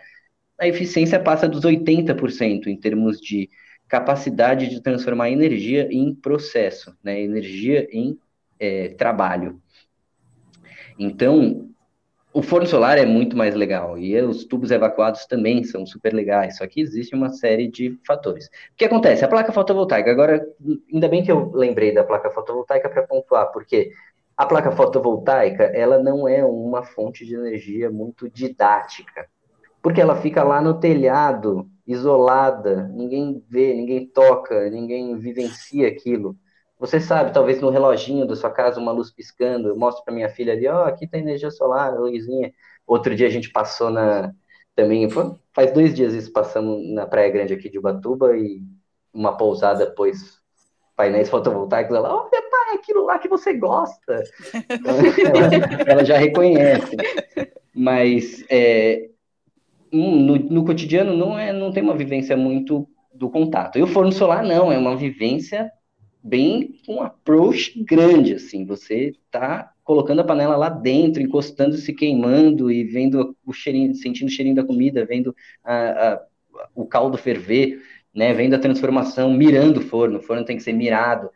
a 0.60 0.68
eficiência 0.68 1.20
passa 1.20 1.50
dos 1.50 1.62
80% 1.62 2.68
em 2.68 2.78
termos 2.78 3.20
de 3.20 3.50
capacidade 3.88 4.70
de 4.70 4.80
transformar 4.80 5.32
energia 5.32 5.88
em 5.92 6.14
processo, 6.14 6.96
né? 7.04 7.20
energia 7.20 7.88
em 7.92 8.18
é, 8.60 8.90
trabalho. 8.90 9.60
Então, 11.00 11.68
o 12.34 12.42
forno 12.42 12.66
solar 12.66 12.98
é 12.98 13.06
muito 13.06 13.36
mais 13.36 13.56
legal 13.56 13.98
e 13.98 14.20
os 14.22 14.46
tubos 14.46 14.72
evacuados 14.72 15.26
também 15.26 15.64
são 15.64 15.86
super 15.86 16.14
legais, 16.14 16.58
só 16.58 16.68
que 16.68 16.80
existe 16.80 17.14
uma 17.14 17.30
série 17.30 17.68
de 17.68 18.00
fatores. 18.06 18.46
O 18.46 18.76
que 18.78 18.86
acontece? 18.86 19.26
A 19.26 19.28
placa 19.28 19.52
fotovoltaica, 19.52 20.10
agora, 20.10 20.46
ainda 20.92 21.10
bem 21.10 21.24
que 21.24 21.32
eu 21.32 21.52
lembrei 21.54 21.94
da 21.94 22.04
placa 22.04 22.30
fotovoltaica 22.30 22.90
para 22.90 23.04
pontuar, 23.04 23.52
porque 23.52 23.92
a 24.38 24.46
placa 24.46 24.72
fotovoltaica, 24.72 25.64
ela 25.66 26.02
não 26.02 26.28
é 26.28 26.44
uma 26.44 26.84
fonte 26.84 27.26
de 27.26 27.36
energia 27.36 27.90
muito 27.92 28.30
didática, 28.30 29.28
porque 29.82 30.00
ela 30.00 30.16
fica 30.16 30.44
lá 30.44 30.62
no 30.62 30.80
telhado, 30.80 31.68
isolada, 31.86 32.88
ninguém 32.94 33.44
vê, 33.50 33.74
ninguém 33.74 34.08
toca, 34.08 34.70
ninguém 34.70 35.18
vivencia 35.18 35.88
aquilo. 35.88 36.36
Você 36.82 37.00
sabe, 37.00 37.32
talvez 37.32 37.62
no 37.62 37.70
reloginho 37.70 38.26
da 38.26 38.36
sua 38.36 38.50
casa, 38.50 38.80
uma 38.80 38.92
luz 38.92 39.12
piscando, 39.12 39.68
eu 39.70 39.78
mostro 39.78 40.04
para 40.04 40.16
minha 40.16 40.28
filha 40.28 40.54
ali, 40.54 40.68
ó, 40.68 40.82
oh, 40.82 40.86
aqui 40.86 41.06
tem 41.06 41.22
energia 41.22 41.52
solar, 41.52 41.94
luzinha. 41.94 42.52
Outro 42.88 43.16
dia 43.16 43.28
a 43.28 43.30
gente 43.30 43.52
passou 43.52 43.92
na, 43.92 44.34
também, 44.76 45.08
faz 45.54 45.72
dois 45.72 45.94
dias 45.94 46.12
isso, 46.16 46.34
passamos 46.34 46.84
na 46.92 47.06
Praia 47.06 47.30
Grande 47.30 47.54
aqui 47.54 47.70
de 47.70 47.78
Ubatuba 47.78 48.36
e 48.36 48.64
uma 49.14 49.38
pousada 49.38 49.92
pôs 49.92 50.42
painéis 50.96 51.30
fotovoltaicos, 51.30 51.96
ela, 51.96 52.16
olha 52.16 52.50
pai, 52.50 52.74
aquilo 52.74 53.06
lá 53.06 53.20
que 53.20 53.30
você 53.30 53.54
gosta. 53.54 54.24
ela, 54.84 55.86
ela, 55.88 56.04
já 56.04 56.18
reconhece. 56.18 56.98
Mas 57.76 58.44
é, 58.50 59.08
no, 59.94 60.36
no 60.36 60.66
cotidiano 60.66 61.16
não, 61.16 61.38
é, 61.38 61.54
não 61.54 61.72
tem 61.72 61.84
uma 61.84 61.96
vivência 61.96 62.36
muito 62.36 62.88
do 63.14 63.30
contato. 63.30 63.78
E 63.78 63.84
o 63.84 63.88
forno 63.88 64.12
solar 64.12 64.44
não, 64.44 64.72
é 64.72 64.80
uma 64.80 64.96
vivência 64.96 65.72
bem 66.24 66.80
com 66.86 66.96
um 66.96 67.02
approach 67.02 67.82
grande, 67.84 68.36
assim, 68.36 68.66
você 68.66 69.14
tá 69.30 69.72
colocando 69.84 70.22
a 70.22 70.24
panela 70.24 70.56
lá 70.56 70.70
dentro, 70.70 71.22
encostando, 71.22 71.76
se 71.76 71.94
queimando 71.94 72.72
e 72.72 72.84
vendo 72.84 73.36
o 73.46 73.52
cheirinho, 73.52 73.94
sentindo 73.96 74.28
o 74.28 74.32
cheirinho 74.32 74.56
da 74.56 74.64
comida, 74.64 75.06
vendo 75.06 75.36
a, 75.64 76.14
a, 76.14 76.22
o 76.76 76.86
caldo 76.86 77.18
ferver, 77.18 77.82
né, 78.14 78.34
vendo 78.34 78.54
a 78.54 78.60
transformação, 78.60 79.34
mirando 79.34 79.78
o 79.78 79.84
forno, 79.84 80.20
o 80.20 80.22
forno 80.22 80.46
tem 80.46 80.58
que 80.58 80.64
ser 80.64 80.74
mirado, 80.74 81.30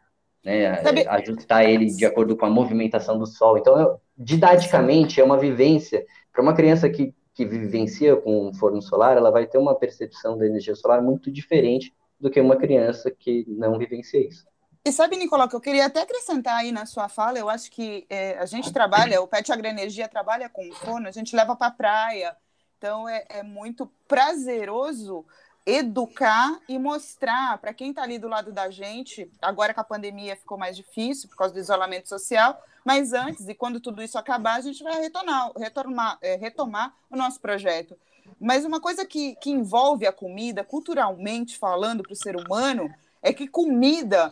né, 0.44 0.76
Sabe... 0.84 1.08
ajustar 1.08 1.68
ele 1.68 1.88
de 1.88 2.06
acordo 2.06 2.38
com 2.38 2.46
a 2.46 2.50
movimentação 2.50 3.18
do 3.18 3.26
sol. 3.26 3.58
Então, 3.58 4.00
didaticamente, 4.18 5.20
é 5.20 5.24
uma 5.24 5.38
vivência. 5.38 6.06
Para 6.32 6.44
uma 6.44 6.54
criança 6.54 6.90
que, 6.90 7.14
que 7.34 7.46
vivencia 7.46 8.16
com 8.16 8.50
um 8.50 8.54
forno 8.54 8.82
solar, 8.82 9.18
ela 9.18 9.32
vai 9.32 9.48
ter 9.48 9.58
uma 9.58 9.74
percepção 9.74 10.38
da 10.38 10.46
energia 10.46 10.76
solar 10.76 11.02
muito 11.02 11.32
diferente 11.32 11.94
do 12.20 12.30
que 12.30 12.40
uma 12.40 12.56
criança 12.56 13.10
que 13.10 13.46
não 13.48 13.78
vivencia 13.78 14.26
isso. 14.26 14.46
E 14.88 14.92
sabe, 14.92 15.18
Nicolau, 15.18 15.50
que 15.50 15.56
eu 15.56 15.62
queria 15.62 15.88
até 15.88 16.04
acrescentar 16.04 16.58
aí 16.58 16.72
na 16.72 16.86
sua 16.86 17.10
fala, 17.10 17.40
eu 17.40 17.50
acho 17.50 17.72
que 17.72 18.06
é, 18.08 18.38
a 18.38 18.46
gente 18.46 18.72
trabalha, 18.72 19.20
o 19.20 19.28
Pet 19.28 19.52
Agroenergia 19.52 20.08
trabalha 20.08 20.48
com 20.48 20.72
forno, 20.74 21.08
a 21.08 21.12
gente 21.12 21.36
leva 21.36 21.56
para 21.56 21.68
a 21.68 21.72
praia, 21.72 22.38
então 22.78 23.10
é, 23.10 23.26
é, 23.30 23.42
muito 23.42 23.92
prazeroso 24.08 25.26
educar 25.66 26.60
e 26.70 26.78
mostrar 26.78 27.58
para 27.58 27.74
quem 27.74 27.90
está 27.90 28.04
ali 28.04 28.20
do 28.20 28.28
lado 28.28 28.52
da 28.52 28.70
gente, 28.70 29.28
agora 29.42 29.74
que 29.74 29.80
a 29.80 29.84
pandemia 29.84 30.36
ficou 30.36 30.56
mais 30.56 30.78
difícil 30.78 31.28
por 31.30 31.36
causa 31.36 31.52
do 31.52 31.60
isolamento 31.60 32.08
social, 32.08 32.62
mas 32.86 33.12
antes 33.12 33.48
e 33.48 33.56
quando 33.56 33.80
tudo 33.80 34.04
isso 34.04 34.20
acabar, 34.20 34.60
a 34.60 34.62
gente 34.62 34.84
vai 34.84 35.02
retornar, 35.02 35.52
retomar, 35.58 36.20
é, 36.22 36.36
retomar 36.36 36.94
o 37.10 37.18
nosso 37.18 37.42
projeto. 37.42 37.98
Mas 38.40 38.64
uma 38.64 38.80
coisa 38.80 39.04
que, 39.04 39.36
que 39.38 39.50
envolve 39.50 40.06
a 40.06 40.14
comida, 40.14 40.64
culturalmente 40.64 41.58
falando 41.58 42.04
para 42.04 42.14
o 42.14 42.16
ser 42.16 42.36
humano, 42.36 42.94
é 43.24 43.34
que 43.34 43.48
comida 43.48 44.32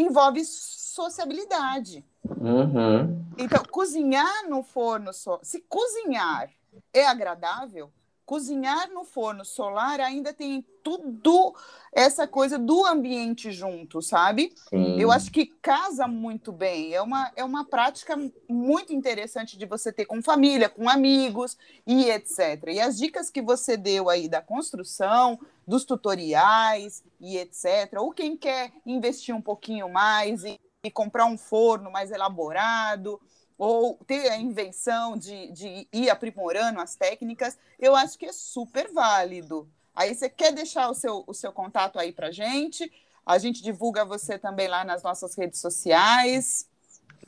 envolve 0.00 0.44
sociabilidade. 0.44 2.04
Uhum. 2.24 3.24
Então, 3.38 3.62
cozinhar 3.70 4.48
no 4.48 4.62
forno 4.62 5.12
só, 5.12 5.38
se 5.42 5.60
cozinhar 5.68 6.50
é 6.92 7.06
agradável, 7.06 7.90
cozinhar 8.30 8.88
no 8.92 9.02
forno 9.02 9.44
solar 9.44 9.98
ainda 9.98 10.32
tem 10.32 10.64
tudo 10.84 11.52
essa 11.92 12.28
coisa 12.28 12.56
do 12.56 12.86
ambiente 12.86 13.50
junto, 13.50 14.00
sabe? 14.00 14.52
Sim. 14.68 15.00
Eu 15.00 15.10
acho 15.10 15.32
que 15.32 15.46
casa 15.46 16.06
muito 16.06 16.52
bem. 16.52 16.94
É 16.94 17.02
uma, 17.02 17.32
é 17.34 17.42
uma 17.42 17.64
prática 17.64 18.16
muito 18.48 18.92
interessante 18.92 19.58
de 19.58 19.66
você 19.66 19.92
ter 19.92 20.04
com 20.04 20.22
família, 20.22 20.68
com 20.68 20.88
amigos 20.88 21.58
e 21.84 22.08
etc. 22.08 22.68
E 22.68 22.78
as 22.78 22.96
dicas 22.98 23.30
que 23.30 23.42
você 23.42 23.76
deu 23.76 24.08
aí 24.08 24.28
da 24.28 24.40
construção, 24.40 25.36
dos 25.66 25.84
tutoriais 25.84 27.02
e 27.20 27.36
etc. 27.36 27.94
Ou 27.98 28.12
quem 28.12 28.36
quer 28.36 28.70
investir 28.86 29.34
um 29.34 29.42
pouquinho 29.42 29.88
mais 29.88 30.44
e, 30.44 30.56
e 30.84 30.88
comprar 30.88 31.26
um 31.26 31.36
forno 31.36 31.90
mais 31.90 32.12
elaborado 32.12 33.20
ou 33.60 33.98
ter 34.06 34.30
a 34.30 34.38
invenção 34.38 35.18
de, 35.18 35.52
de 35.52 35.86
ir 35.92 36.08
aprimorando 36.08 36.80
as 36.80 36.96
técnicas, 36.96 37.58
eu 37.78 37.94
acho 37.94 38.18
que 38.18 38.24
é 38.24 38.32
super 38.32 38.90
válido. 38.90 39.68
Aí 39.94 40.14
você 40.14 40.30
quer 40.30 40.50
deixar 40.50 40.88
o 40.88 40.94
seu, 40.94 41.22
o 41.26 41.34
seu 41.34 41.52
contato 41.52 41.98
aí 41.98 42.10
para 42.10 42.30
gente? 42.30 42.90
A 43.24 43.36
gente 43.36 43.62
divulga 43.62 44.02
você 44.02 44.38
também 44.38 44.66
lá 44.66 44.82
nas 44.82 45.02
nossas 45.02 45.36
redes 45.36 45.60
sociais. 45.60 46.66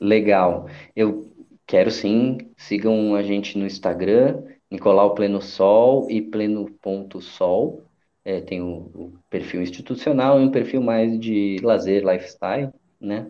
Legal. 0.01 0.67
Eu 0.95 1.31
quero 1.67 1.91
sim. 1.91 2.51
Sigam 2.57 3.13
a 3.13 3.21
gente 3.21 3.55
no 3.55 3.67
Instagram, 3.67 4.41
Nicolau 4.71 5.13
Pleno 5.13 5.39
Sol 5.39 6.09
e 6.09 6.19
Pleno.sol. 6.19 7.83
É, 8.25 8.41
tem 8.41 8.59
o, 8.59 8.89
o 8.95 9.13
perfil 9.29 9.61
institucional 9.61 10.41
e 10.41 10.45
um 10.45 10.51
perfil 10.51 10.81
mais 10.81 11.19
de 11.19 11.59
lazer, 11.61 12.03
lifestyle, 12.03 12.71
né? 12.99 13.29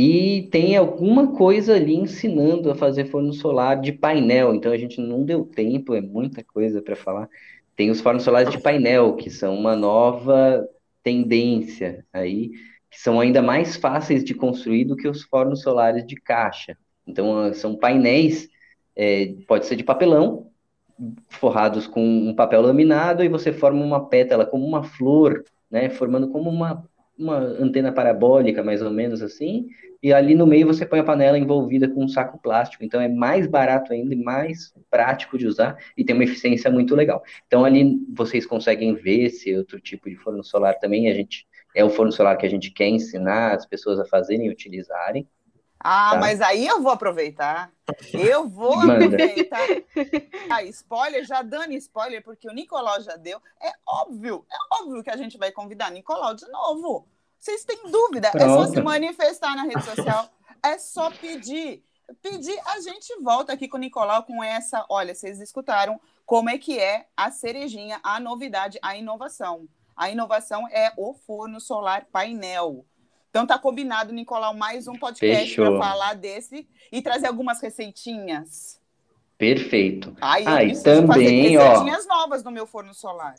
E 0.00 0.48
tem 0.52 0.76
alguma 0.76 1.32
coisa 1.32 1.74
ali 1.74 1.96
ensinando 1.96 2.70
a 2.70 2.74
fazer 2.76 3.06
forno 3.06 3.32
solar 3.32 3.80
de 3.80 3.90
painel, 3.90 4.54
então 4.54 4.70
a 4.70 4.76
gente 4.76 5.00
não 5.00 5.24
deu 5.24 5.44
tempo, 5.44 5.92
é 5.92 6.00
muita 6.00 6.44
coisa 6.44 6.80
para 6.80 6.94
falar. 6.94 7.28
Tem 7.74 7.90
os 7.90 8.00
fornos 8.00 8.22
solares 8.22 8.48
de 8.48 8.60
painel, 8.60 9.16
que 9.16 9.28
são 9.28 9.56
uma 9.56 9.74
nova 9.74 10.64
tendência 11.02 12.06
aí, 12.12 12.52
que 12.88 13.00
são 13.00 13.18
ainda 13.18 13.42
mais 13.42 13.74
fáceis 13.74 14.22
de 14.22 14.34
construir 14.34 14.84
do 14.84 14.94
que 14.94 15.08
os 15.08 15.24
fornos 15.24 15.62
solares 15.62 16.06
de 16.06 16.14
caixa. 16.14 16.78
Então, 17.04 17.36
ah, 17.36 17.52
são 17.52 17.74
painéis, 17.74 18.48
é, 18.94 19.34
pode 19.48 19.66
ser 19.66 19.74
de 19.74 19.82
papelão, 19.82 20.52
forrados 21.28 21.88
com 21.88 22.04
um 22.04 22.36
papel 22.36 22.62
laminado, 22.62 23.24
e 23.24 23.28
você 23.28 23.52
forma 23.52 23.84
uma 23.84 24.08
pétala 24.08 24.46
como 24.46 24.64
uma 24.64 24.84
flor, 24.84 25.42
né, 25.68 25.90
formando 25.90 26.28
como 26.28 26.48
uma 26.48 26.88
uma 27.18 27.38
antena 27.38 27.92
parabólica, 27.92 28.62
mais 28.62 28.80
ou 28.80 28.90
menos 28.90 29.22
assim, 29.22 29.68
e 30.02 30.12
ali 30.12 30.34
no 30.34 30.46
meio 30.46 30.66
você 30.66 30.86
põe 30.86 31.00
a 31.00 31.04
panela 31.04 31.38
envolvida 31.38 31.88
com 31.88 32.04
um 32.04 32.08
saco 32.08 32.38
plástico, 32.38 32.84
então 32.84 33.00
é 33.00 33.08
mais 33.08 33.46
barato 33.46 33.92
ainda 33.92 34.14
mais 34.16 34.72
prático 34.90 35.36
de 35.36 35.46
usar 35.46 35.76
e 35.96 36.04
tem 36.04 36.14
uma 36.14 36.24
eficiência 36.24 36.70
muito 36.70 36.94
legal. 36.94 37.22
Então 37.46 37.64
ali 37.64 37.98
vocês 38.14 38.46
conseguem 38.46 38.94
ver 38.94 39.24
esse 39.24 39.54
outro 39.56 39.80
tipo 39.80 40.08
de 40.08 40.16
forno 40.16 40.44
solar 40.44 40.78
também, 40.78 41.08
a 41.08 41.14
gente 41.14 41.46
é 41.74 41.84
o 41.84 41.90
forno 41.90 42.12
solar 42.12 42.36
que 42.38 42.46
a 42.46 42.50
gente 42.50 42.70
quer 42.70 42.88
ensinar 42.88 43.54
as 43.54 43.66
pessoas 43.66 43.98
a 44.00 44.04
fazerem 44.04 44.46
e 44.46 44.50
utilizarem. 44.50 45.28
Ah, 45.80 46.10
tá? 46.12 46.18
mas 46.18 46.40
aí 46.40 46.66
eu 46.66 46.82
vou 46.82 46.92
aproveitar. 46.92 47.70
Eu 48.12 48.48
vou 48.48 48.76
Manda. 48.76 49.04
aproveitar. 49.06 49.66
Ah, 50.50 50.62
spoiler, 50.64 51.24
já 51.24 51.42
dando 51.42 51.74
spoiler, 51.74 52.22
porque 52.22 52.48
o 52.48 52.52
Nicolau 52.52 53.00
já 53.02 53.16
deu. 53.16 53.40
É 53.60 53.70
óbvio, 53.86 54.46
é 54.50 54.56
óbvio 54.80 55.02
que 55.02 55.10
a 55.10 55.16
gente 55.16 55.36
vai 55.36 55.52
convidar 55.52 55.90
Nicolau 55.90 56.34
de 56.34 56.48
novo. 56.48 57.06
Vocês 57.38 57.64
têm 57.64 57.90
dúvida? 57.90 58.30
Pronto. 58.30 58.44
É 58.44 58.48
só 58.48 58.66
se 58.66 58.80
manifestar 58.80 59.54
na 59.54 59.64
rede 59.64 59.84
social. 59.84 60.28
É 60.62 60.78
só 60.78 61.10
pedir. 61.10 61.84
Pedir, 62.22 62.58
a 62.64 62.80
gente 62.80 63.14
volta 63.20 63.52
aqui 63.52 63.68
com 63.68 63.76
o 63.76 63.80
Nicolau 63.80 64.22
com 64.22 64.42
essa. 64.42 64.84
Olha, 64.88 65.14
vocês 65.14 65.40
escutaram 65.40 66.00
como 66.24 66.48
é 66.48 66.58
que 66.58 66.78
é 66.78 67.06
a 67.16 67.30
cerejinha, 67.30 68.00
a 68.02 68.18
novidade, 68.18 68.78
a 68.82 68.96
inovação. 68.96 69.68
A 69.94 70.10
inovação 70.10 70.66
é 70.68 70.92
o 70.96 71.12
forno 71.12 71.60
solar 71.60 72.06
painel. 72.10 72.86
Então 73.38 73.46
tá 73.46 73.56
combinado, 73.56 74.12
Nicolau, 74.12 74.52
mais 74.52 74.88
um 74.88 74.94
podcast 74.94 75.54
para 75.54 75.78
falar 75.78 76.14
desse 76.14 76.66
e 76.90 77.00
trazer 77.00 77.28
algumas 77.28 77.62
receitinhas. 77.62 78.80
Perfeito. 79.38 80.12
Ai, 80.20 80.42
ah, 80.44 80.64
e 80.64 80.76
também, 80.82 81.06
fazer 81.06 81.60
receitinhas 81.60 82.06
ó, 82.10 82.16
novas 82.16 82.42
no 82.42 82.50
meu 82.50 82.66
forno 82.66 82.92
solar. 82.92 83.36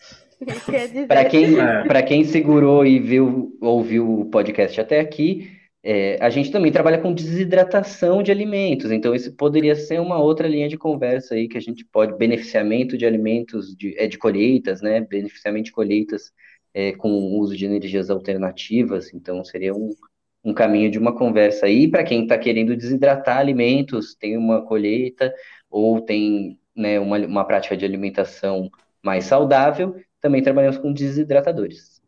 Para 1.05 1.25
quem, 1.25 1.59
é. 1.59 1.83
quem 2.07 2.23
segurou 2.23 2.85
e 2.85 2.97
viu, 2.97 3.57
ouviu 3.59 4.21
o 4.21 4.25
podcast 4.27 4.79
até 4.79 5.01
aqui, 5.01 5.51
é, 5.83 6.17
a 6.21 6.29
gente 6.29 6.49
também 6.49 6.71
trabalha 6.71 6.99
com 6.99 7.13
desidratação 7.13 8.23
de 8.23 8.31
alimentos, 8.31 8.91
então 8.91 9.13
isso 9.13 9.33
poderia 9.35 9.75
ser 9.75 9.99
uma 9.99 10.17
outra 10.17 10.47
linha 10.47 10.69
de 10.69 10.77
conversa 10.77 11.35
aí 11.35 11.49
que 11.49 11.57
a 11.57 11.61
gente 11.61 11.83
pode, 11.83 12.17
beneficiamento 12.17 12.97
de 12.97 13.05
alimentos, 13.05 13.75
de, 13.75 13.97
é, 13.97 14.07
de 14.07 14.17
colheitas, 14.17 14.81
né, 14.81 15.01
beneficiamento 15.01 15.65
de 15.65 15.71
colheitas 15.73 16.31
é, 16.73 16.91
com 16.93 17.09
o 17.09 17.39
uso 17.39 17.55
de 17.55 17.65
energias 17.65 18.09
alternativas, 18.09 19.13
então 19.13 19.43
seria 19.43 19.73
um, 19.73 19.93
um 20.43 20.53
caminho 20.53 20.89
de 20.89 20.99
uma 20.99 21.15
conversa 21.15 21.65
aí 21.65 21.87
para 21.89 22.03
quem 22.03 22.23
está 22.23 22.37
querendo 22.37 22.75
desidratar 22.75 23.37
alimentos, 23.37 24.15
tem 24.15 24.37
uma 24.37 24.65
colheita 24.65 25.33
ou 25.69 26.01
tem 26.01 26.59
né, 26.75 26.99
uma, 26.99 27.17
uma 27.19 27.45
prática 27.45 27.75
de 27.75 27.85
alimentação 27.85 28.69
mais 29.03 29.25
saudável, 29.25 29.95
também 30.21 30.41
trabalhamos 30.41 30.77
com 30.77 30.93
desidratadores. 30.93 31.98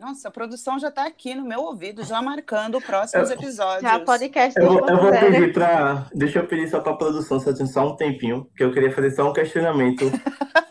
Nossa, 0.00 0.28
a 0.28 0.30
produção 0.30 0.78
já 0.78 0.88
está 0.88 1.04
aqui 1.06 1.34
no 1.34 1.44
meu 1.44 1.60
ouvido, 1.60 2.02
já 2.02 2.22
marcando 2.22 2.80
próximos 2.80 3.30
episódios. 3.30 3.82
Já 3.82 4.00
podcast 4.00 4.58
Eu, 4.58 4.78
eu 4.88 4.96
vou 4.96 5.10
pedir 5.12 5.52
para. 5.52 6.06
Deixa 6.14 6.38
eu 6.38 6.46
pedir 6.46 6.68
só 6.68 6.80
para 6.80 6.92
a 6.92 6.96
produção, 6.96 7.38
só 7.38 7.54
só 7.54 7.86
um 7.92 7.96
tempinho, 7.96 8.48
que 8.56 8.64
eu 8.64 8.72
queria 8.72 8.90
fazer 8.90 9.10
só 9.10 9.28
um 9.28 9.32
questionamento. 9.32 10.04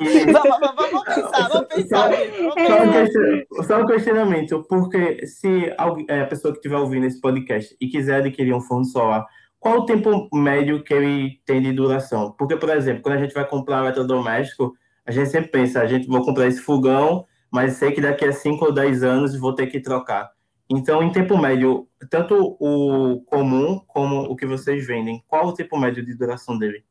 E- 0.02 0.32
Vamos, 0.32 0.50
vamos, 0.62 0.76
vamos 0.78 1.04
pensar, 1.04 1.50
vamos 1.50 1.68
pensar, 1.68 2.10
vamos 2.10 2.54
Só 2.54 2.84
um, 2.84 2.92
question- 2.92 3.64
só 3.68 3.82
um 3.82 3.86
questionamento, 3.86 4.66
porque 4.70 5.28
se 5.28 5.74
alguém- 5.78 6.06
é, 6.08 6.22
a 6.22 6.26
pessoa 6.26 6.54
que 6.54 6.60
estiver 6.60 6.78
ouvindo 6.78 7.06
esse 7.06 7.20
podcast 7.20 7.76
e 7.82 7.88
quiser 7.88 8.22
adquirir 8.22 8.54
um 8.54 8.62
forno 8.62 8.86
solar, 8.86 9.26
qual 9.60 9.80
o 9.80 9.86
tempo 9.86 10.30
médio 10.34 10.82
que 10.84 10.94
ele 10.94 11.42
tem 11.46 11.62
de 11.62 11.74
duração? 11.74 12.34
Porque, 12.38 12.56
por 12.56 12.70
exemplo, 12.70 13.02
quando 13.04 13.16
a 13.18 13.22
gente 13.22 13.34
vai 13.34 13.46
comprar 13.46 13.82
um 13.82 13.86
eletrodoméstico, 13.86 14.74
a 15.06 15.12
gente 15.12 15.30
sempre 15.30 15.52
pensa, 15.52 15.82
a 15.82 15.86
gente 15.86 16.08
vou 16.08 16.24
comprar 16.24 16.48
esse 16.48 16.62
fogão, 16.62 17.26
mas 17.52 17.74
sei 17.74 17.92
que 17.92 18.02
daqui 18.02 18.26
a 18.26 18.32
5 18.32 18.66
ou 18.66 18.72
10 18.72 19.04
anos 19.04 19.36
vou 19.36 19.54
ter 19.54 19.68
que 19.68 19.80
trocar. 19.80 20.32
Então, 20.70 21.02
em 21.02 21.12
tempo 21.12 21.36
médio, 21.38 21.88
tanto 22.10 22.56
o 22.60 23.22
comum 23.26 23.82
como 23.88 24.22
o 24.22 24.36
que 24.36 24.46
vocês 24.46 24.86
vendem, 24.86 25.24
qual 25.28 25.48
o 25.48 25.54
tempo 25.54 25.78
médio 25.78 26.06
de 26.06 26.16
duração 26.16 26.58
dele? 26.58 26.84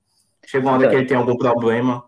Chega 0.45 0.67
uma 0.67 0.73
hora 0.73 0.83
Então. 0.83 0.91
que 0.91 0.97
ele 0.97 1.07
tem 1.07 1.17
algum 1.17 1.37
problema? 1.37 2.05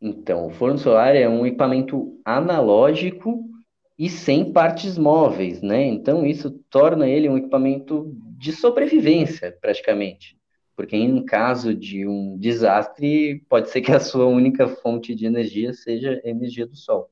Então, 0.00 0.46
o 0.46 0.50
forno 0.50 0.78
solar 0.78 1.14
é 1.14 1.28
um 1.28 1.44
equipamento 1.44 2.18
analógico 2.24 3.50
e 3.98 4.08
sem 4.08 4.50
partes 4.50 4.96
móveis, 4.96 5.60
né? 5.60 5.84
Então, 5.84 6.24
isso 6.24 6.50
torna 6.70 7.06
ele 7.06 7.28
um 7.28 7.36
equipamento 7.36 8.10
de 8.38 8.50
sobrevivência, 8.52 9.54
praticamente. 9.60 10.39
Porque 10.80 10.96
em 10.96 11.22
caso 11.26 11.74
de 11.74 12.06
um 12.06 12.38
desastre, 12.38 13.44
pode 13.50 13.68
ser 13.68 13.82
que 13.82 13.92
a 13.92 14.00
sua 14.00 14.24
única 14.24 14.66
fonte 14.66 15.14
de 15.14 15.26
energia 15.26 15.74
seja 15.74 16.18
a 16.24 16.26
energia 16.26 16.66
do 16.66 16.74
sol. 16.74 17.10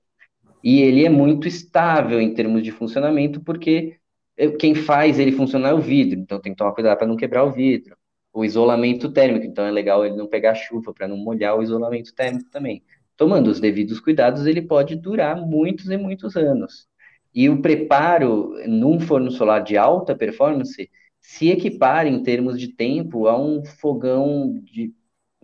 E 0.65 0.81
ele 0.81 1.05
é 1.05 1.11
muito 1.11 1.47
estável 1.47 2.19
em 2.19 2.33
termos 2.33 2.63
de 2.63 2.73
funcionamento, 2.73 3.43
porque 3.43 3.99
eh, 4.39 4.53
quem 4.53 4.75
faz 4.75 5.19
ele 5.19 5.33
funcionar 5.33 5.69
é 5.69 5.75
o 5.75 5.83
vidro, 5.83 6.19
então 6.19 6.41
tem 6.41 6.53
que 6.53 6.57
tomar 6.57 6.73
cuidado 6.73 6.97
para 6.97 7.07
não 7.07 7.15
quebrar 7.15 7.45
o 7.45 7.53
vidro. 7.53 7.95
O 8.33 8.43
isolamento 8.43 9.13
térmico, 9.13 9.45
então 9.45 9.67
é 9.67 9.71
legal 9.71 10.03
ele 10.03 10.17
não 10.17 10.27
pegar 10.27 10.55
chuva 10.55 10.95
para 10.95 11.07
não 11.07 11.19
molhar 11.19 11.55
o 11.55 11.63
isolamento 11.63 12.15
térmico 12.15 12.49
também. 12.49 12.83
Tomando 13.19 13.49
os 13.49 13.61
devidos 13.61 14.01
cuidados, 14.01 14.47
ele 14.47 14.63
pode 14.63 14.97
durar 14.97 15.37
muitos 15.37 15.91
e 15.91 15.99
muitos 15.99 16.37
anos. 16.37 16.89
E 17.35 17.51
o 17.51 17.61
preparo 17.61 18.55
num 18.67 18.99
forno 18.99 19.31
solar 19.31 19.63
de 19.63 19.77
alta 19.77 20.17
performance 20.17 20.89
se 21.29 21.51
equipara 21.51 22.09
em 22.09 22.23
termos 22.23 22.59
de 22.59 22.69
tempo 22.69 23.29
a 23.29 23.39
um 23.39 23.63
fogão 23.63 24.59
de, 24.63 24.95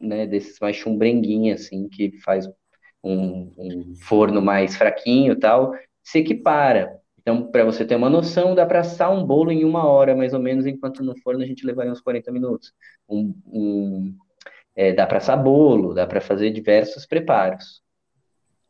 né, 0.01 0.26
desses 0.26 0.59
mais 0.59 0.74
chumbrenguinha, 0.74 1.53
assim, 1.53 1.91
que 1.91 2.11
faz 2.20 2.49
um, 3.03 3.53
um 3.59 3.95
forno 3.95 4.41
mais 4.41 4.74
fraquinho 4.74 5.35
e 5.35 5.39
tal, 5.39 5.74
se 6.03 6.20
equipara. 6.20 6.99
Então, 7.18 7.51
para 7.51 7.66
você 7.66 7.85
ter 7.85 7.97
uma 7.97 8.09
noção, 8.09 8.55
dá 8.55 8.64
para 8.64 8.80
assar 8.80 9.12
um 9.12 9.26
bolo 9.26 9.53
em 9.53 9.62
uma 9.62 9.87
hora, 9.87 10.16
mais 10.16 10.32
ou 10.32 10.41
menos, 10.41 10.64
enquanto 10.64 11.05
no 11.05 11.14
forno 11.18 11.43
a 11.43 11.47
gente 11.47 11.66
levaria 11.66 11.93
uns 11.93 12.01
40 12.01 12.32
minutos. 12.32 12.72
Um, 13.07 13.35
um, 13.47 14.16
é, 14.74 14.91
dá 14.95 15.07
para 15.07 15.18
assar 15.18 15.41
bolo, 15.41 15.93
dá 15.93 16.07
para 16.07 16.22
fazer 16.22 16.51
diversos 16.51 17.05
preparos. 17.05 17.82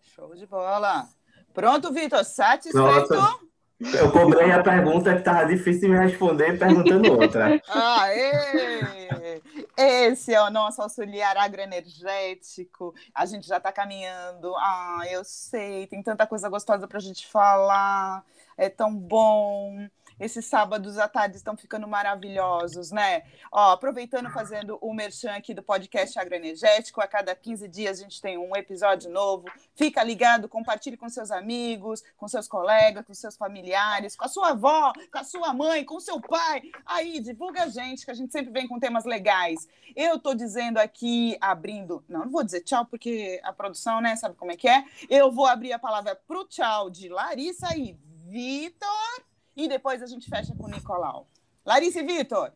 Show 0.02 0.34
de 0.34 0.48
bola. 0.48 1.06
Pronto, 1.52 1.92
Vitor, 1.92 2.24
satisfeito? 2.24 3.06
Pronto. 3.06 3.53
Eu 3.92 4.10
cobrei 4.10 4.50
a 4.50 4.62
pergunta 4.62 5.12
que 5.12 5.18
estava 5.18 5.44
difícil 5.46 5.82
de 5.82 5.88
me 5.88 5.98
responder 5.98 6.58
perguntando 6.58 7.12
outra. 7.12 7.60
Aê! 7.68 9.42
Esse 9.76 10.32
é 10.32 10.40
o 10.40 10.50
nosso 10.50 10.80
auxiliar 10.80 11.36
agroenergético. 11.36 12.94
A 13.14 13.26
gente 13.26 13.46
já 13.46 13.56
está 13.58 13.72
caminhando. 13.72 14.54
Ah, 14.56 15.02
eu 15.10 15.24
sei, 15.24 15.86
tem 15.86 16.02
tanta 16.02 16.26
coisa 16.26 16.48
gostosa 16.48 16.86
para 16.86 16.98
a 16.98 17.02
gente 17.02 17.26
falar. 17.26 18.24
É 18.56 18.68
tão 18.68 18.94
bom. 18.94 19.88
Esses 20.18 20.46
sábados 20.46 20.98
à 20.98 21.08
tarde 21.08 21.36
estão 21.36 21.56
ficando 21.56 21.88
maravilhosos, 21.88 22.90
né? 22.92 23.24
Ó, 23.50 23.72
aproveitando, 23.72 24.30
fazendo 24.30 24.78
o 24.80 24.94
merchan 24.94 25.32
aqui 25.32 25.52
do 25.52 25.62
podcast 25.62 26.18
Agroenergético, 26.18 27.00
a 27.00 27.08
cada 27.08 27.34
15 27.34 27.66
dias 27.68 27.98
a 27.98 28.02
gente 28.02 28.20
tem 28.20 28.38
um 28.38 28.54
episódio 28.54 29.10
novo. 29.10 29.46
Fica 29.74 30.02
ligado, 30.04 30.48
compartilhe 30.48 30.96
com 30.96 31.08
seus 31.08 31.30
amigos, 31.30 32.02
com 32.16 32.28
seus 32.28 32.46
colegas, 32.46 33.04
com 33.04 33.12
seus 33.12 33.36
familiares, 33.36 34.14
com 34.14 34.24
a 34.24 34.28
sua 34.28 34.50
avó, 34.50 34.92
com 35.10 35.18
a 35.18 35.24
sua 35.24 35.52
mãe, 35.52 35.84
com 35.84 35.98
seu 35.98 36.20
pai. 36.20 36.62
Aí, 36.86 37.20
divulga 37.20 37.64
a 37.64 37.68
gente, 37.68 38.04
que 38.04 38.10
a 38.10 38.14
gente 38.14 38.32
sempre 38.32 38.52
vem 38.52 38.68
com 38.68 38.78
temas 38.78 39.04
legais. 39.04 39.66
Eu 39.96 40.18
tô 40.18 40.32
dizendo 40.32 40.78
aqui, 40.78 41.36
abrindo. 41.40 42.04
Não, 42.08 42.20
não 42.20 42.30
vou 42.30 42.44
dizer 42.44 42.60
tchau, 42.60 42.86
porque 42.86 43.40
a 43.42 43.52
produção, 43.52 44.00
né, 44.00 44.14
sabe 44.14 44.36
como 44.36 44.52
é 44.52 44.56
que 44.56 44.68
é? 44.68 44.84
Eu 45.10 45.32
vou 45.32 45.46
abrir 45.46 45.72
a 45.72 45.78
palavra 45.78 46.14
pro 46.14 46.44
tchau 46.44 46.88
de 46.88 47.08
Larissa 47.08 47.76
e 47.76 47.98
Vitor. 48.26 49.33
E 49.56 49.68
depois 49.68 50.02
a 50.02 50.06
gente 50.06 50.28
fecha 50.28 50.54
com 50.56 50.64
o 50.64 50.70
Nicolau. 50.70 51.28
Larissa 51.64 52.00
e 52.00 52.04
Vitor, 52.04 52.52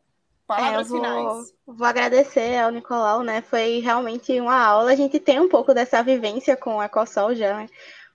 palavras 0.47 0.87
É, 0.87 0.91
vou, 0.91 0.99
finais. 1.01 1.55
vou 1.67 1.87
agradecer 1.87 2.59
ao 2.59 2.71
Nicolau, 2.71 3.23
né? 3.23 3.41
Foi 3.43 3.79
realmente 3.81 4.39
uma 4.41 4.57
aula. 4.57 4.93
A 4.93 4.97
gente 4.97 5.19
tem 5.21 5.41
um 5.41 5.49
pouco 5.49 5.73
dessa 5.73 6.03
vivência 6.03 6.57
com 6.57 6.77
o 6.77 6.83
Ecosol 6.83 7.35
já, 7.35 7.57
né? 7.59 7.67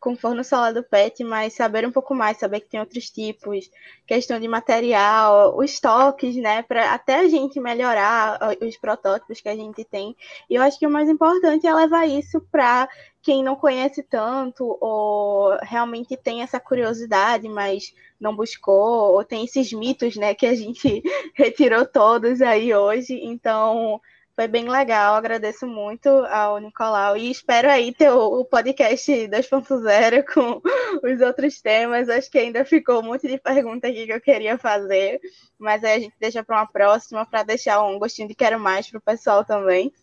com 0.03 0.11
o 0.11 0.17
forno 0.17 0.43
solar 0.43 0.73
do 0.73 0.83
PET, 0.83 1.23
mas 1.23 1.53
saber 1.53 1.87
um 1.87 1.91
pouco 1.91 2.13
mais, 2.13 2.35
saber 2.37 2.59
que 2.59 2.67
tem 2.67 2.79
outros 2.81 3.09
tipos, 3.09 3.71
questão 4.05 4.37
de 4.37 4.49
material, 4.49 5.57
os 5.57 5.71
estoques, 5.71 6.35
né? 6.35 6.61
Para 6.61 6.93
até 6.93 7.19
a 7.19 7.29
gente 7.29 7.57
melhorar 7.57 8.37
os 8.61 8.75
protótipos 8.75 9.39
que 9.39 9.47
a 9.47 9.55
gente 9.55 9.85
tem. 9.85 10.13
E 10.49 10.55
eu 10.55 10.61
acho 10.61 10.77
que 10.77 10.85
o 10.85 10.91
mais 10.91 11.07
importante 11.07 11.65
é 11.65 11.73
levar 11.73 12.05
isso 12.05 12.41
para 12.51 12.89
quem 13.23 13.41
não 13.41 13.55
conhece 13.55 14.03
tanto 14.03 14.77
ou 14.81 15.57
realmente 15.61 16.17
tem 16.17 16.41
essa 16.41 16.59
curiosidade, 16.59 17.47
mas 17.47 17.95
não 18.19 18.35
buscou, 18.35 19.13
ou 19.13 19.23
tem 19.23 19.45
esses 19.45 19.71
mitos, 19.71 20.17
né, 20.17 20.35
que 20.35 20.45
a 20.45 20.53
gente 20.53 21.01
retirou 21.33 21.85
todos 21.85 22.41
aí 22.41 22.75
hoje. 22.75 23.17
Então, 23.23 24.01
foi 24.35 24.47
bem 24.47 24.67
legal. 24.67 25.15
Agradeço 25.15 25.65
muito 25.65 26.09
ao 26.09 26.57
Nicolau 26.57 27.15
e 27.15 27.31
espero 27.31 27.69
aí 27.69 27.93
ter 27.93 28.11
o, 28.11 28.41
o 28.41 28.45
podcast 28.45 29.09
2.0 29.11 30.25
com 30.33 30.61
os 31.07 31.21
outros 31.21 31.61
temas. 31.61 32.09
Acho 32.09 32.29
que 32.29 32.39
ainda 32.39 32.65
ficou 32.65 32.99
um 32.99 33.03
monte 33.03 33.27
de 33.27 33.37
pergunta 33.37 33.87
aqui 33.87 34.05
que 34.05 34.13
eu 34.13 34.21
queria 34.21 34.57
fazer, 34.57 35.21
mas 35.57 35.81
aí 35.83 35.93
a 35.93 35.99
gente 35.99 36.15
deixa 36.19 36.43
para 36.43 36.57
uma 36.57 36.67
próxima 36.67 37.25
para 37.25 37.43
deixar 37.43 37.81
um 37.83 37.97
gostinho 37.97 38.27
de 38.27 38.35
quero 38.35 38.59
mais 38.59 38.89
para 38.89 38.97
o 38.97 39.01
pessoal 39.01 39.45
também. 39.45 39.93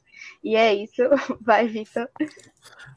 E 0.42 0.56
é 0.56 0.74
isso. 0.74 1.02
Vai, 1.40 1.68
Vitor. 1.68 2.08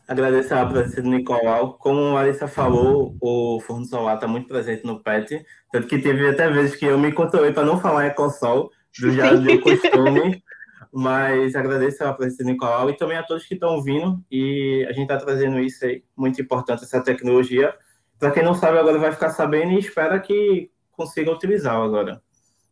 Agradecer 0.07 0.53
a 0.53 0.65
presença 0.65 1.01
do 1.01 1.09
Nicolau. 1.09 1.73
Como 1.77 1.99
a 1.99 2.13
Larissa 2.13 2.47
falou, 2.47 3.15
o 3.21 3.59
Forno 3.61 3.85
Solar 3.85 4.15
está 4.15 4.27
muito 4.27 4.47
presente 4.47 4.85
no 4.85 5.01
PET, 5.01 5.45
tanto 5.71 5.87
que 5.87 5.99
teve 5.99 6.27
até 6.27 6.49
vezes 6.49 6.75
que 6.75 6.85
eu 6.85 6.97
me 6.97 7.11
controlei 7.11 7.53
para 7.53 7.65
não 7.65 7.79
falar 7.79 8.07
Ecosol, 8.07 8.69
do 8.99 9.11
já 9.13 9.33
do 9.33 9.61
costume, 9.61 10.43
mas 10.91 11.55
agradeço 11.55 12.03
a 12.03 12.13
presença 12.13 12.43
do 12.43 12.49
Nicolau 12.49 12.89
e 12.89 12.97
também 12.97 13.17
a 13.17 13.23
todos 13.23 13.45
que 13.45 13.53
estão 13.53 13.81
vindo, 13.81 14.23
e 14.29 14.85
a 14.89 14.93
gente 14.93 15.03
está 15.03 15.17
trazendo 15.17 15.59
isso 15.59 15.85
aí, 15.85 16.03
muito 16.15 16.41
importante, 16.41 16.83
essa 16.83 17.01
tecnologia. 17.01 17.73
Para 18.19 18.31
quem 18.31 18.43
não 18.43 18.53
sabe, 18.53 18.77
agora 18.77 18.99
vai 18.99 19.11
ficar 19.11 19.29
sabendo 19.29 19.71
e 19.71 19.79
espera 19.79 20.19
que 20.19 20.69
consiga 20.91 21.31
utilizar 21.31 21.75
agora. 21.75 22.21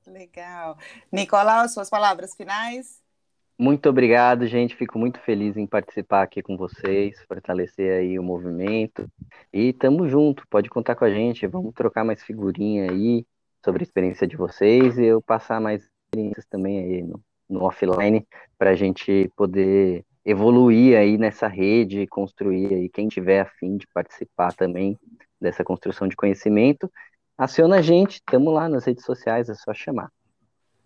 Legal. 0.06 0.78
Nicolau, 1.12 1.68
suas 1.70 1.90
palavras 1.90 2.36
finais? 2.36 3.02
Muito 3.62 3.88
obrigado, 3.88 4.48
gente. 4.48 4.76
Fico 4.76 4.98
muito 4.98 5.20
feliz 5.20 5.56
em 5.56 5.68
participar 5.68 6.24
aqui 6.24 6.42
com 6.42 6.58
vocês, 6.58 7.22
fortalecer 7.28 7.94
aí 8.00 8.18
o 8.18 8.24
movimento. 8.24 9.08
E 9.54 9.72
tamo 9.72 10.10
junto, 10.10 10.48
pode 10.50 10.68
contar 10.68 10.96
com 10.96 11.06
a 11.06 11.12
gente. 11.12 11.46
Vamos 11.46 11.72
trocar 11.76 12.04
mais 12.04 12.24
figurinha 12.24 12.90
aí 12.90 13.24
sobre 13.64 13.84
a 13.84 13.86
experiência 13.86 14.26
de 14.26 14.36
vocês 14.36 14.98
e 14.98 15.06
eu 15.06 15.22
passar 15.22 15.62
mais 15.62 15.84
experiências 15.84 16.44
também 16.48 16.80
aí 16.80 17.04
no, 17.04 17.22
no 17.48 17.64
offline 17.64 18.26
para 18.58 18.72
a 18.72 18.76
gente 18.76 19.30
poder 19.36 20.04
evoluir 20.26 20.98
aí 20.98 21.16
nessa 21.20 21.48
rede, 21.48 22.08
construir 22.08 22.74
aí 22.74 22.90
quem 22.90 23.08
tiver 23.08 23.42
afim 23.42 23.78
de 23.78 23.86
participar 23.94 24.54
também 24.54 24.98
dessa 25.40 25.64
construção 25.64 26.08
de 26.08 26.16
conhecimento. 26.16 26.92
Aciona 27.38 27.76
a 27.76 27.82
gente, 27.84 28.24
tamo 28.26 28.50
lá 28.50 28.68
nas 28.68 28.86
redes 28.86 29.06
sociais, 29.06 29.50
é 29.50 29.54
só 29.54 29.72
chamar. 29.72 30.10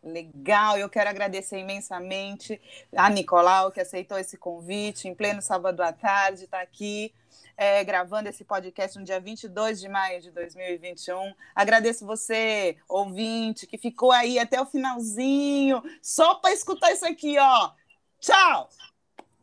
Legal, 0.06 0.78
eu 0.78 0.88
quero 0.88 1.10
agradecer 1.10 1.58
imensamente 1.58 2.62
a 2.96 3.10
Nicolau, 3.10 3.72
que 3.72 3.82
aceitou 3.82 4.20
esse 4.20 4.38
convite 4.38 5.08
em 5.08 5.16
pleno 5.16 5.42
sábado 5.42 5.82
à 5.82 5.92
tarde, 5.92 6.44
está 6.44 6.62
aqui 6.62 7.12
é, 7.58 7.84
gravando 7.84 8.30
esse 8.30 8.44
podcast 8.44 9.00
no 9.00 9.04
dia 9.04 9.20
22 9.20 9.80
de 9.80 9.90
maio 9.90 10.22
de 10.22 10.30
2021. 10.30 11.34
Agradeço 11.56 12.06
você, 12.06 12.78
ouvinte, 12.88 13.66
que 13.66 13.80
ficou 13.80 14.12
aí 14.12 14.38
até 14.38 14.62
o 14.62 14.68
finalzinho, 14.68 15.82
só 16.04 16.36
para 16.36 16.54
escutar 16.54 16.92
isso 16.92 17.06
aqui, 17.06 17.38
ó. 17.40 17.72
Tchau! 18.20 18.70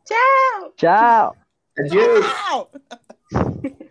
Tchau! 0.05 0.73
Tchau! 0.77 1.35
Adiós! 1.77 2.25
Tchau! 2.25 2.71